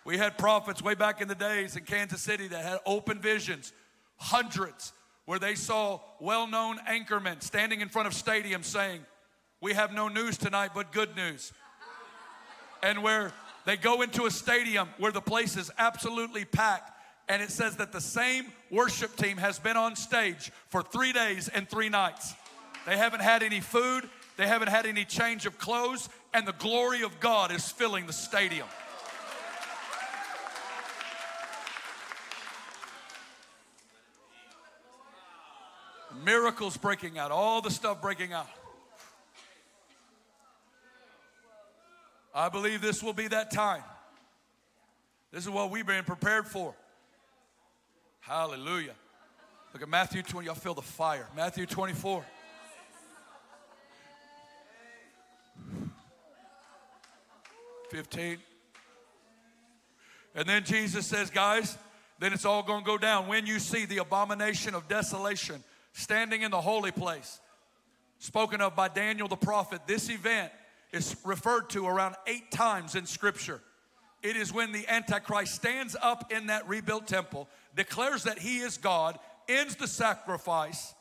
We 0.06 0.18
had 0.18 0.38
prophets 0.38 0.82
way 0.82 0.96
back 0.96 1.22
in 1.22 1.28
the 1.28 1.36
days 1.36 1.78
in 1.78 1.86
Kansas 1.86 2.22
City 2.22 2.48
that 2.50 2.64
had 2.64 2.80
open 2.86 3.20
visions, 3.20 3.72
hundreds, 4.18 4.92
where 5.26 5.40
they 5.40 5.56
saw 5.56 6.02
well 6.20 6.46
known 6.46 6.78
anchormen 6.90 7.42
standing 7.42 7.80
in 7.80 7.88
front 7.88 8.08
of 8.08 8.14
stadiums 8.14 8.66
saying, 8.66 9.00
We 9.62 9.74
have 9.74 9.94
no 9.94 10.10
news 10.10 10.38
tonight 10.38 10.72
but 10.76 10.92
good 10.92 11.16
news. 11.16 11.54
And 12.82 13.02
where 13.02 13.32
they 13.66 13.78
go 13.78 14.02
into 14.02 14.26
a 14.26 14.32
stadium 14.32 14.90
where 14.98 15.14
the 15.14 15.22
place 15.22 15.56
is 15.56 15.72
absolutely 15.78 16.44
packed 16.44 16.93
and 17.30 17.42
it 17.42 17.50
says 17.50 17.78
that 17.78 17.92
the 17.92 18.02
same 18.02 18.46
worship 18.70 19.16
team 19.16 19.38
has 19.38 19.60
been 19.60 19.78
on 19.78 19.96
stage 19.96 20.52
for 20.70 20.82
three 20.82 21.14
days 21.14 21.48
and 21.48 21.70
three 21.70 21.90
nights. 21.90 22.34
They 22.86 22.98
haven't 22.98 23.22
had 23.22 23.44
any 23.44 23.62
food, 23.62 24.10
they 24.36 24.48
haven't 24.48 24.68
had 24.68 24.86
any 24.86 25.06
change 25.06 25.46
of 25.46 25.58
clothes, 25.58 26.10
and 26.34 26.48
the 26.48 26.54
glory 26.54 27.04
of 27.04 27.20
God 27.20 27.52
is 27.52 27.70
filling 27.70 28.08
the 28.08 28.14
stadium. 28.14 28.68
Miracles 36.26 36.78
breaking 36.78 37.18
out, 37.18 37.32
all 37.32 37.62
the 37.62 37.72
stuff 37.72 38.02
breaking 38.02 38.34
out. 38.34 38.48
I 42.36 42.50
believe 42.50 42.82
this 42.82 43.04
will 43.04 43.14
be 43.14 43.28
that 43.28 43.52
time. 43.52 43.84
This 45.32 45.44
is 45.44 45.50
what 45.50 45.70
we've 45.70 45.86
been 45.86 46.04
prepared 46.04 46.48
for. 46.48 46.74
Hallelujah. 48.26 48.94
Look 49.74 49.84
at 49.84 49.90
Matthew 49.90 50.24
20. 50.24 50.46
Y'all 50.46 50.56
feel 50.56 50.74
the 50.74 50.82
fire. 50.82 51.28
Matthew 51.36 51.66
24. 51.66 52.24
Fifteen. 57.92 58.38
And 60.36 60.48
then 60.48 60.64
Jesus 60.64 61.06
says, 61.06 61.30
guys, 61.30 61.78
then 62.20 62.32
it's 62.32 62.46
all 62.46 62.64
going 62.64 62.84
to 62.84 62.86
go 62.86 62.98
down. 62.98 63.28
When 63.28 63.46
you 63.46 63.60
see 63.60 63.86
the 63.86 63.98
abomination 63.98 64.74
of 64.74 64.88
desolation 64.88 65.62
standing 65.92 66.44
in 66.44 66.52
the 66.52 66.62
holy 66.62 66.92
place, 66.92 67.42
spoken 68.20 68.62
of 68.62 68.74
by 68.74 68.88
Daniel 68.88 69.28
the 69.28 69.36
prophet, 69.36 69.82
this 69.86 70.10
event 70.10 70.50
is 70.94 71.18
referred 71.26 71.70
to 71.72 71.86
around 71.86 72.16
eight 72.26 72.52
times 72.52 72.96
in 72.96 73.06
Scripture. 73.06 73.60
It 74.24 74.38
is 74.38 74.54
when 74.54 74.72
the 74.72 74.88
Antichrist 74.88 75.54
stands 75.54 75.98
up 76.02 76.32
in 76.32 76.48
that 76.48 76.66
rebuilt 76.70 77.06
temple 77.06 77.50
declares 77.76 78.24
that 78.24 78.40
he 78.40 78.60
is 78.60 78.78
God, 78.78 79.18
ends 79.48 79.76
the 79.76 79.88
sacrifice, 79.88 80.94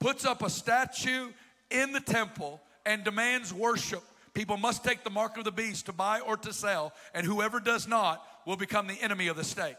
puts 0.00 0.24
up 0.24 0.42
a 0.42 0.50
statue 0.50 1.28
in 1.70 1.92
the 1.92 2.00
temple, 2.00 2.60
and 2.84 3.04
demands 3.04 3.52
worship. 3.52 4.02
People 4.34 4.56
must 4.56 4.84
take 4.84 5.02
the 5.02 5.10
mark 5.10 5.36
of 5.38 5.44
the 5.44 5.52
beast 5.52 5.86
to 5.86 5.92
buy 5.92 6.20
or 6.20 6.36
to 6.36 6.52
sell, 6.52 6.92
and 7.14 7.26
whoever 7.26 7.58
does 7.58 7.88
not 7.88 8.22
will 8.46 8.56
become 8.56 8.86
the 8.86 9.00
enemy 9.02 9.28
of 9.28 9.36
the 9.36 9.44
state. 9.44 9.76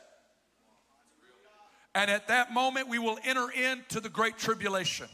And 1.96 2.12
at 2.12 2.28
that 2.28 2.54
moment, 2.54 2.90
we 2.90 3.00
will 3.00 3.18
enter 3.24 3.50
into 3.50 4.00
the 4.00 4.10
great 4.10 4.38
tribulation. 4.38 5.08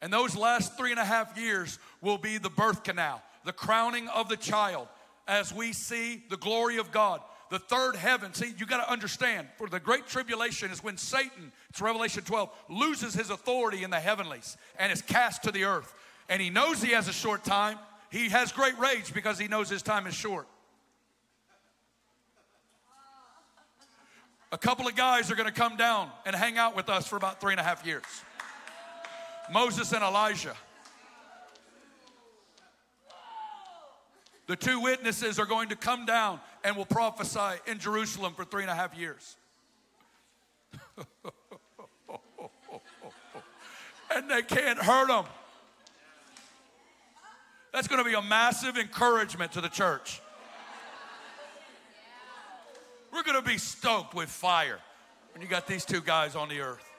And 0.00 0.12
those 0.12 0.36
last 0.36 0.76
three 0.76 0.90
and 0.90 1.00
a 1.00 1.04
half 1.04 1.36
years 1.36 1.78
will 2.00 2.18
be 2.18 2.38
the 2.38 2.50
birth 2.50 2.82
canal, 2.82 3.22
the 3.44 3.52
crowning 3.52 4.08
of 4.08 4.28
the 4.28 4.36
child, 4.36 4.88
as 5.28 5.52
we 5.52 5.72
see 5.72 6.22
the 6.30 6.36
glory 6.36 6.78
of 6.78 6.92
God 6.92 7.20
the 7.52 7.58
third 7.58 7.96
heaven. 7.96 8.32
See, 8.32 8.54
you 8.56 8.64
got 8.64 8.82
to 8.82 8.90
understand, 8.90 9.46
for 9.58 9.68
the 9.68 9.78
great 9.78 10.06
tribulation 10.06 10.70
is 10.70 10.82
when 10.82 10.96
Satan, 10.96 11.52
it's 11.68 11.82
Revelation 11.82 12.24
12, 12.24 12.50
loses 12.70 13.12
his 13.12 13.28
authority 13.28 13.84
in 13.84 13.90
the 13.90 14.00
heavenlies 14.00 14.56
and 14.78 14.90
is 14.90 15.02
cast 15.02 15.42
to 15.42 15.52
the 15.52 15.64
earth. 15.64 15.94
And 16.30 16.40
he 16.40 16.48
knows 16.48 16.82
he 16.82 16.92
has 16.92 17.08
a 17.08 17.12
short 17.12 17.44
time. 17.44 17.78
He 18.10 18.30
has 18.30 18.52
great 18.52 18.78
rage 18.78 19.12
because 19.12 19.38
he 19.38 19.48
knows 19.48 19.68
his 19.68 19.82
time 19.82 20.06
is 20.06 20.14
short. 20.14 20.48
A 24.50 24.56
couple 24.56 24.88
of 24.88 24.96
guys 24.96 25.30
are 25.30 25.34
going 25.34 25.46
to 25.46 25.52
come 25.52 25.76
down 25.76 26.08
and 26.24 26.34
hang 26.34 26.56
out 26.56 26.74
with 26.74 26.88
us 26.88 27.06
for 27.06 27.16
about 27.16 27.38
three 27.38 27.52
and 27.52 27.60
a 27.60 27.64
half 27.64 27.84
years 27.84 28.02
Moses 29.52 29.92
and 29.92 30.02
Elijah. 30.02 30.56
The 34.46 34.56
two 34.56 34.80
witnesses 34.80 35.38
are 35.38 35.46
going 35.46 35.68
to 35.68 35.76
come 35.76 36.06
down 36.06 36.40
and 36.64 36.76
will 36.76 36.86
prophesy 36.86 37.60
in 37.66 37.78
Jerusalem 37.78 38.34
for 38.34 38.44
three 38.44 38.62
and 38.62 38.70
a 38.70 38.74
half 38.74 38.96
years. 38.96 39.36
and 44.14 44.30
they 44.30 44.42
can't 44.42 44.78
hurt 44.78 45.08
them. 45.08 45.24
That's 47.72 47.88
going 47.88 48.02
to 48.02 48.08
be 48.08 48.14
a 48.14 48.22
massive 48.22 48.76
encouragement 48.76 49.52
to 49.52 49.60
the 49.60 49.68
church. 49.68 50.20
We're 53.12 53.22
going 53.22 53.40
to 53.42 53.46
be 53.46 53.58
stoked 53.58 54.14
with 54.14 54.28
fire 54.28 54.78
when 55.32 55.42
you 55.42 55.48
got 55.48 55.66
these 55.66 55.84
two 55.84 56.00
guys 56.00 56.36
on 56.36 56.48
the 56.48 56.60
earth. 56.60 56.91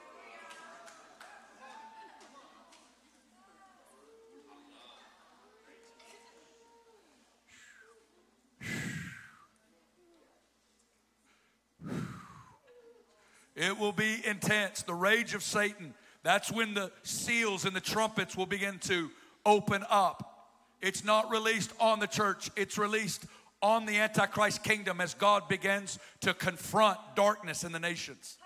It 13.54 13.78
will 13.78 13.92
be 13.92 14.20
intense. 14.26 14.82
The 14.82 14.94
rage 14.94 15.34
of 15.34 15.42
Satan. 15.42 15.94
That's 16.22 16.50
when 16.50 16.74
the 16.74 16.90
seals 17.02 17.64
and 17.64 17.76
the 17.76 17.80
trumpets 17.80 18.36
will 18.36 18.46
begin 18.46 18.78
to 18.80 19.10
open 19.46 19.84
up. 19.88 20.48
It's 20.80 21.04
not 21.04 21.30
released 21.30 21.72
on 21.80 22.00
the 22.00 22.06
church, 22.06 22.50
it's 22.56 22.76
released 22.76 23.24
on 23.62 23.86
the 23.86 23.98
Antichrist 23.98 24.62
kingdom 24.62 25.00
as 25.00 25.14
God 25.14 25.48
begins 25.48 25.98
to 26.20 26.34
confront 26.34 26.98
darkness 27.16 27.64
in 27.64 27.72
the 27.72 27.78
nations. 27.78 28.36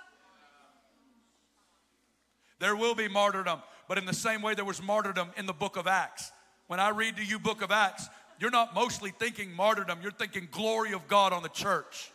There 2.61 2.77
will 2.77 2.95
be 2.95 3.09
martyrdom, 3.09 3.61
but 3.89 3.99
in 3.99 4.07
the 4.07 4.13
same 4.13 4.43
way 4.43 4.55
there 4.55 4.65
was 4.65 4.83
martyrdom 4.83 5.31
in 5.37 5.47
the 5.47 5.53
book 5.53 5.77
of 5.77 5.87
Acts. 5.87 6.31
when 6.69 6.79
I 6.81 6.91
read 6.91 7.17
to 7.17 7.25
you 7.25 7.39
book 7.39 7.63
of 7.63 7.71
Acts, 7.71 8.09
you're 8.39 8.51
not 8.51 8.75
mostly 8.75 9.11
thinking 9.11 9.53
martyrdom, 9.53 9.99
you're 10.03 10.13
thinking 10.13 10.49
glory 10.51 10.93
of 10.93 11.09
God 11.09 11.33
on 11.33 11.43
the 11.43 11.49
church. 11.49 12.13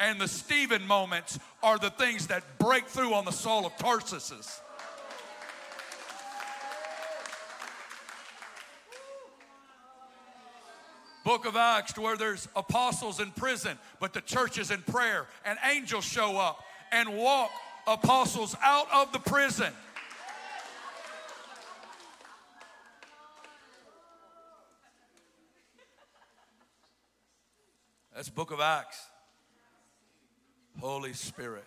And 0.00 0.18
the 0.18 0.28
Stephen 0.28 0.86
moments 0.86 1.38
are 1.62 1.78
the 1.78 1.90
things 1.90 2.28
that 2.28 2.42
break 2.58 2.86
through 2.86 3.12
on 3.12 3.26
the 3.26 3.30
Saul 3.30 3.66
of 3.66 3.76
Tarsus. 3.76 4.62
Book 11.22 11.44
of 11.44 11.54
Acts, 11.54 11.98
where 11.98 12.16
there's 12.16 12.48
apostles 12.56 13.20
in 13.20 13.30
prison, 13.32 13.78
but 14.00 14.14
the 14.14 14.22
church 14.22 14.58
is 14.58 14.70
in 14.70 14.80
prayer, 14.82 15.26
and 15.44 15.58
angels 15.70 16.04
show 16.04 16.38
up 16.38 16.64
and 16.92 17.14
walk 17.14 17.50
apostles 17.86 18.56
out 18.62 18.86
of 18.90 19.12
the 19.12 19.18
prison. 19.18 19.72
That's 28.14 28.30
book 28.30 28.50
of 28.50 28.60
Acts. 28.60 28.98
Holy 30.78 31.12
Spirit. 31.12 31.64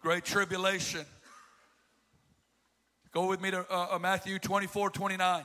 Great 0.00 0.24
tribulation. 0.24 1.04
Go 3.12 3.26
with 3.26 3.40
me 3.40 3.50
to 3.50 3.60
uh, 3.70 3.88
uh 3.92 3.98
Matthew 3.98 4.38
24 4.38 4.90
29. 4.90 5.44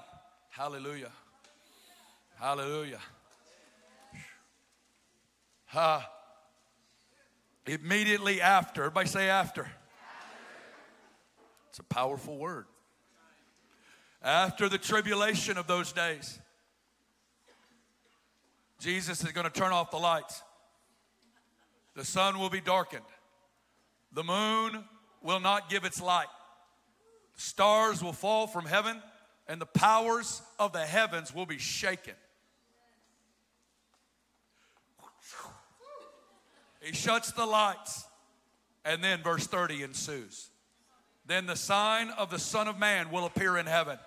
Hallelujah. 0.49 1.11
Hallelujah. 2.39 2.99
Uh, 5.73 6.01
immediately 7.65 8.41
after, 8.41 8.83
everybody 8.83 9.07
say 9.07 9.29
after. 9.29 9.61
after. 9.61 9.71
It's 11.69 11.79
a 11.79 11.83
powerful 11.83 12.37
word. 12.37 12.65
After 14.21 14.67
the 14.67 14.77
tribulation 14.77 15.57
of 15.57 15.67
those 15.67 15.93
days, 15.93 16.39
Jesus 18.79 19.23
is 19.23 19.31
going 19.31 19.45
to 19.45 19.51
turn 19.51 19.71
off 19.71 19.91
the 19.91 19.97
lights. 19.97 20.41
The 21.95 22.05
sun 22.05 22.39
will 22.39 22.49
be 22.49 22.61
darkened. 22.61 23.03
The 24.13 24.23
moon 24.23 24.83
will 25.21 25.39
not 25.39 25.69
give 25.69 25.83
its 25.83 26.01
light. 26.01 26.27
Stars 27.35 28.03
will 28.03 28.13
fall 28.13 28.47
from 28.47 28.65
heaven, 28.65 29.01
and 29.47 29.59
the 29.59 29.65
powers 29.65 30.41
of 30.57 30.71
the 30.71 30.85
heavens 30.85 31.33
will 31.33 31.45
be 31.45 31.57
shaken. 31.57 32.15
He 36.81 36.93
shuts 36.93 37.33
the 37.33 37.45
lights, 37.45 38.05
and 38.85 39.03
then 39.03 39.21
verse 39.21 39.45
30 39.47 39.83
ensues. 39.83 40.49
Then 41.25 41.45
the 41.45 41.55
sign 41.55 42.09
of 42.11 42.29
the 42.29 42.39
Son 42.39 42.67
of 42.67 42.79
Man 42.79 43.11
will 43.11 43.25
appear 43.25 43.57
in 43.57 43.65
heaven. 43.65 43.99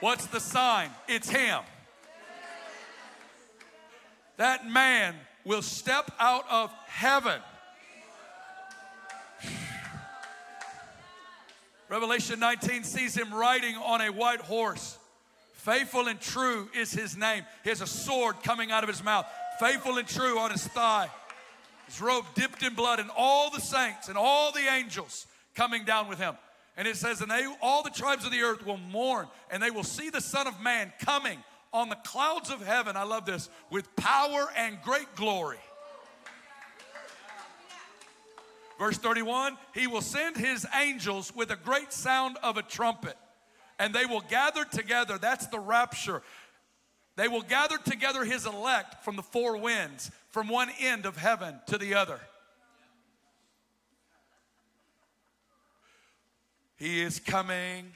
What's 0.00 0.26
the 0.26 0.40
sign? 0.40 0.90
It's 1.08 1.30
Him. 1.30 1.60
That 4.36 4.68
man 4.68 5.14
will 5.44 5.62
step 5.62 6.10
out 6.18 6.44
of 6.50 6.70
heaven. 6.86 7.40
Revelation 11.88 12.40
19 12.40 12.82
sees 12.82 13.16
him 13.16 13.32
riding 13.32 13.76
on 13.76 14.00
a 14.00 14.10
white 14.10 14.40
horse. 14.40 14.98
Faithful 15.54 16.08
and 16.08 16.20
true 16.20 16.68
is 16.74 16.92
his 16.92 17.16
name. 17.16 17.44
He 17.62 17.70
has 17.70 17.80
a 17.80 17.86
sword 17.86 18.42
coming 18.42 18.72
out 18.72 18.82
of 18.82 18.88
his 18.88 19.02
mouth. 19.02 19.26
Faithful 19.60 19.96
and 19.96 20.06
true 20.06 20.38
on 20.38 20.50
his 20.50 20.66
thigh. 20.66 21.08
His 21.86 22.00
robe 22.00 22.24
dipped 22.34 22.62
in 22.62 22.74
blood, 22.74 22.98
and 22.98 23.10
all 23.16 23.50
the 23.50 23.60
saints 23.60 24.08
and 24.08 24.18
all 24.18 24.50
the 24.50 24.68
angels 24.68 25.26
coming 25.54 25.84
down 25.84 26.08
with 26.08 26.18
him. 26.18 26.34
And 26.76 26.86
it 26.86 26.96
says, 26.96 27.20
and 27.20 27.30
they, 27.30 27.46
all 27.62 27.82
the 27.82 27.90
tribes 27.90 28.24
of 28.24 28.32
the 28.32 28.42
earth 28.42 28.66
will 28.66 28.76
mourn, 28.76 29.28
and 29.50 29.62
they 29.62 29.70
will 29.70 29.84
see 29.84 30.10
the 30.10 30.20
Son 30.20 30.46
of 30.46 30.60
Man 30.60 30.92
coming 31.00 31.38
on 31.76 31.90
the 31.90 31.96
clouds 31.96 32.50
of 32.50 32.64
heaven. 32.64 32.96
I 32.96 33.02
love 33.02 33.26
this 33.26 33.50
with 33.70 33.94
power 33.96 34.48
and 34.56 34.80
great 34.82 35.14
glory. 35.14 35.58
Verse 38.78 38.96
31 38.96 39.58
He 39.74 39.86
will 39.86 40.00
send 40.00 40.36
His 40.36 40.66
angels 40.74 41.34
with 41.36 41.50
a 41.50 41.56
great 41.56 41.92
sound 41.92 42.38
of 42.42 42.56
a 42.56 42.62
trumpet, 42.62 43.16
and 43.78 43.94
they 43.94 44.06
will 44.06 44.22
gather 44.22 44.64
together. 44.64 45.18
That's 45.18 45.46
the 45.48 45.60
rapture. 45.60 46.22
They 47.16 47.28
will 47.28 47.42
gather 47.42 47.76
together 47.76 48.24
His 48.24 48.46
elect 48.46 49.04
from 49.04 49.16
the 49.16 49.22
four 49.22 49.58
winds, 49.58 50.10
from 50.30 50.48
one 50.48 50.70
end 50.80 51.04
of 51.04 51.18
heaven 51.18 51.60
to 51.66 51.76
the 51.76 51.94
other. 51.94 52.20
He 56.76 57.02
is 57.02 57.20
coming. 57.20 57.92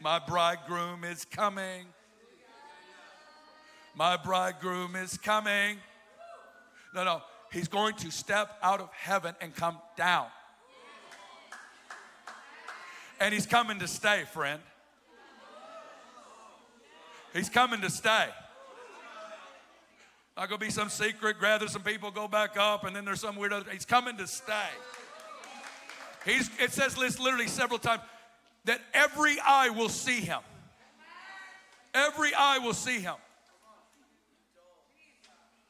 My 0.00 0.18
bridegroom 0.18 1.04
is 1.04 1.24
coming. 1.24 1.86
My 3.94 4.16
bridegroom 4.16 4.96
is 4.96 5.16
coming. 5.18 5.78
No, 6.94 7.04
no. 7.04 7.22
He's 7.52 7.68
going 7.68 7.94
to 7.96 8.10
step 8.10 8.58
out 8.62 8.80
of 8.80 8.90
heaven 8.92 9.34
and 9.40 9.54
come 9.54 9.78
down. 9.96 10.26
And 13.20 13.32
he's 13.32 13.46
coming 13.46 13.78
to 13.78 13.86
stay, 13.86 14.24
friend. 14.32 14.60
He's 17.32 17.48
coming 17.48 17.80
to 17.80 17.90
stay. 17.90 18.26
Not 20.36 20.48
gonna 20.48 20.58
be 20.58 20.70
some 20.70 20.88
secret, 20.88 21.40
gather 21.40 21.68
some 21.68 21.82
people, 21.82 22.10
go 22.10 22.26
back 22.26 22.56
up, 22.56 22.84
and 22.84 22.94
then 22.94 23.04
there's 23.04 23.20
some 23.20 23.36
weird 23.36 23.52
other. 23.52 23.70
He's 23.70 23.84
coming 23.84 24.16
to 24.16 24.26
stay. 24.26 24.68
He's, 26.24 26.50
it 26.58 26.72
says 26.72 26.96
this 26.96 27.20
literally 27.20 27.46
several 27.46 27.78
times 27.78 28.02
that 28.64 28.80
every 28.92 29.36
eye 29.46 29.68
will 29.68 29.88
see 29.88 30.20
him. 30.20 30.40
Every 31.92 32.34
eye 32.34 32.58
will 32.58 32.74
see 32.74 32.98
him. 32.98 33.14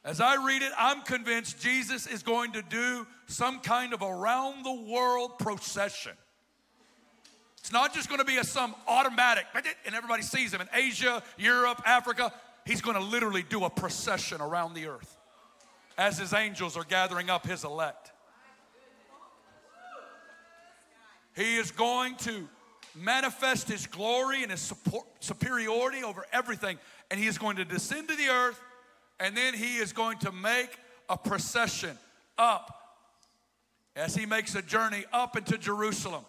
As 0.05 0.21
I 0.21 0.35
read 0.35 0.61
it, 0.61 0.71
I'm 0.77 1.01
convinced 1.01 1.59
Jesus 1.59 2.05
is 2.05 2.21
going 2.21 2.51
to 2.51 2.61
do 2.61 3.07
some 3.25 3.59
kind 3.59 3.91
of 3.91 4.03
around 4.03 4.63
the 4.63 4.71
world 4.71 5.39
procession. 5.39 6.11
It's 7.57 7.71
not 7.71 7.91
just 7.91 8.07
going 8.07 8.19
to 8.19 8.25
be 8.25 8.37
a 8.37 8.43
some 8.43 8.75
automatic 8.87 9.47
and 9.55 9.95
everybody 9.95 10.21
sees 10.21 10.53
him 10.53 10.61
in 10.61 10.69
Asia, 10.71 11.23
Europe, 11.39 11.81
Africa. 11.87 12.31
He's 12.67 12.81
going 12.81 12.95
to 12.95 13.01
literally 13.01 13.41
do 13.41 13.65
a 13.65 13.69
procession 13.71 14.41
around 14.41 14.75
the 14.75 14.85
earth 14.85 15.17
as 15.97 16.19
his 16.19 16.33
angels 16.33 16.77
are 16.77 16.83
gathering 16.83 17.31
up 17.31 17.47
his 17.47 17.63
elect. 17.63 18.11
He 21.35 21.55
is 21.55 21.71
going 21.71 22.15
to 22.17 22.47
manifest 22.95 23.67
his 23.67 23.87
glory 23.87 24.43
and 24.43 24.51
his 24.51 24.61
support, 24.61 25.07
superiority 25.19 26.03
over 26.03 26.25
everything, 26.31 26.77
and 27.09 27.19
he 27.19 27.25
is 27.25 27.39
going 27.39 27.55
to 27.55 27.65
descend 27.65 28.07
to 28.09 28.15
the 28.15 28.27
earth 28.27 28.61
and 29.19 29.35
then 29.35 29.53
he 29.53 29.77
is 29.77 29.93
going 29.93 30.17
to 30.19 30.31
make 30.31 30.69
a 31.09 31.17
procession 31.17 31.97
up 32.37 32.71
as 33.95 34.15
he 34.15 34.25
makes 34.25 34.55
a 34.55 34.61
journey 34.61 35.05
up 35.13 35.37
into 35.37 35.57
Jerusalem, 35.57 36.25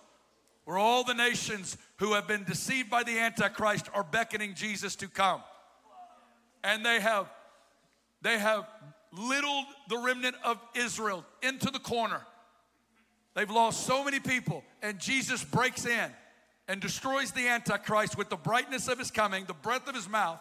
where 0.65 0.79
all 0.79 1.03
the 1.05 1.15
nations 1.15 1.77
who 1.97 2.15
have 2.15 2.29
been 2.29 2.45
deceived 2.45 2.91
by 2.91 3.03
the 3.03 3.19
Antichrist 3.19 3.89
are 3.93 4.05
beckoning 4.05 4.55
Jesus 4.55 4.95
to 4.97 5.09
come. 5.09 5.43
And 6.63 6.85
they 6.85 7.01
have 7.01 7.29
they 8.23 8.39
have 8.39 8.67
littled 9.13 9.67
the 9.89 9.99
remnant 9.99 10.37
of 10.45 10.59
Israel 10.75 11.25
into 11.43 11.71
the 11.71 11.79
corner. 11.79 12.21
They've 13.35 13.51
lost 13.51 13.87
so 13.87 14.03
many 14.03 14.19
people, 14.19 14.65
and 14.83 14.99
Jesus 14.99 15.45
breaks 15.45 15.87
in 15.87 16.11
and 16.69 16.81
destroys 16.81 17.33
the 17.33 17.49
Antichrist 17.49 18.17
with 18.17 18.31
the 18.31 18.37
brightness 18.37 18.89
of 18.89 18.99
his 18.99 19.11
coming, 19.11 19.45
the 19.45 19.55
breath 19.55 19.87
of 19.87 19.95
his 19.95 20.09
mouth, 20.09 20.41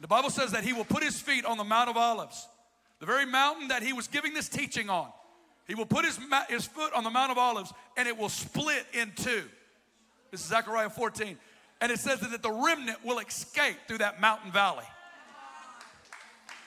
the 0.00 0.08
Bible 0.08 0.30
says 0.30 0.52
that 0.52 0.64
he 0.64 0.72
will 0.72 0.84
put 0.84 1.02
his 1.02 1.20
feet 1.20 1.44
on 1.44 1.56
the 1.56 1.64
Mount 1.64 1.88
of 1.88 1.96
Olives, 1.96 2.48
the 3.00 3.06
very 3.06 3.26
mountain 3.26 3.68
that 3.68 3.82
he 3.82 3.92
was 3.92 4.08
giving 4.08 4.34
this 4.34 4.48
teaching 4.48 4.90
on. 4.90 5.08
He 5.66 5.74
will 5.74 5.86
put 5.86 6.04
his, 6.04 6.18
his 6.48 6.66
foot 6.66 6.92
on 6.92 7.04
the 7.04 7.10
Mount 7.10 7.32
of 7.32 7.38
Olives 7.38 7.72
and 7.96 8.06
it 8.06 8.16
will 8.16 8.28
split 8.28 8.86
in 8.92 9.12
two. 9.16 9.44
This 10.30 10.40
is 10.40 10.46
Zechariah 10.46 10.90
14. 10.90 11.38
And 11.80 11.92
it 11.92 11.98
says 11.98 12.20
that 12.20 12.42
the 12.42 12.50
remnant 12.50 13.04
will 13.04 13.18
escape 13.18 13.76
through 13.86 13.98
that 13.98 14.20
mountain 14.20 14.52
valley. 14.52 14.84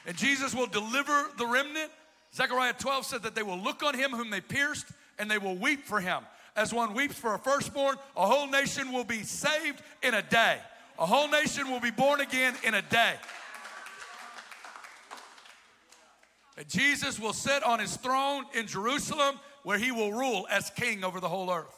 And 0.05 0.17
Jesus 0.17 0.55
will 0.55 0.67
deliver 0.67 1.27
the 1.37 1.45
remnant. 1.45 1.91
Zechariah 2.33 2.73
12 2.73 3.05
said 3.05 3.23
that 3.23 3.35
they 3.35 3.43
will 3.43 3.57
look 3.57 3.83
on 3.83 3.93
him 3.93 4.11
whom 4.11 4.29
they 4.29 4.41
pierced 4.41 4.87
and 5.19 5.29
they 5.29 5.37
will 5.37 5.55
weep 5.55 5.83
for 5.85 5.99
him. 5.99 6.23
As 6.55 6.73
one 6.73 6.93
weeps 6.93 7.15
for 7.15 7.35
a 7.35 7.39
firstborn, 7.39 7.97
a 8.15 8.25
whole 8.25 8.47
nation 8.47 8.91
will 8.91 9.03
be 9.03 9.23
saved 9.23 9.81
in 10.01 10.13
a 10.13 10.21
day. 10.21 10.57
A 10.99 11.05
whole 11.05 11.27
nation 11.27 11.69
will 11.69 11.79
be 11.79 11.91
born 11.91 12.21
again 12.21 12.55
in 12.63 12.73
a 12.73 12.81
day. 12.81 13.13
And 16.57 16.67
Jesus 16.67 17.19
will 17.19 17.33
sit 17.33 17.63
on 17.63 17.79
his 17.79 17.95
throne 17.97 18.45
in 18.55 18.65
Jerusalem 18.65 19.39
where 19.63 19.77
he 19.77 19.91
will 19.91 20.11
rule 20.11 20.47
as 20.49 20.71
king 20.71 21.03
over 21.03 21.19
the 21.19 21.29
whole 21.29 21.51
earth. 21.51 21.77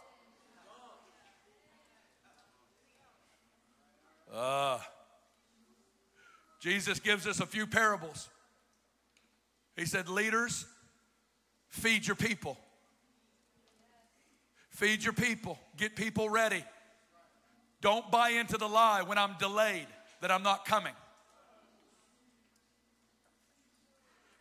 Uh, 4.33 4.79
Jesus 6.61 6.99
gives 6.99 7.27
us 7.27 7.39
a 7.39 7.45
few 7.45 7.67
parables. 7.67 8.29
He 9.75 9.85
said, 9.85 10.07
Leaders, 10.07 10.65
feed 11.69 12.05
your 12.05 12.15
people. 12.15 12.57
Feed 14.69 15.03
your 15.03 15.13
people, 15.13 15.59
get 15.75 15.97
people 15.97 16.29
ready. 16.29 16.63
Don't 17.81 18.09
buy 18.11 18.29
into 18.29 18.57
the 18.57 18.67
lie 18.67 19.03
when 19.03 19.17
I'm 19.17 19.35
delayed 19.39 19.87
that 20.21 20.31
I'm 20.31 20.43
not 20.43 20.65
coming. 20.65 20.93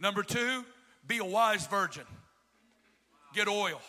Number 0.01 0.23
two, 0.23 0.65
be 1.07 1.19
a 1.19 1.25
wise 1.25 1.67
virgin. 1.67 2.05
Get 3.35 3.49
oil. 3.49 3.81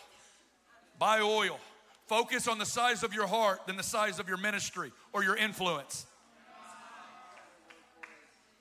Buy 0.98 1.20
oil. 1.20 1.58
Focus 2.06 2.48
on 2.48 2.58
the 2.58 2.66
size 2.66 3.02
of 3.02 3.14
your 3.14 3.26
heart 3.26 3.66
than 3.66 3.76
the 3.76 3.82
size 3.82 4.18
of 4.18 4.28
your 4.28 4.36
ministry 4.36 4.92
or 5.12 5.22
your 5.22 5.36
influence. 5.36 6.06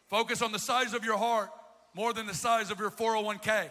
Focus 0.07 0.41
on 0.41 0.51
the 0.51 0.59
size 0.59 0.93
of 0.93 1.03
your 1.03 1.17
heart 1.17 1.49
more 1.93 2.13
than 2.13 2.25
the 2.25 2.33
size 2.33 2.71
of 2.71 2.79
your 2.79 2.89
401k. 2.91 3.69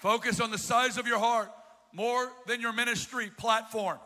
Focus 0.00 0.40
on 0.40 0.50
the 0.50 0.58
size 0.58 0.98
of 0.98 1.06
your 1.06 1.18
heart 1.18 1.50
more 1.92 2.32
than 2.46 2.60
your 2.60 2.72
ministry 2.72 3.30
platform 3.36 3.98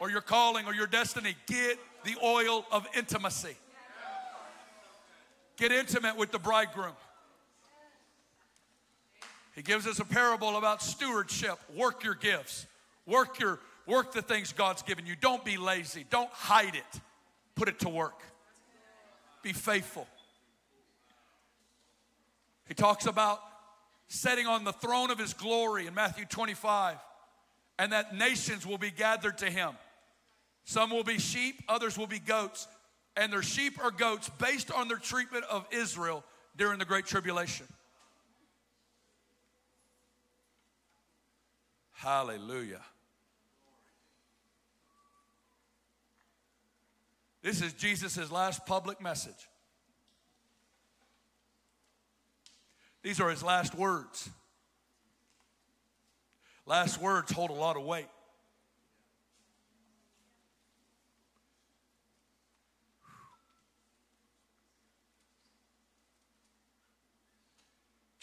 or 0.00 0.10
your 0.10 0.20
calling 0.20 0.66
or 0.66 0.74
your 0.74 0.86
destiny. 0.86 1.36
Get 1.46 1.78
the 2.04 2.16
oil 2.22 2.64
of 2.70 2.86
intimacy. 2.96 3.56
Get 5.56 5.72
intimate 5.72 6.16
with 6.16 6.32
the 6.32 6.38
bridegroom. 6.38 6.92
He 9.54 9.62
gives 9.62 9.86
us 9.86 9.98
a 9.98 10.04
parable 10.04 10.56
about 10.58 10.82
stewardship. 10.82 11.58
Work 11.74 12.04
your 12.04 12.14
gifts. 12.14 12.66
Work 13.06 13.40
your 13.40 13.58
work 13.86 14.12
the 14.12 14.20
things 14.20 14.52
God's 14.52 14.82
given 14.82 15.06
you. 15.06 15.14
Don't 15.18 15.44
be 15.44 15.56
lazy. 15.56 16.04
Don't 16.10 16.30
hide 16.30 16.74
it. 16.74 17.00
Put 17.54 17.68
it 17.68 17.78
to 17.80 17.88
work. 17.88 18.20
Be 19.42 19.52
faithful. 19.52 20.06
He 22.68 22.74
talks 22.74 23.06
about 23.06 23.40
setting 24.08 24.46
on 24.46 24.64
the 24.64 24.72
throne 24.72 25.10
of 25.10 25.18
his 25.18 25.32
glory 25.32 25.86
in 25.86 25.94
Matthew 25.94 26.24
25 26.26 26.96
and 27.78 27.92
that 27.92 28.14
nations 28.14 28.66
will 28.66 28.78
be 28.78 28.90
gathered 28.90 29.38
to 29.38 29.50
him. 29.50 29.70
Some 30.66 30.90
will 30.90 31.04
be 31.04 31.18
sheep, 31.18 31.62
others 31.68 31.96
will 31.96 32.08
be 32.08 32.18
goats. 32.18 32.66
And 33.16 33.32
their 33.32 33.42
sheep 33.42 33.78
or 33.82 33.90
goats 33.90 34.28
based 34.38 34.70
on 34.70 34.88
their 34.88 34.98
treatment 34.98 35.44
of 35.48 35.64
Israel 35.70 36.22
during 36.56 36.78
the 36.78 36.84
Great 36.84 37.06
Tribulation. 37.06 37.66
Hallelujah. 41.92 42.82
This 47.42 47.62
is 47.62 47.72
Jesus' 47.72 48.30
last 48.30 48.66
public 48.66 49.00
message. 49.00 49.48
These 53.02 53.20
are 53.20 53.30
his 53.30 53.42
last 53.42 53.72
words. 53.74 54.28
Last 56.66 57.00
words 57.00 57.30
hold 57.30 57.50
a 57.50 57.54
lot 57.54 57.76
of 57.76 57.84
weight. 57.84 58.08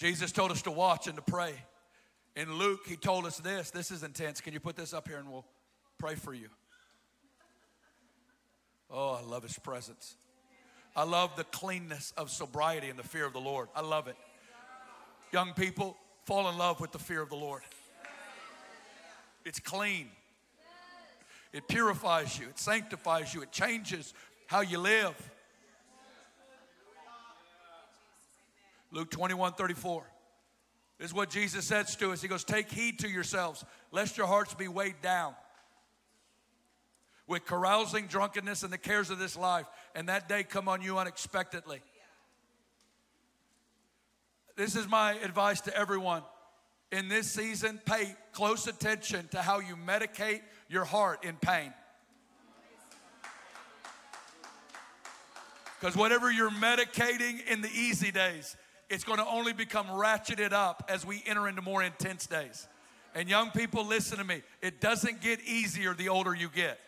Jesus 0.03 0.33
told 0.33 0.51
us 0.51 0.61
to 0.63 0.71
watch 0.71 1.07
and 1.07 1.15
to 1.15 1.21
pray. 1.21 1.53
In 2.35 2.57
Luke, 2.57 2.81
he 2.85 2.97
told 2.97 3.25
us 3.25 3.37
this. 3.37 3.71
This 3.71 3.89
is 3.89 4.03
intense. 4.03 4.41
Can 4.41 4.51
you 4.51 4.59
put 4.59 4.75
this 4.75 4.93
up 4.93 5.07
here 5.07 5.15
and 5.15 5.31
we'll 5.31 5.45
pray 5.97 6.15
for 6.15 6.33
you? 6.33 6.49
Oh, 8.91 9.11
I 9.11 9.21
love 9.25 9.43
his 9.43 9.57
presence. 9.57 10.17
I 10.93 11.05
love 11.05 11.37
the 11.37 11.45
cleanness 11.45 12.11
of 12.17 12.29
sobriety 12.29 12.89
and 12.89 12.99
the 12.99 13.03
fear 13.03 13.25
of 13.25 13.31
the 13.31 13.39
Lord. 13.39 13.69
I 13.73 13.79
love 13.79 14.09
it. 14.09 14.17
Young 15.31 15.53
people, 15.53 15.95
fall 16.25 16.49
in 16.49 16.57
love 16.57 16.81
with 16.81 16.91
the 16.91 16.99
fear 16.99 17.21
of 17.21 17.29
the 17.29 17.37
Lord. 17.37 17.61
It's 19.45 19.61
clean. 19.61 20.09
It 21.53 21.69
purifies 21.69 22.37
you, 22.37 22.49
it 22.49 22.59
sanctifies 22.59 23.33
you, 23.33 23.41
it 23.41 23.53
changes 23.53 24.13
how 24.47 24.59
you 24.59 24.79
live. 24.79 25.15
Luke 28.93 29.09
21 29.09 29.53
34. 29.53 30.03
This 30.99 31.07
is 31.07 31.13
what 31.13 31.31
Jesus 31.31 31.65
says 31.65 31.95
to 31.97 32.11
us. 32.11 32.21
He 32.21 32.27
goes, 32.27 32.43
Take 32.43 32.71
heed 32.71 32.99
to 32.99 33.09
yourselves, 33.09 33.65
lest 33.91 34.17
your 34.17 34.27
hearts 34.27 34.53
be 34.53 34.67
weighed 34.67 35.01
down 35.01 35.33
with 37.27 37.45
carousing, 37.45 38.05
drunkenness, 38.05 38.63
and 38.63 38.71
the 38.71 38.77
cares 38.77 39.09
of 39.09 39.17
this 39.17 39.35
life, 39.35 39.65
and 39.95 40.07
that 40.09 40.29
day 40.29 40.43
come 40.43 40.69
on 40.69 40.81
you 40.81 40.99
unexpectedly. 40.99 41.81
This 44.55 44.75
is 44.75 44.87
my 44.87 45.13
advice 45.13 45.61
to 45.61 45.75
everyone. 45.75 46.21
In 46.91 47.07
this 47.07 47.31
season, 47.31 47.81
pay 47.85 48.15
close 48.33 48.67
attention 48.67 49.27
to 49.29 49.41
how 49.41 49.59
you 49.59 49.75
medicate 49.75 50.41
your 50.69 50.85
heart 50.85 51.25
in 51.25 51.35
pain. 51.37 51.73
Because 55.79 55.97
whatever 55.97 56.31
you're 56.31 56.51
medicating 56.51 57.45
in 57.47 57.61
the 57.61 57.69
easy 57.69 58.11
days, 58.11 58.55
it's 58.93 59.03
going 59.03 59.17
to 59.17 59.25
only 59.25 59.53
become 59.53 59.87
ratcheted 59.87 60.53
up 60.53 60.85
as 60.87 61.03
we 61.03 61.23
enter 61.25 61.47
into 61.47 61.63
more 61.63 61.81
intense 61.81 62.27
days. 62.27 62.67
And 63.15 63.27
young 63.27 63.49
people, 63.49 63.85
listen 63.85 64.19
to 64.19 64.23
me. 64.23 64.43
It 64.61 64.79
doesn't 64.79 65.19
get 65.19 65.41
easier 65.41 65.95
the 65.95 66.09
older 66.09 66.35
you 66.35 66.47
get. 66.47 66.79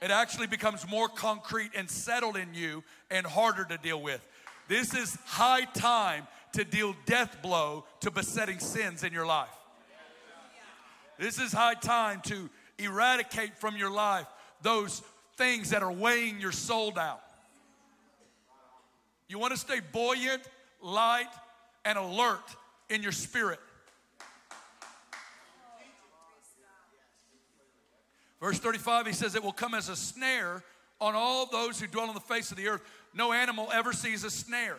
It 0.00 0.10
actually 0.10 0.46
becomes 0.46 0.88
more 0.88 1.08
concrete 1.08 1.72
and 1.76 1.90
settled 1.90 2.38
in 2.38 2.54
you 2.54 2.82
and 3.10 3.26
harder 3.26 3.66
to 3.66 3.76
deal 3.76 4.00
with. 4.00 4.26
This 4.66 4.94
is 4.94 5.18
high 5.26 5.66
time 5.66 6.26
to 6.54 6.64
deal 6.64 6.94
death 7.04 7.42
blow 7.42 7.84
to 8.00 8.10
besetting 8.10 8.60
sins 8.60 9.04
in 9.04 9.12
your 9.12 9.26
life. 9.26 9.48
This 11.18 11.38
is 11.38 11.52
high 11.52 11.74
time 11.74 12.22
to 12.24 12.48
eradicate 12.78 13.58
from 13.58 13.76
your 13.76 13.90
life 13.90 14.26
those 14.62 15.02
things 15.36 15.68
that 15.70 15.82
are 15.82 15.92
weighing 15.92 16.40
your 16.40 16.52
soul 16.52 16.92
down. 16.92 17.18
You 19.30 19.38
want 19.38 19.52
to 19.52 19.56
stay 19.56 19.78
buoyant, 19.92 20.42
light, 20.82 21.28
and 21.84 21.96
alert 21.96 22.42
in 22.88 23.00
your 23.00 23.12
spirit. 23.12 23.60
Verse 28.40 28.58
35, 28.58 29.06
he 29.06 29.12
says, 29.12 29.36
It 29.36 29.44
will 29.44 29.52
come 29.52 29.74
as 29.74 29.88
a 29.88 29.94
snare 29.94 30.64
on 31.00 31.14
all 31.14 31.46
those 31.46 31.78
who 31.80 31.86
dwell 31.86 32.08
on 32.08 32.14
the 32.14 32.20
face 32.20 32.50
of 32.50 32.56
the 32.56 32.66
earth. 32.66 32.82
No 33.14 33.32
animal 33.32 33.68
ever 33.72 33.92
sees 33.92 34.24
a 34.24 34.30
snare. 34.30 34.78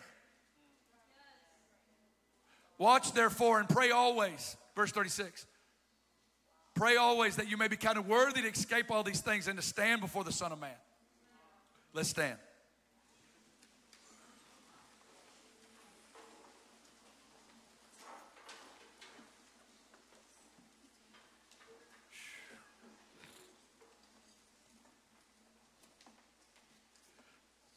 Watch 2.76 3.12
therefore 3.12 3.58
and 3.58 3.66
pray 3.66 3.90
always. 3.90 4.58
Verse 4.76 4.92
36. 4.92 5.46
Pray 6.74 6.96
always 6.96 7.36
that 7.36 7.48
you 7.48 7.56
may 7.56 7.68
be 7.68 7.76
counted 7.76 8.06
worthy 8.06 8.42
to 8.42 8.48
escape 8.48 8.90
all 8.90 9.02
these 9.02 9.22
things 9.22 9.48
and 9.48 9.56
to 9.56 9.62
stand 9.64 10.02
before 10.02 10.24
the 10.24 10.32
Son 10.32 10.52
of 10.52 10.60
Man. 10.60 10.70
Let's 11.94 12.10
stand. 12.10 12.36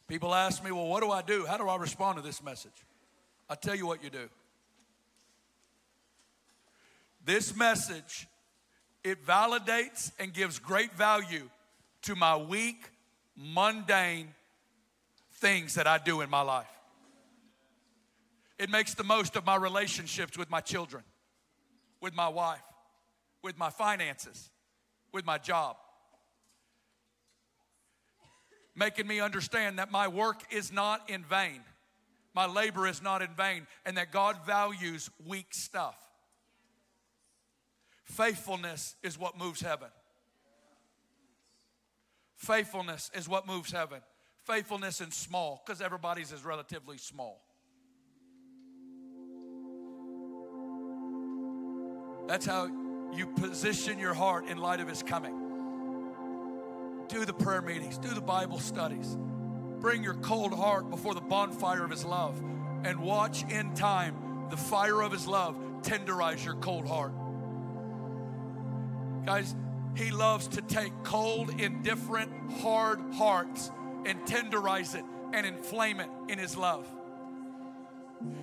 People 0.08 0.36
ask 0.36 0.64
me, 0.64 0.72
well, 0.72 0.88
what 0.88 1.02
do 1.02 1.12
I 1.12 1.22
do? 1.22 1.46
How 1.46 1.58
do 1.58 1.68
I 1.68 1.78
respond 1.78 2.18
to 2.18 2.24
this 2.24 2.44
message? 2.44 2.86
i 3.50 3.56
tell 3.56 3.76
you 3.76 3.86
what 3.86 4.04
you 4.04 4.10
do. 4.10 4.30
This 7.24 7.56
message, 7.56 8.28
it 9.04 9.26
validates 9.26 10.12
and 10.20 10.34
gives 10.34 10.60
great 10.60 10.94
value 10.94 11.50
to 12.04 12.16
my 12.16 12.36
weak, 12.38 12.90
mundane 13.36 14.34
things 15.34 15.76
that 15.76 15.88
I 15.88 15.98
do 15.98 16.22
in 16.22 16.30
my 16.30 16.42
life. 16.42 16.68
It 18.58 18.70
makes 18.70 18.94
the 18.94 19.04
most 19.04 19.36
of 19.36 19.46
my 19.46 19.56
relationships 19.56 20.38
with 20.38 20.50
my 20.50 20.62
children, 20.62 21.04
with 22.00 22.16
my 22.16 22.28
wife, 22.28 22.64
with 23.44 23.58
my 23.58 23.70
finances, 23.70 24.50
with 25.12 25.26
my 25.26 25.38
job 25.38 25.78
making 28.76 29.08
me 29.08 29.20
understand 29.20 29.80
that 29.80 29.92
my 29.92 30.08
work 30.08 30.42
is 30.52 30.72
not 30.72 31.10
in 31.10 31.24
vain, 31.24 31.62
my 32.34 32.46
labor 32.46 32.86
is 32.88 33.02
not 33.02 33.22
in 33.22 33.30
vain, 33.36 33.66
and 33.86 33.98
that 33.98 34.12
God 34.12 34.38
values 34.46 35.10
weak 35.26 35.48
stuff. 35.54 35.96
Faithfulness 38.04 38.96
is 39.02 39.18
what 39.18 39.38
moves 39.38 39.62
heaven. 39.62 39.88
Faithfulness 42.36 43.10
is 43.16 43.28
what 43.28 43.48
moves 43.48 43.72
heaven. 43.72 44.00
Faithfulness 44.44 45.02
in 45.02 45.10
small, 45.10 45.64
because 45.66 45.82
everybody's 45.82 46.32
is 46.32 46.44
relatively 46.46 46.98
small. 46.98 47.42
That's 52.28 52.46
how 52.46 52.70
you 53.14 53.28
position 53.28 53.98
your 53.98 54.14
heart 54.14 54.48
in 54.48 54.58
light 54.58 54.80
of 54.82 54.88
His 54.88 55.02
coming 55.02 55.45
do 57.08 57.26
the 57.26 57.34
prayer 57.34 57.62
meetings, 57.62 57.98
do 57.98 58.10
the 58.10 58.22
Bible 58.22 58.60
studies. 58.60 59.18
Bring 59.80 60.04
your 60.04 60.16
cold 60.16 60.54
heart 60.54 60.90
before 60.90 61.14
the 61.14 61.22
bonfire 61.22 61.84
of 61.84 61.92
His 61.92 62.06
love 62.06 62.42
and 62.84 63.00
watch 63.00 63.44
in 63.50 63.74
time 63.74 64.48
the 64.50 64.58
fire 64.58 65.02
of 65.02 65.12
His 65.12 65.28
love 65.28 65.56
tenderize 65.82 66.44
your 66.44 66.56
cold 66.56 66.88
heart. 66.88 67.14
Guys, 69.26 69.56
He 69.96 70.12
loves 70.12 70.48
to 70.50 70.62
take 70.62 70.92
cold, 71.04 71.60
indifferent, 71.60 72.32
hard 72.60 73.00
hearts 73.14 73.72
and 74.06 74.20
tenderize 74.22 74.96
it 74.96 75.04
and 75.34 75.46
inflame 75.46 76.00
it 76.00 76.10
in 76.30 76.40
His 76.40 76.56
love. 76.56 76.88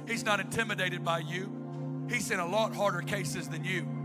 He's 0.07 0.25
not 0.25 0.41
intimidated 0.41 1.05
by 1.05 1.21
you, 1.21 2.07
He's 2.09 2.31
in 2.31 2.41
a 2.41 2.47
lot 2.47 2.75
harder 2.75 3.01
cases 3.01 3.49
than 3.49 3.65
you. 3.65 4.02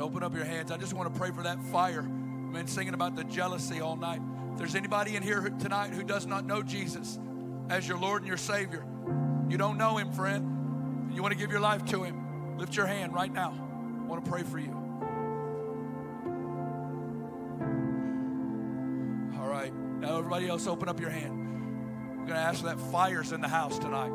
Open 0.00 0.22
up 0.22 0.34
your 0.34 0.44
hands. 0.44 0.70
I 0.70 0.76
just 0.76 0.94
want 0.94 1.12
to 1.12 1.18
pray 1.18 1.30
for 1.32 1.42
that 1.42 1.60
fire. 1.64 2.02
We've 2.02 2.52
been 2.52 2.68
singing 2.68 2.94
about 2.94 3.16
the 3.16 3.24
jealousy 3.24 3.80
all 3.80 3.96
night. 3.96 4.20
If 4.52 4.58
there's 4.58 4.74
anybody 4.74 5.16
in 5.16 5.22
here 5.22 5.40
tonight 5.58 5.92
who 5.92 6.04
does 6.04 6.24
not 6.24 6.46
know 6.46 6.62
Jesus 6.62 7.18
as 7.68 7.86
your 7.86 7.98
Lord 7.98 8.22
and 8.22 8.28
your 8.28 8.36
Savior, 8.36 8.84
you 9.48 9.58
don't 9.58 9.76
know 9.76 9.96
Him, 9.96 10.12
friend. 10.12 11.12
You 11.14 11.20
want 11.22 11.32
to 11.32 11.38
give 11.38 11.50
your 11.50 11.60
life 11.60 11.84
to 11.86 12.04
Him. 12.04 12.56
Lift 12.58 12.76
your 12.76 12.86
hand 12.86 13.12
right 13.12 13.32
now. 13.32 13.52
I 14.00 14.04
want 14.04 14.24
to 14.24 14.30
pray 14.30 14.42
for 14.44 14.58
you. 14.58 14.72
All 19.40 19.48
right. 19.48 19.72
Now, 19.74 20.18
everybody 20.18 20.48
else, 20.48 20.66
open 20.66 20.88
up 20.88 21.00
your 21.00 21.10
hand. 21.10 22.18
We're 22.20 22.26
going 22.26 22.38
to 22.38 22.46
ask 22.46 22.62
that 22.64 22.78
fire's 22.78 23.32
in 23.32 23.40
the 23.40 23.48
house 23.48 23.78
tonight. 23.78 24.12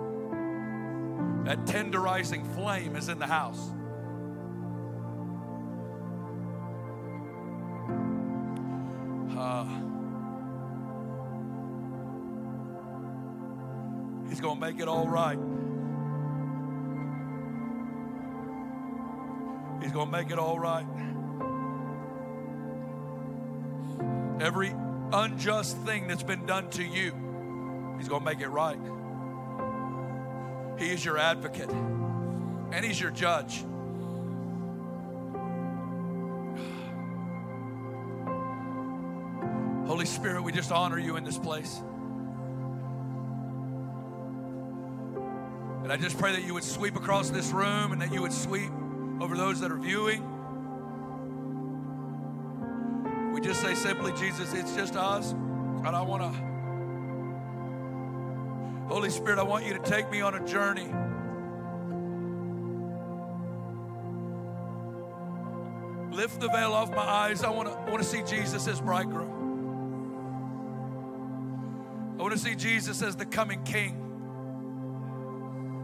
That 1.45 1.65
tenderizing 1.65 2.45
flame 2.55 2.95
is 2.95 3.09
in 3.09 3.19
the 3.19 3.27
house. 3.27 3.59
Uh, 9.35 9.65
he's 14.29 14.39
going 14.39 14.55
to 14.55 14.61
make 14.61 14.79
it 14.79 14.87
all 14.87 15.07
right. 15.07 15.37
He's 19.81 19.91
going 19.91 20.05
to 20.05 20.11
make 20.11 20.31
it 20.31 20.39
all 20.39 20.59
right. 20.59 20.85
Every 24.39 24.73
unjust 25.11 25.77
thing 25.79 26.07
that's 26.07 26.23
been 26.23 26.45
done 26.45 26.69
to 26.71 26.83
you, 26.83 27.11
he's 27.97 28.07
going 28.07 28.23
to 28.23 28.25
make 28.25 28.41
it 28.41 28.49
right. 28.49 28.79
He 30.77 30.89
is 30.89 31.03
your 31.03 31.17
advocate, 31.17 31.69
and 31.69 32.85
he's 32.85 32.99
your 32.99 33.11
judge. 33.11 33.63
Holy 40.03 40.11
Spirit, 40.13 40.43
we 40.43 40.51
just 40.51 40.69
honor 40.69 40.99
you 40.99 41.15
in 41.15 41.23
this 41.23 41.37
place. 41.39 41.81
And 45.81 45.93
I 45.93 45.95
just 45.95 46.17
pray 46.17 46.33
that 46.33 46.43
you 46.43 46.53
would 46.55 46.65
sweep 46.65 46.97
across 46.97 47.29
this 47.29 47.53
room 47.53 47.93
and 47.93 48.01
that 48.01 48.11
you 48.11 48.21
would 48.21 48.33
sweep 48.33 48.69
over 49.21 49.37
those 49.37 49.61
that 49.61 49.71
are 49.71 49.77
viewing. 49.77 50.21
We 53.31 53.39
just 53.39 53.61
say 53.61 53.75
simply, 53.75 54.11
Jesus, 54.19 54.53
it's 54.53 54.75
just 54.75 54.97
us. 54.97 55.31
God, 55.31 55.93
I 55.93 56.01
want 56.01 56.23
to. 56.23 56.31
Holy 58.93 59.09
Spirit, 59.09 59.39
I 59.39 59.43
want 59.43 59.65
you 59.65 59.73
to 59.73 59.79
take 59.79 60.11
me 60.11 60.19
on 60.19 60.35
a 60.35 60.45
journey. 60.45 60.93
Lift 66.13 66.41
the 66.41 66.49
veil 66.49 66.73
off 66.73 66.89
my 66.89 66.97
eyes. 66.97 67.45
I 67.45 67.49
want 67.51 67.69
to, 67.69 67.75
I 67.75 67.89
want 67.89 68.03
to 68.03 68.09
see 68.09 68.21
Jesus 68.23 68.67
as 68.67 68.81
bridegroom. 68.81 69.42
Want 72.33 72.41
to 72.45 72.49
see 72.49 72.55
Jesus 72.55 73.03
as 73.03 73.15
the 73.15 73.27
coming 73.27 73.61
king. 73.61 73.95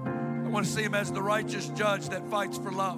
I 0.03 0.49
want 0.49 0.65
to 0.65 0.71
see 0.71 0.81
him 0.81 0.95
as 0.95 1.11
the 1.11 1.21
righteous 1.21 1.67
judge 1.69 2.09
that 2.09 2.27
fights 2.27 2.57
for 2.57 2.71
love. 2.71 2.97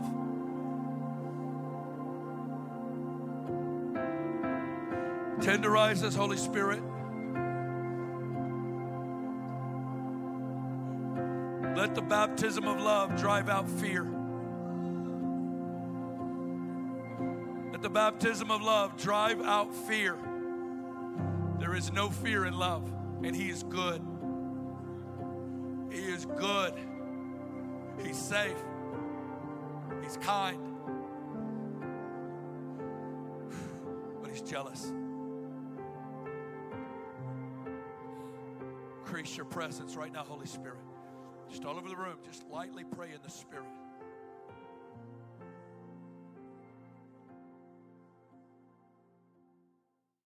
Tenderize 5.41 6.02
us, 6.02 6.16
Holy 6.16 6.38
Spirit. 6.38 6.82
Let 11.76 11.93
the 11.93 12.02
baptism 12.04 12.66
of 12.70 12.80
love 12.80 13.20
drive 13.20 13.49
out 13.49 13.68
fear. 13.68 14.04
Let 17.74 17.82
the 17.82 17.89
baptism 17.89 18.49
of 18.49 18.62
love 18.62 18.95
drive 18.95 19.41
out 19.41 19.76
fear. 19.76 20.18
There 21.60 21.76
is 21.76 21.91
no 21.91 22.10
fear 22.10 22.45
in 22.45 22.58
love, 22.58 22.89
and 23.24 23.36
He 23.36 23.50
is 23.50 23.64
good. 23.64 24.02
He 25.92 26.00
is 26.00 26.26
good. 26.26 26.74
He's 28.04 28.18
safe. 28.18 28.58
He's 30.02 30.18
kind. 30.18 30.60
But 34.22 34.32
He's 34.32 34.42
jealous. 34.42 34.92
Increase 39.00 39.36
your 39.36 39.46
presence 39.46 39.96
right 39.96 40.14
now, 40.14 40.24
Holy 40.24 40.48
Spirit. 40.48 40.80
Just 41.50 41.66
all 41.66 41.78
over 41.78 41.90
the 41.90 41.98
room, 41.98 42.16
just 42.26 42.46
lightly 42.50 42.86
pray 42.86 43.08
in 43.08 43.20
the 43.24 43.30
Spirit. 43.30 43.66